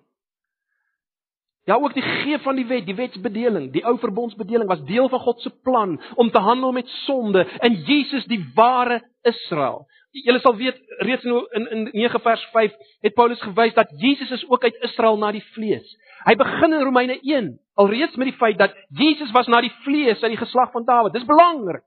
Ja, 1.67 1.75
ook 1.75 1.95
die 1.95 2.03
gee 2.03 2.39
van 2.39 2.55
die 2.55 2.67
wet, 2.67 2.85
die 2.87 2.95
wetsbedeling, 2.95 3.73
die 3.75 3.83
ou 3.85 3.97
verbondsbedeling 3.99 4.69
was 4.71 4.85
deel 4.87 5.09
van 5.11 5.21
God 5.21 5.41
se 5.43 5.51
plan 5.67 5.97
om 6.15 6.31
te 6.31 6.39
handel 6.39 6.73
met 6.73 6.89
sonde 6.89 7.43
in 7.67 7.75
Jesus 7.89 8.25
die 8.31 8.39
ware 8.55 9.01
Israel. 9.27 9.89
Julle 10.11 10.39
sal 10.41 10.55
weet 10.57 10.79
reeds 11.03 11.25
in 11.27 11.67
in 11.71 11.89
9 11.93 12.21
vers 12.21 12.45
5 12.53 12.77
het 13.01 13.15
Paulus 13.15 13.43
gewys 13.43 13.75
dat 13.75 13.91
Jesus 13.99 14.31
is 14.31 14.47
ook 14.49 14.63
uit 14.63 14.79
Israel 14.87 15.19
na 15.19 15.33
die 15.35 15.43
vlees. 15.57 15.91
Hy 16.25 16.37
begin 16.39 16.73
in 16.73 16.87
Romeine 16.87 17.19
1 17.21 17.51
alreeds 17.75 18.17
met 18.17 18.31
die 18.31 18.39
feit 18.39 18.59
dat 18.59 18.79
Jesus 18.89 19.35
was 19.35 19.51
na 19.51 19.61
die 19.61 19.75
vlees 19.83 20.23
uit 20.23 20.37
die 20.37 20.45
geslag 20.45 20.71
van 20.71 20.85
Dawid. 20.85 21.13
Dis 21.13 21.27
belangrik. 21.27 21.83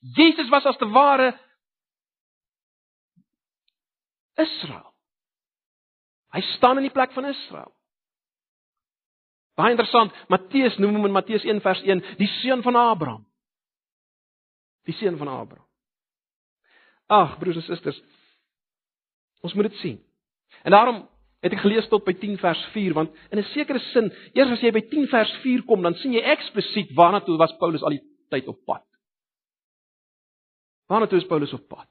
Jesus 0.00 0.48
was 0.48 0.64
as 0.64 0.76
te 0.76 0.88
ware 0.88 1.32
Israel. 4.36 4.92
Hy 6.36 6.40
staan 6.54 6.76
in 6.76 6.90
die 6.90 6.94
plek 6.94 7.12
van 7.16 7.24
Israel. 7.24 7.72
Baie 9.58 9.74
interessant, 9.74 10.14
Matteus 10.28 10.78
noem 10.78 10.98
hom 10.98 11.08
in 11.08 11.16
Matteus 11.16 11.44
1 11.44 11.60
vers 11.64 11.82
1 11.82 12.02
die 12.20 12.28
seun 12.40 12.62
van 12.62 12.76
Abraham. 12.76 13.24
Die 14.88 14.94
seun 14.96 15.18
van 15.20 15.28
Abraham. 15.28 15.66
Ag, 17.10 17.38
broers 17.40 17.58
en 17.58 17.66
susters, 17.66 17.98
ons 19.42 19.54
moet 19.58 19.66
dit 19.66 19.80
sien. 19.82 19.96
En 20.62 20.70
daarom 20.70 21.02
het 21.42 21.56
ek 21.56 21.62
gelees 21.64 21.88
tot 21.90 22.04
by 22.06 22.14
10 22.20 22.38
vers 22.38 22.60
4 22.74 22.94
want 22.94 23.14
in 23.32 23.38
'n 23.38 23.50
sekere 23.54 23.80
sin, 23.90 24.12
eers 24.34 24.52
as 24.54 24.62
jy 24.62 24.70
by 24.70 24.84
10 24.90 25.08
vers 25.08 25.32
4 25.42 25.62
kom, 25.66 25.82
dan 25.82 25.94
sien 25.94 26.12
jy 26.12 26.22
eksplisiet 26.22 26.94
waarna 26.94 27.20
toe 27.20 27.38
was 27.38 27.56
Paulus 27.58 27.82
al 27.82 27.96
die 27.96 28.04
tyd 28.30 28.46
op 28.48 28.64
pad. 28.64 28.86
Waarna 30.86 31.06
toe 31.06 31.18
is 31.18 31.26
Paulus 31.26 31.52
op 31.52 31.68
pad? 31.68 31.89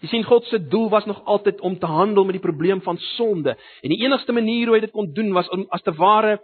Jy 0.00 0.08
sien 0.08 0.24
God 0.24 0.46
se 0.48 0.58
doel 0.72 0.88
was 0.88 1.04
nog 1.04 1.24
altyd 1.24 1.60
om 1.60 1.78
te 1.78 1.86
handel 1.86 2.24
met 2.24 2.38
die 2.38 2.44
probleem 2.44 2.80
van 2.82 2.98
sonde. 3.16 3.56
En 3.84 3.92
die 3.92 4.00
enigste 4.00 4.32
manier 4.32 4.66
hoe 4.66 4.78
hy 4.78 4.80
dit 4.86 4.94
kon 4.94 5.12
doen 5.12 5.32
was 5.36 5.48
om 5.52 5.66
as 5.68 5.82
te 5.82 5.92
ware 5.92 6.40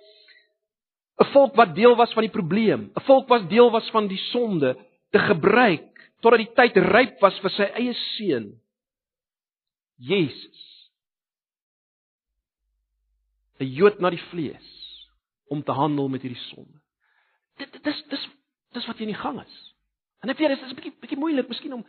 'n 1.16 1.24
volk 1.32 1.54
wat 1.56 1.74
deel 1.74 1.96
was 1.96 2.12
van 2.12 2.22
die 2.22 2.32
probleem, 2.32 2.90
'n 2.94 3.04
volk 3.08 3.28
wat 3.28 3.48
deel 3.48 3.70
was 3.70 3.90
van 3.90 4.06
die 4.06 4.20
sonde 4.30 4.76
te 5.10 5.18
gebruik 5.18 6.12
totdat 6.20 6.42
die 6.44 6.54
tyd 6.54 6.76
ryp 6.76 7.20
was 7.20 7.38
vir 7.40 7.50
sy 7.50 7.62
eie 7.62 7.94
seun 8.16 8.60
Jesus. 9.96 10.90
'n 13.60 13.72
Jood 13.72 14.00
na 14.00 14.10
die 14.10 14.24
vlees 14.30 14.72
om 15.48 15.62
te 15.62 15.72
handel 15.72 16.08
met 16.08 16.22
hierdie 16.22 16.42
sonde. 16.50 16.80
Dit 17.56 17.72
dis 17.82 18.02
dis 18.10 18.28
dis 18.76 18.86
wat 18.86 18.98
hier 18.98 19.08
in 19.08 19.14
die 19.14 19.22
gang 19.22 19.40
is. 19.40 19.56
En 20.20 20.28
ek 20.28 20.38
weet 20.38 20.48
dit 20.48 20.62
is 20.62 20.70
'n 20.70 20.76
bietjie 20.76 20.96
bietjie 21.00 21.18
moeilik 21.18 21.48
miskien 21.48 21.72
om 21.72 21.86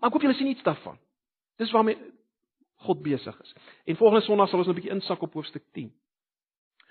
maar 0.00 0.10
ek 0.10 0.16
hoop 0.16 0.24
julle 0.24 0.38
sien 0.38 0.50
iets 0.50 0.64
daarvan. 0.66 0.98
Dis 1.60 1.72
waarmee 1.76 1.98
God 2.86 3.02
besig 3.04 3.36
is. 3.44 3.54
En 3.84 3.96
volgende 3.96 4.24
Sondag 4.24 4.48
sal 4.48 4.58
ons 4.58 4.68
'n 4.68 4.74
bietjie 4.74 4.94
insak 4.96 5.22
op 5.22 5.32
hoofstuk 5.32 5.64
10. 5.72 5.92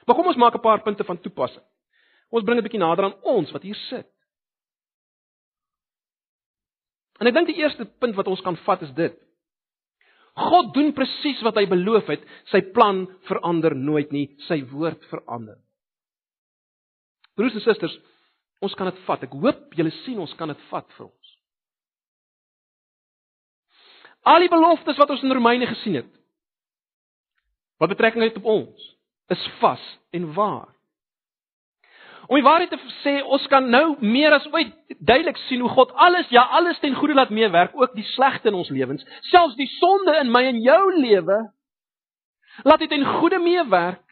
Maar 0.05 0.15
kom 0.15 0.27
ons 0.27 0.37
maak 0.37 0.55
'n 0.55 0.61
paar 0.61 0.81
punte 0.81 1.03
van 1.03 1.19
toepassing. 1.19 1.63
Ons 2.29 2.43
bring 2.43 2.59
'n 2.59 2.63
bietjie 2.63 2.79
nader 2.79 3.05
aan 3.05 3.21
ons 3.23 3.51
wat 3.51 3.61
hier 3.61 3.75
sit. 3.75 4.07
En 7.19 7.27
ek 7.27 7.33
dink 7.33 7.47
die 7.47 7.59
eerste 7.59 7.85
punt 7.85 8.15
wat 8.15 8.27
ons 8.27 8.41
kan 8.41 8.57
vat 8.57 8.81
is 8.81 8.93
dit. 8.93 9.15
God 10.39 10.73
doen 10.73 10.93
presies 10.93 11.41
wat 11.41 11.57
hy 11.59 11.65
beloof 11.67 12.07
het. 12.07 12.23
Sy 12.51 12.61
plan 12.75 13.07
verander 13.27 13.75
nooit 13.75 14.11
nie, 14.11 14.27
sy 14.47 14.61
woord 14.71 15.03
verander. 15.11 15.57
Broers 17.35 17.55
en 17.55 17.61
susters, 17.61 17.95
ons 18.61 18.75
kan 18.75 18.89
dit 18.91 19.01
vat. 19.07 19.23
Ek 19.23 19.35
hoop 19.35 19.75
julle 19.77 19.91
sien 20.03 20.19
ons 20.19 20.33
kan 20.39 20.47
dit 20.47 20.63
vat 20.71 20.87
vir 20.97 21.05
ons. 21.05 21.18
Al 24.27 24.43
die 24.43 24.51
beloftes 24.51 24.97
wat 24.97 25.09
ons 25.09 25.23
in 25.23 25.31
Romeine 25.31 25.67
gesien 25.67 26.01
het, 26.01 26.09
wat 27.79 27.93
betrekking 27.93 28.23
het 28.23 28.37
op 28.41 28.49
ons, 28.51 28.89
is 29.31 29.47
vas 29.59 29.83
en 30.11 30.33
waar. 30.33 30.67
Om 32.27 32.35
die 32.37 32.45
waarheid 32.45 32.69
te 32.69 32.91
sê, 32.99 33.15
ons 33.25 33.45
kan 33.49 33.69
nou 33.71 33.95
meer 34.05 34.35
as 34.35 34.45
ooit 34.51 34.73
duidelik 34.99 35.37
sien 35.47 35.63
hoe 35.63 35.71
God 35.73 35.93
alles, 35.97 36.27
ja, 36.29 36.43
alles 36.59 36.77
ten 36.79 36.93
goeie 36.97 37.15
laat 37.17 37.31
meewerk, 37.33 37.73
ook 37.73 37.95
die 37.97 38.05
slegte 38.11 38.51
in 38.51 38.59
ons 38.59 38.69
lewens, 38.69 39.05
selfs 39.31 39.55
die 39.57 39.69
sonde 39.79 40.13
in 40.19 40.29
my 40.29 40.43
en 40.51 40.59
jou 40.61 40.83
lewe, 40.99 41.39
laat 42.67 42.83
dit 42.83 42.91
ten 42.91 43.05
goeie 43.17 43.39
meewerk 43.41 44.03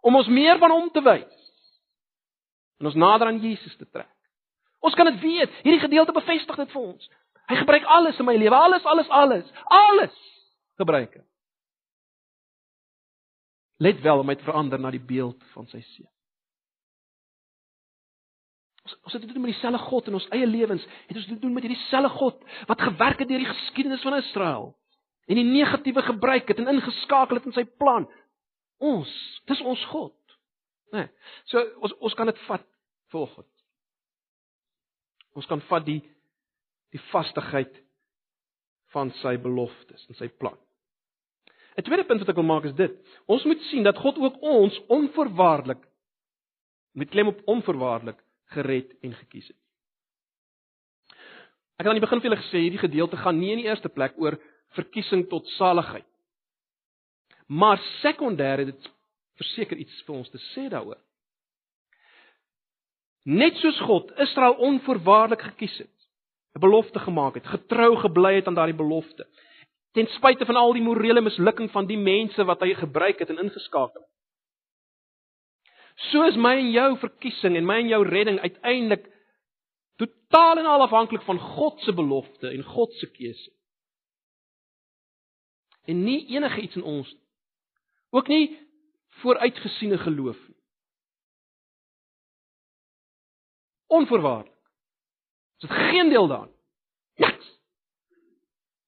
om 0.00 0.16
ons 0.16 0.30
meer 0.32 0.56
van 0.58 0.72
hom 0.72 0.88
te 0.94 1.02
wys 1.04 1.36
en 2.80 2.88
ons 2.88 2.96
nader 2.96 3.28
aan 3.28 3.42
Jesus 3.44 3.76
te 3.76 3.84
trek. 3.84 4.08
Ons 4.80 4.96
kan 4.96 5.10
dit 5.10 5.20
weet, 5.20 5.58
hierdie 5.60 5.82
gedeelte 5.82 6.14
bevestig 6.16 6.56
dit 6.56 6.70
vir 6.72 6.80
ons. 6.80 7.10
Hy 7.50 7.58
gebruik 7.58 7.86
alles 7.90 8.18
in 8.22 8.28
my 8.28 8.36
lewe, 8.38 8.54
alles, 8.54 8.84
alles, 8.86 9.08
alles, 9.10 9.52
alles 9.74 10.16
gebruik 10.80 11.18
hy. 11.18 11.24
Let 13.80 14.00
wel 14.04 14.22
om 14.22 14.28
dit 14.28 14.42
verander 14.44 14.80
na 14.80 14.90
die 14.92 15.00
beeld 15.00 15.40
van 15.54 15.68
sy 15.72 15.80
seun. 15.94 16.08
Ons 18.84 18.96
ons 19.06 19.14
het 19.16 19.24
dit 19.24 19.32
doen 19.32 19.44
met 19.44 19.52
dieselfde 19.54 19.80
God 19.86 20.08
in 20.08 20.16
ons 20.18 20.28
eie 20.36 20.48
lewens. 20.48 20.84
Het 21.08 21.16
ons 21.20 21.30
dit 21.32 21.40
doen 21.40 21.54
met 21.56 21.64
hierdie 21.64 21.80
selfde 21.88 22.12
God 22.16 22.44
wat 22.68 22.84
gewerk 22.84 23.22
het 23.22 23.28
deur 23.28 23.42
die 23.42 23.52
geskiedenis 23.52 24.04
van 24.04 24.18
Israel 24.20 24.70
en 25.30 25.38
die 25.38 25.46
negatiewe 25.46 26.02
gebruik 26.02 26.48
het 26.50 26.58
en 26.58 26.72
ingeskakel 26.72 27.38
het 27.38 27.46
in 27.46 27.54
sy 27.54 27.64
plan. 27.78 28.08
Ons, 28.82 29.10
dis 29.46 29.60
ons 29.62 29.84
God. 29.92 30.16
Né? 30.90 31.04
Nee, 31.04 31.10
so 31.52 31.62
ons 31.86 31.94
ons 32.00 32.16
kan 32.18 32.28
dit 32.28 32.40
vat 32.48 32.64
volgens. 33.14 33.50
Ons 35.38 35.46
kan 35.46 35.62
vat 35.68 35.86
die 35.86 36.00
die 36.94 37.02
vastigheid 37.10 37.74
van 38.94 39.12
sy 39.20 39.36
beloftes 39.38 40.06
en 40.08 40.18
sy 40.18 40.28
plan. 40.28 40.58
'n 41.78 41.86
Tweede 41.86 42.04
punt 42.04 42.20
wat 42.20 42.28
ek 42.28 42.40
wil 42.40 42.48
maak 42.48 42.64
is 42.64 42.74
dit. 42.74 42.96
Ons 43.26 43.44
moet 43.44 43.60
sien 43.70 43.86
dat 43.86 43.98
God 43.98 44.18
ook 44.18 44.42
ons 44.42 44.80
onvoorwaardelik 44.88 45.82
met 46.92 47.10
klem 47.10 47.30
op 47.30 47.42
onvoorwaardelik 47.46 48.18
gered 48.44 48.92
en 49.00 49.14
gekies 49.14 49.48
het. 49.48 49.56
Ek 51.78 51.86
het 51.86 51.92
aan 51.94 52.00
die 52.00 52.04
begin 52.04 52.20
vir 52.20 52.28
julle 52.28 52.42
gesê 52.42 52.60
hierdie 52.64 52.82
gedeelte 52.82 53.16
gaan 53.16 53.38
nie 53.38 53.52
in 53.54 53.62
die 53.62 53.70
eerste 53.70 53.88
plek 53.88 54.18
oor 54.18 54.36
verkiesing 54.76 55.28
tot 55.30 55.46
saligheid. 55.56 56.06
Maar 57.46 57.78
sekondêr 58.02 58.58
het 58.58 58.74
dit 58.74 58.90
verseker 59.40 59.78
iets 59.80 60.02
vir 60.06 60.18
ons 60.18 60.28
te 60.30 60.40
sê 60.50 60.66
daaroor. 60.68 60.98
Net 63.24 63.56
soos 63.62 63.78
God 63.86 64.12
Israel 64.20 64.58
onvoorwaardelik 64.68 65.42
gekies 65.52 65.78
het, 65.78 65.99
'n 66.54 66.60
belofte 66.60 66.98
gemaak 66.98 67.34
het, 67.34 67.46
getrou 67.46 67.96
gebly 67.96 68.34
het 68.34 68.46
aan 68.46 68.54
daardie 68.54 68.76
belofte, 68.76 69.28
ten 69.92 70.06
spyte 70.06 70.44
van 70.44 70.56
al 70.56 70.72
die 70.72 70.82
morele 70.82 71.20
mislukking 71.20 71.70
van 71.70 71.86
die 71.86 71.98
mense 71.98 72.44
wat 72.44 72.60
hy 72.60 72.74
gebruik 72.74 73.18
het 73.18 73.30
en 73.30 73.38
ingeskakel 73.38 74.00
het. 74.00 74.10
So 76.10 76.24
is 76.24 76.36
my 76.36 76.54
en 76.56 76.70
jou 76.70 76.98
verkiesing 76.98 77.56
en 77.56 77.66
my 77.66 77.80
en 77.82 77.88
jou 77.88 78.04
redding 78.08 78.40
uiteindelik 78.40 79.08
totaal 80.00 80.58
en 80.58 80.66
al 80.66 80.82
afhanklik 80.86 81.22
van 81.22 81.38
God 81.38 81.80
se 81.80 81.92
belofte 81.92 82.48
en 82.48 82.62
God 82.64 82.92
se 82.92 83.10
keuse. 83.10 83.50
En 85.84 86.04
nie 86.04 86.26
enige 86.26 86.60
iets 86.60 86.76
in 86.76 86.82
ons 86.82 87.16
ook 88.10 88.28
nie 88.28 88.58
vooruitgesiene 89.22 89.98
geloof 89.98 90.38
nie. 90.48 90.56
Onvoorwaardelik. 93.86 94.59
Is 95.60 95.68
dit 95.68 95.76
geen 95.76 96.08
deel 96.08 96.26
daarin? 96.26 96.54
Niks. 97.14 97.58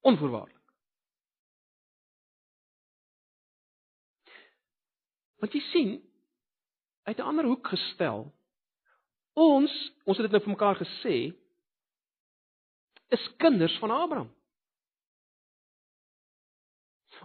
Onvoorwaardelik. 0.00 0.60
Want 5.36 5.52
jy 5.52 5.60
sien, 5.60 5.90
uit 7.02 7.18
'n 7.18 7.28
ander 7.28 7.44
hoek 7.44 7.66
gestel. 7.66 8.32
Ons, 9.32 9.92
ons 10.04 10.16
het 10.16 10.30
dit 10.30 10.30
nou 10.30 10.42
vir 10.42 10.52
mekaar 10.52 10.76
gesê, 10.76 11.34
is 13.08 13.36
kinders 13.36 13.78
van 13.78 13.90
Abraham. 13.90 14.34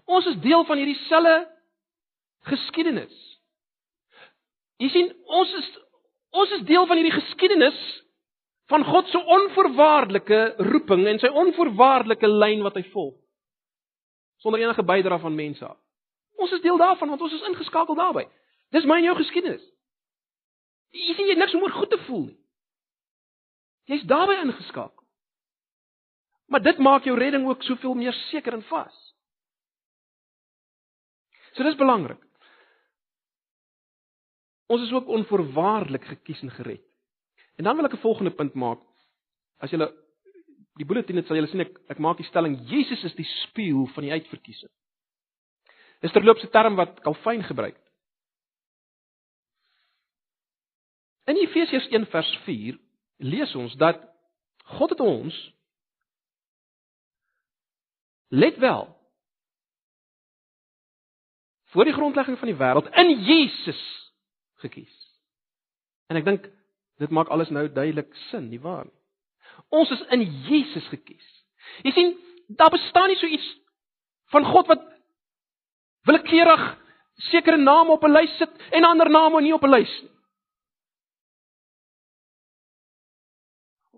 Ons 0.05 0.25
is 0.25 0.39
deel 0.41 0.65
van 0.65 0.77
hierdie 0.77 1.05
selfe 1.07 1.55
geskiedenis. 2.39 3.15
Jy 4.77 4.89
sien, 4.89 5.13
ons 5.25 5.53
is 5.53 5.69
ons 6.29 6.51
is 6.51 6.65
deel 6.67 6.85
van 6.85 6.99
hierdie 6.99 7.21
geskiedenis 7.21 7.79
van 8.67 8.83
God 8.83 9.07
se 9.07 9.17
onvoorwaardelike 9.17 10.55
roeping 10.57 11.05
en 11.07 11.19
sy 11.19 11.29
onvoorwaardelike 11.31 12.27
lyn 12.27 12.63
wat 12.65 12.75
hy 12.75 12.83
volg. 12.91 13.15
Sonder 14.43 14.61
enige 14.61 14.83
bydrae 14.83 15.19
van 15.19 15.35
mense 15.35 15.65
af. 15.65 15.77
Ons 16.37 16.51
is 16.51 16.61
deel 16.61 16.77
daarvan 16.77 17.09
want 17.09 17.21
ons 17.21 17.33
is 17.33 17.47
ingeskakel 17.49 17.95
daarbey. 17.95 18.27
Dis 18.75 18.85
my 18.85 18.99
en 18.99 19.07
jou 19.07 19.15
geskiedenis. 19.17 19.63
Jy 20.93 21.15
sien 21.15 21.31
jy 21.31 21.37
niks 21.39 21.55
om 21.55 21.63
oor 21.63 21.75
goed 21.75 21.89
te 21.91 21.99
voel 22.05 22.27
nie. 22.29 22.37
Jy's 23.87 24.05
daarbey 24.07 24.41
ingeskakel. 24.43 25.05
Maar 26.47 26.63
dit 26.63 26.79
maak 26.83 27.07
jou 27.07 27.15
redding 27.17 27.47
ook 27.47 27.63
soveel 27.63 27.95
meer 27.95 28.15
seker 28.27 28.55
en 28.55 28.63
vas. 28.69 28.95
So 31.55 31.63
dis 31.63 31.79
belangrik. 31.79 32.21
Ons 34.67 34.83
is 34.83 34.91
ook 34.91 35.07
onvoorwaardelik 35.07 36.03
gekies 36.05 36.43
en 36.43 36.51
gered. 36.51 36.86
En 37.57 37.63
dan 37.63 37.75
wil 37.75 37.85
ek 37.85 37.93
'n 37.93 38.05
volgende 38.05 38.31
punt 38.31 38.53
maak. 38.53 38.79
As 39.57 39.71
jy 39.71 39.77
die 40.77 40.85
bulletin 40.85 41.15
het, 41.15 41.27
sal 41.27 41.37
jy 41.37 41.47
sien 41.47 41.65
ek 41.65 41.79
ek 41.89 41.99
maak 41.99 42.17
die 42.17 42.27
stelling 42.29 42.59
Jesus 42.69 43.03
is 43.03 43.15
die 43.15 43.29
spieël 43.43 43.87
van 43.87 44.03
die 44.03 44.11
uitverkiesing. 44.11 44.71
Dis 46.01 46.11
terloops 46.11 46.43
'n 46.43 46.49
term 46.49 46.75
wat 46.75 46.99
Calvin 47.01 47.43
gebruik. 47.43 47.77
In 51.25 51.35
Efesiërs 51.35 51.87
1 51.91 52.05
vers 52.05 52.37
4 52.45 52.77
lees 53.17 53.55
ons 53.55 53.73
dat 53.75 53.99
God 54.63 54.89
het 54.89 54.99
ons 54.99 55.53
let 58.27 58.57
wel 58.57 58.95
voor 61.63 61.83
die 61.83 61.93
grondlegging 61.93 62.37
van 62.37 62.47
die 62.47 62.57
wêreld 62.57 62.87
in 62.95 63.23
Jesus 63.23 63.81
gekies. 64.63 64.95
En 66.07 66.15
ek 66.15 66.25
dink 66.25 66.47
dit 66.97 67.09
maak 67.09 67.29
alles 67.33 67.49
nou 67.49 67.67
duidelik 67.67 68.13
sin, 68.29 68.49
nie 68.49 68.61
waar 68.61 68.85
nie? 68.85 68.93
Ons 69.69 69.91
is 69.91 70.03
in 70.13 70.23
Jesus 70.47 70.85
gekies. 70.87 71.25
Jy 71.83 71.91
sien, 71.91 72.13
daar 72.47 72.71
bestaan 72.71 73.09
nie 73.11 73.17
so 73.19 73.27
iets 73.27 73.47
van 74.31 74.45
God 74.45 74.67
wat 74.67 74.83
willekeurig 76.07 76.63
sekere 77.31 77.57
name 77.57 77.91
op 77.91 78.03
'n 78.03 78.11
lys 78.11 78.37
sit 78.37 78.53
en 78.71 78.83
ander 78.83 79.09
name 79.09 79.41
nie 79.41 79.53
op 79.53 79.63
'n 79.63 79.69
lys 79.69 80.01
nie. 80.01 80.11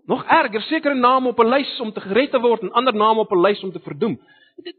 Nog 0.06 0.24
erger, 0.24 0.62
sekere 0.62 0.94
name 0.94 1.28
op 1.28 1.38
'n 1.38 1.48
lys 1.48 1.80
om 1.80 1.92
te 1.92 2.00
gered 2.00 2.30
te 2.30 2.40
word 2.40 2.62
en 2.62 2.72
ander 2.72 2.94
name 2.94 3.20
op 3.20 3.32
'n 3.32 3.40
lys 3.40 3.62
om 3.62 3.72
te 3.72 3.80
verdoem. 3.80 4.20
Dit 4.56 4.76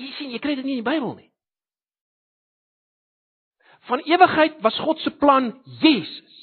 jy 0.00 0.12
sien, 0.16 0.30
jy 0.30 0.38
kry 0.38 0.54
dit 0.54 0.64
nie 0.64 0.78
in 0.78 0.84
die 0.84 0.90
Bybel 0.90 1.14
nie. 1.14 1.30
Van 3.88 3.98
ewigheid 3.98 4.60
was 4.60 4.78
God 4.78 4.98
se 4.98 5.10
plan 5.10 5.62
Jesus. 5.80 6.39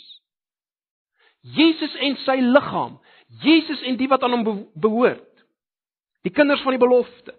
Jesus 1.42 1.96
en 1.96 2.16
sy 2.16 2.38
liggaam. 2.42 3.00
Jesus 3.44 3.82
en 3.82 3.98
die 3.98 4.08
wat 4.08 4.24
aan 4.24 4.32
hom 4.32 4.70
behoort. 4.74 5.26
Die 6.24 6.32
kinders 6.32 6.62
van 6.62 6.76
die 6.76 6.82
belofte. 6.82 7.36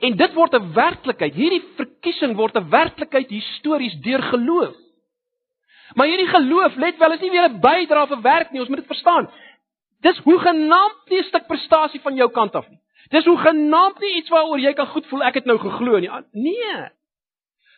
En 0.00 0.16
dit 0.16 0.32
word 0.34 0.54
'n 0.54 0.72
werklikheid. 0.72 1.34
Hierdie 1.34 1.64
verkiesing 1.76 2.36
word 2.36 2.56
'n 2.56 2.70
werklikheid 2.70 3.30
histories 3.30 3.94
deur 4.00 4.22
geloof. 4.22 4.74
Maar 5.94 6.06
hierdie 6.06 6.28
geloof, 6.28 6.74
let 6.74 6.98
wel, 6.98 7.12
is 7.12 7.20
nie 7.20 7.30
weer 7.30 7.48
'n 7.48 7.60
bydrae 7.60 8.06
vir 8.06 8.20
werk 8.20 8.50
nie, 8.50 8.60
ons 8.60 8.68
moet 8.68 8.78
dit 8.78 8.86
verstaan. 8.86 9.30
Dis 10.00 10.18
hoe 10.18 10.38
genaamd 10.38 11.08
nie 11.08 11.18
'n 11.18 11.24
stuk 11.24 11.46
prestasie 11.46 12.00
van 12.00 12.14
jou 12.14 12.30
kant 12.30 12.54
af 12.54 12.68
nie. 12.68 12.80
Dis 13.08 13.24
hoe 13.24 13.38
genaamd 13.38 13.98
nie 13.98 14.16
iets 14.16 14.28
waaroor 14.28 14.58
jy 14.58 14.72
kan 14.72 14.86
goed 14.86 15.06
voel 15.06 15.22
ek 15.22 15.34
het 15.34 15.44
nou 15.44 15.58
geglo 15.58 15.98
nie. 15.98 16.10
Nee. 16.32 16.88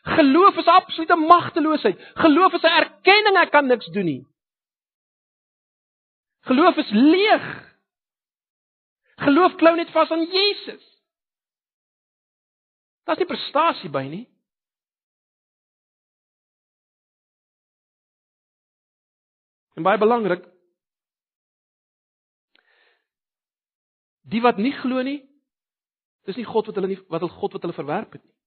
Geloof 0.02 0.56
is 0.56 0.66
absolute 0.66 1.16
magteloosheid. 1.16 1.98
Geloof 2.14 2.52
is 2.52 2.62
'n 2.62 2.66
erkenning 2.82 3.36
ek 3.36 3.50
kan 3.50 3.66
niks 3.66 3.86
doen 3.86 4.04
nie. 4.04 4.26
Geloof 6.48 6.76
is 6.76 6.90
leeg. 6.90 7.46
Geloof 9.16 9.56
klou 9.60 9.74
net 9.76 9.90
vas 9.92 10.10
aan 10.10 10.24
Jesus. 10.32 10.84
Daar's 13.04 13.20
nie 13.20 13.28
prestasie 13.28 13.90
by 13.92 14.04
nie. 14.08 14.24
En 19.76 19.84
baie 19.86 20.00
belangrik, 20.00 20.42
die 24.28 24.40
wat 24.42 24.58
nie 24.58 24.72
glo 24.74 25.04
nie, 25.06 25.20
dis 26.26 26.36
nie 26.40 26.48
God 26.48 26.66
wat 26.68 26.80
hulle 26.80 26.90
nie 26.90 26.98
wat 27.06 27.22
hulle 27.22 27.36
God 27.38 27.54
wat 27.56 27.66
hulle 27.66 27.76
verwerp 27.76 28.16
het 28.18 28.24
nie. 28.24 28.37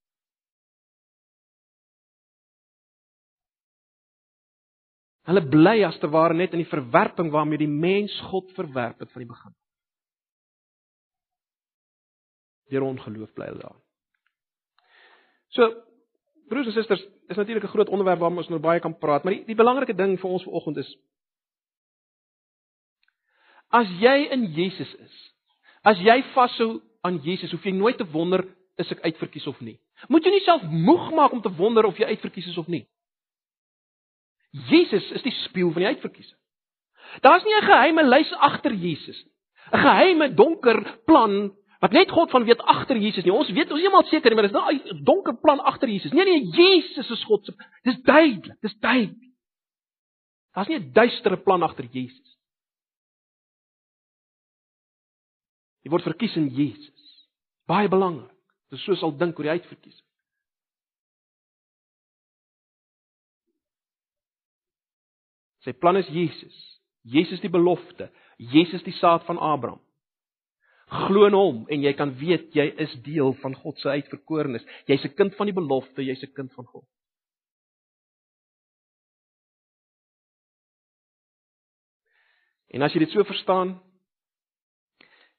Hulle 5.31 5.45
bly 5.47 5.77
as 5.87 5.95
te 6.01 6.09
ware 6.11 6.35
net 6.35 6.51
in 6.51 6.59
die 6.63 6.69
verwerping 6.69 7.31
waarmee 7.31 7.61
die 7.61 7.71
mens 7.71 8.17
God 8.27 8.51
verwerp 8.57 8.99
het 8.99 9.11
van 9.13 9.23
die 9.23 9.29
begin. 9.29 9.53
Deur 12.71 12.87
ongeloof 12.87 13.31
bly 13.37 13.47
hulle 13.51 13.63
daar. 13.63 13.79
So, 15.55 15.67
broers 16.51 16.67
en 16.67 16.75
susters, 16.75 17.03
is 17.31 17.39
natuurlik 17.39 17.63
'n 17.63 17.73
groot 17.73 17.89
onderwerp 17.89 18.19
waaroor 18.19 18.43
ons 18.43 18.49
nou 18.49 18.59
baie 18.59 18.79
kan 18.79 18.97
praat, 18.97 19.23
maar 19.23 19.33
die, 19.33 19.45
die 19.45 19.55
belangrike 19.55 19.95
ding 19.95 20.19
vir 20.19 20.29
ons 20.29 20.43
vanoggend 20.43 20.77
is 20.77 20.91
as 23.71 23.87
jy 23.99 24.27
in 24.35 24.49
Jesus 24.53 24.91
is, 24.99 25.13
as 25.87 25.99
jy 26.03 26.19
vashou 26.35 26.81
aan 27.07 27.21
Jesus, 27.23 27.51
hoef 27.55 27.63
jy 27.65 27.73
nooit 27.73 27.97
te 27.97 28.07
wonder 28.11 28.43
is 28.79 28.91
ek 28.91 29.03
uitverkies 29.07 29.47
of 29.49 29.59
nie. 29.63 29.77
Moet 30.11 30.27
jy 30.27 30.33
nie 30.35 30.43
self 30.45 30.65
moeg 30.67 31.11
maak 31.15 31.33
om 31.35 31.41
te 31.41 31.51
wonder 31.57 31.87
of 31.87 31.99
jy 31.99 32.09
uitverkies 32.11 32.51
is 32.51 32.59
of 32.59 32.69
nie. 32.71 32.83
Jesus 34.51 35.11
is 35.11 35.23
die 35.23 35.35
spieël 35.45 35.71
van 35.71 35.85
die 35.85 35.91
uitverkiesing. 35.95 36.37
Daar's 37.21 37.43
nie 37.43 37.55
'n 37.55 37.67
geheime 37.67 38.03
lys 38.03 38.31
agter 38.33 38.73
Jesus 38.73 39.23
nie. 39.25 39.31
'n 39.71 39.79
Geheime 39.79 40.33
donker 40.33 40.99
plan 41.05 41.55
wat 41.79 41.91
net 41.91 42.11
God 42.11 42.29
van 42.29 42.43
weet 42.43 42.61
agter 42.61 42.97
Jesus 42.97 43.23
nie. 43.23 43.33
Ons 43.33 43.49
weet 43.49 43.71
ons 43.71 43.81
eenmal 43.81 44.03
seker, 44.03 44.35
maar 44.35 44.43
dis 44.43 44.51
nou 44.51 44.73
'n 44.73 45.03
donker 45.03 45.35
plan 45.39 45.59
agter 45.59 45.89
Jesus. 45.89 46.11
Nee 46.11 46.25
nee, 46.25 46.45
Jesus 46.45 47.09
is 47.09 47.23
God 47.23 47.45
se. 47.45 47.53
Dis 47.83 48.01
duidelik, 48.01 48.61
dis 48.61 48.75
duidelik. 48.79 49.33
Daar's 50.53 50.67
nie 50.67 50.79
'n 50.79 50.91
duistere 50.91 51.37
plan 51.37 51.63
agter 51.63 51.85
Jesus. 51.85 52.37
Jy 55.81 55.89
word 55.89 56.03
verkies 56.03 56.35
in 56.35 56.49
Jesus. 56.53 57.29
Baie 57.65 57.89
belangrik. 57.89 58.29
Dis 58.69 58.83
so 58.83 58.95
sal 58.95 59.17
dink 59.17 59.39
oor 59.39 59.43
die 59.43 59.57
uitverkiesing. 59.57 60.05
Sy 65.65 65.73
plan 65.77 65.97
is 65.97 66.09
Jesus. 66.09 66.57
Jesus 67.03 67.41
die 67.41 67.49
belofte. 67.49 68.09
Jesus 68.37 68.83
die 68.83 68.95
saad 68.97 69.25
van 69.25 69.37
Abraham. 69.37 69.81
Glo 70.91 71.27
in 71.29 71.37
hom 71.37 71.59
en 71.71 71.83
jy 71.85 71.93
kan 71.95 72.11
weet 72.19 72.49
jy 72.57 72.65
is 72.83 72.93
deel 73.05 73.31
van 73.39 73.53
God 73.55 73.77
se 73.79 73.89
uitverkorenes. 73.89 74.65
Jy's 74.89 75.05
'n 75.05 75.15
kind 75.15 75.35
van 75.35 75.47
die 75.47 75.55
belofte, 75.55 76.03
jy's 76.03 76.23
'n 76.23 76.33
kind 76.33 76.51
van 76.53 76.65
God. 76.65 76.87
En 82.71 82.81
as 82.81 82.93
jy 82.93 82.99
dit 82.99 83.11
so 83.11 83.23
verstaan, 83.23 83.81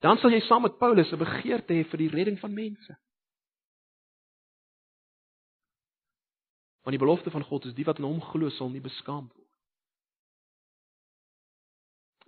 dan 0.00 0.18
sal 0.18 0.30
jy 0.30 0.40
saam 0.40 0.62
met 0.62 0.78
Paulus 0.78 1.12
'n 1.12 1.18
begeerte 1.18 1.74
hê 1.74 1.84
vir 1.84 1.98
die 1.98 2.08
redding 2.08 2.38
van 2.38 2.54
mense. 2.54 2.96
Want 6.82 6.96
die 6.96 7.04
belofte 7.04 7.30
van 7.30 7.44
God 7.44 7.64
is 7.64 7.74
die 7.74 7.84
wat 7.84 7.98
in 7.98 8.04
hom 8.04 8.20
glo 8.20 8.48
sal 8.50 8.68
nie 8.68 8.80
beskaam 8.80 9.28
word. 9.28 9.41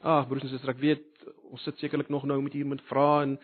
Ag 0.04 0.26
broers 0.28 0.44
en 0.44 0.52
susters, 0.52 0.74
ek 0.74 0.82
weet 0.82 1.28
ons 1.48 1.62
sit 1.64 1.78
sekerlik 1.80 2.10
nog 2.12 2.26
nou 2.28 2.36
met 2.44 2.52
hier 2.52 2.68
met 2.68 2.82
vrae 2.90 3.22
en 3.24 3.38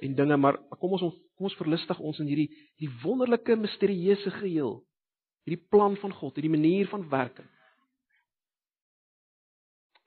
en 0.00 0.14
dinge, 0.16 0.36
maar 0.40 0.56
kom 0.80 0.94
ons 0.96 1.02
kom 1.36 1.46
ons 1.46 1.56
verlustig 1.58 1.98
ons 2.00 2.18
in 2.22 2.28
hierdie 2.30 2.48
die 2.80 2.88
wonderlike 3.02 3.56
misterieuse 3.60 4.32
geheel. 4.38 4.78
Hierdie 5.44 5.68
plan 5.72 5.96
van 6.00 6.14
God, 6.16 6.38
hierdie 6.38 6.52
manier 6.52 6.88
van 6.88 7.04
werking. 7.12 7.48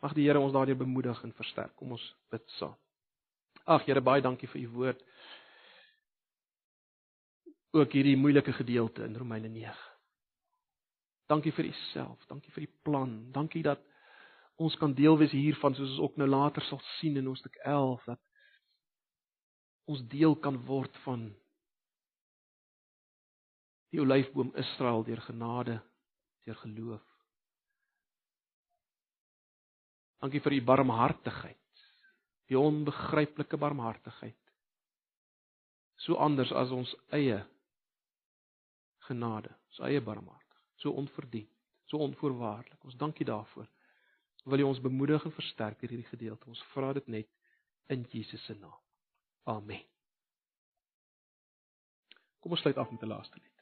Mag 0.02 0.16
die 0.18 0.26
Here 0.28 0.42
ons 0.42 0.52
daardeur 0.52 0.82
bemoedig 0.82 1.22
en 1.24 1.32
versterk. 1.38 1.76
Kom 1.80 1.94
ons 1.96 2.04
bid 2.34 2.44
saam. 2.58 2.76
Ag 3.64 3.86
Here, 3.88 4.02
baie 4.04 4.22
dankie 4.22 4.50
vir 4.52 4.66
u 4.66 4.68
woord. 4.74 5.06
Ook 7.80 7.96
hierdie 7.96 8.18
moeilike 8.20 8.52
gedeelte 8.54 9.06
in 9.08 9.16
Romeine 9.18 9.48
9. 9.54 9.72
Dankie 11.32 11.54
vir 11.56 11.70
u 11.70 11.74
self, 11.94 12.26
dankie 12.28 12.52
vir 12.52 12.66
die 12.66 12.74
plan. 12.84 13.16
Dankie 13.32 13.64
dat 13.64 13.82
ons 14.64 14.76
kan 14.80 14.94
deel 14.96 15.18
wees 15.20 15.34
hiervan 15.36 15.76
soos 15.76 15.96
ons 15.96 16.04
ook 16.08 16.20
nou 16.22 16.28
later 16.30 16.64
sal 16.68 16.82
sien 16.98 17.18
in 17.20 17.28
hoofstuk 17.28 17.56
11 17.68 18.06
dat 18.12 18.22
ons 19.92 20.04
deel 20.12 20.36
kan 20.40 20.58
word 20.68 20.96
van 21.04 21.26
die 23.94 24.02
olyfboom 24.02 24.54
Israel 24.58 25.04
deur 25.06 25.22
genade 25.28 25.82
deur 26.44 26.58
geloof. 26.60 27.04
Dankie 30.24 30.42
vir 30.44 30.56
u 30.58 30.62
barmhartigheid. 30.64 31.60
Die 32.52 32.60
onbegryplike 32.60 33.58
barmhartigheid. 33.60 34.40
So 36.04 36.16
anders 36.20 36.52
as 36.52 36.72
ons 36.76 36.92
eie 37.16 37.38
genade, 39.08 39.52
ons 39.72 39.80
eie 39.88 40.02
barmhartigheid, 40.04 40.74
so 40.80 40.92
onverdiend, 41.00 41.52
so 41.92 42.00
onvoorwaardelik. 42.04 42.80
Ons 42.84 43.00
dankie 43.00 43.28
daarvoor 43.28 43.68
wil 44.44 44.60
U 44.60 44.64
ons 44.64 44.82
bemoedig 44.82 45.24
en 45.26 45.32
versterk 45.32 45.82
in 45.82 45.94
hierdie 45.94 46.10
gedeelte. 46.10 46.50
Ons 46.52 46.64
vra 46.74 46.92
dit 46.94 47.08
net 47.08 47.30
in 47.94 48.06
Jesus 48.12 48.44
se 48.46 48.56
naam. 48.60 48.80
Amen. 49.44 49.82
Kom 52.44 52.52
ons 52.52 52.62
sluit 52.62 52.78
af 52.78 52.92
met 52.92 53.02
'n 53.02 53.08
laaste 53.08 53.40
lied. 53.40 53.53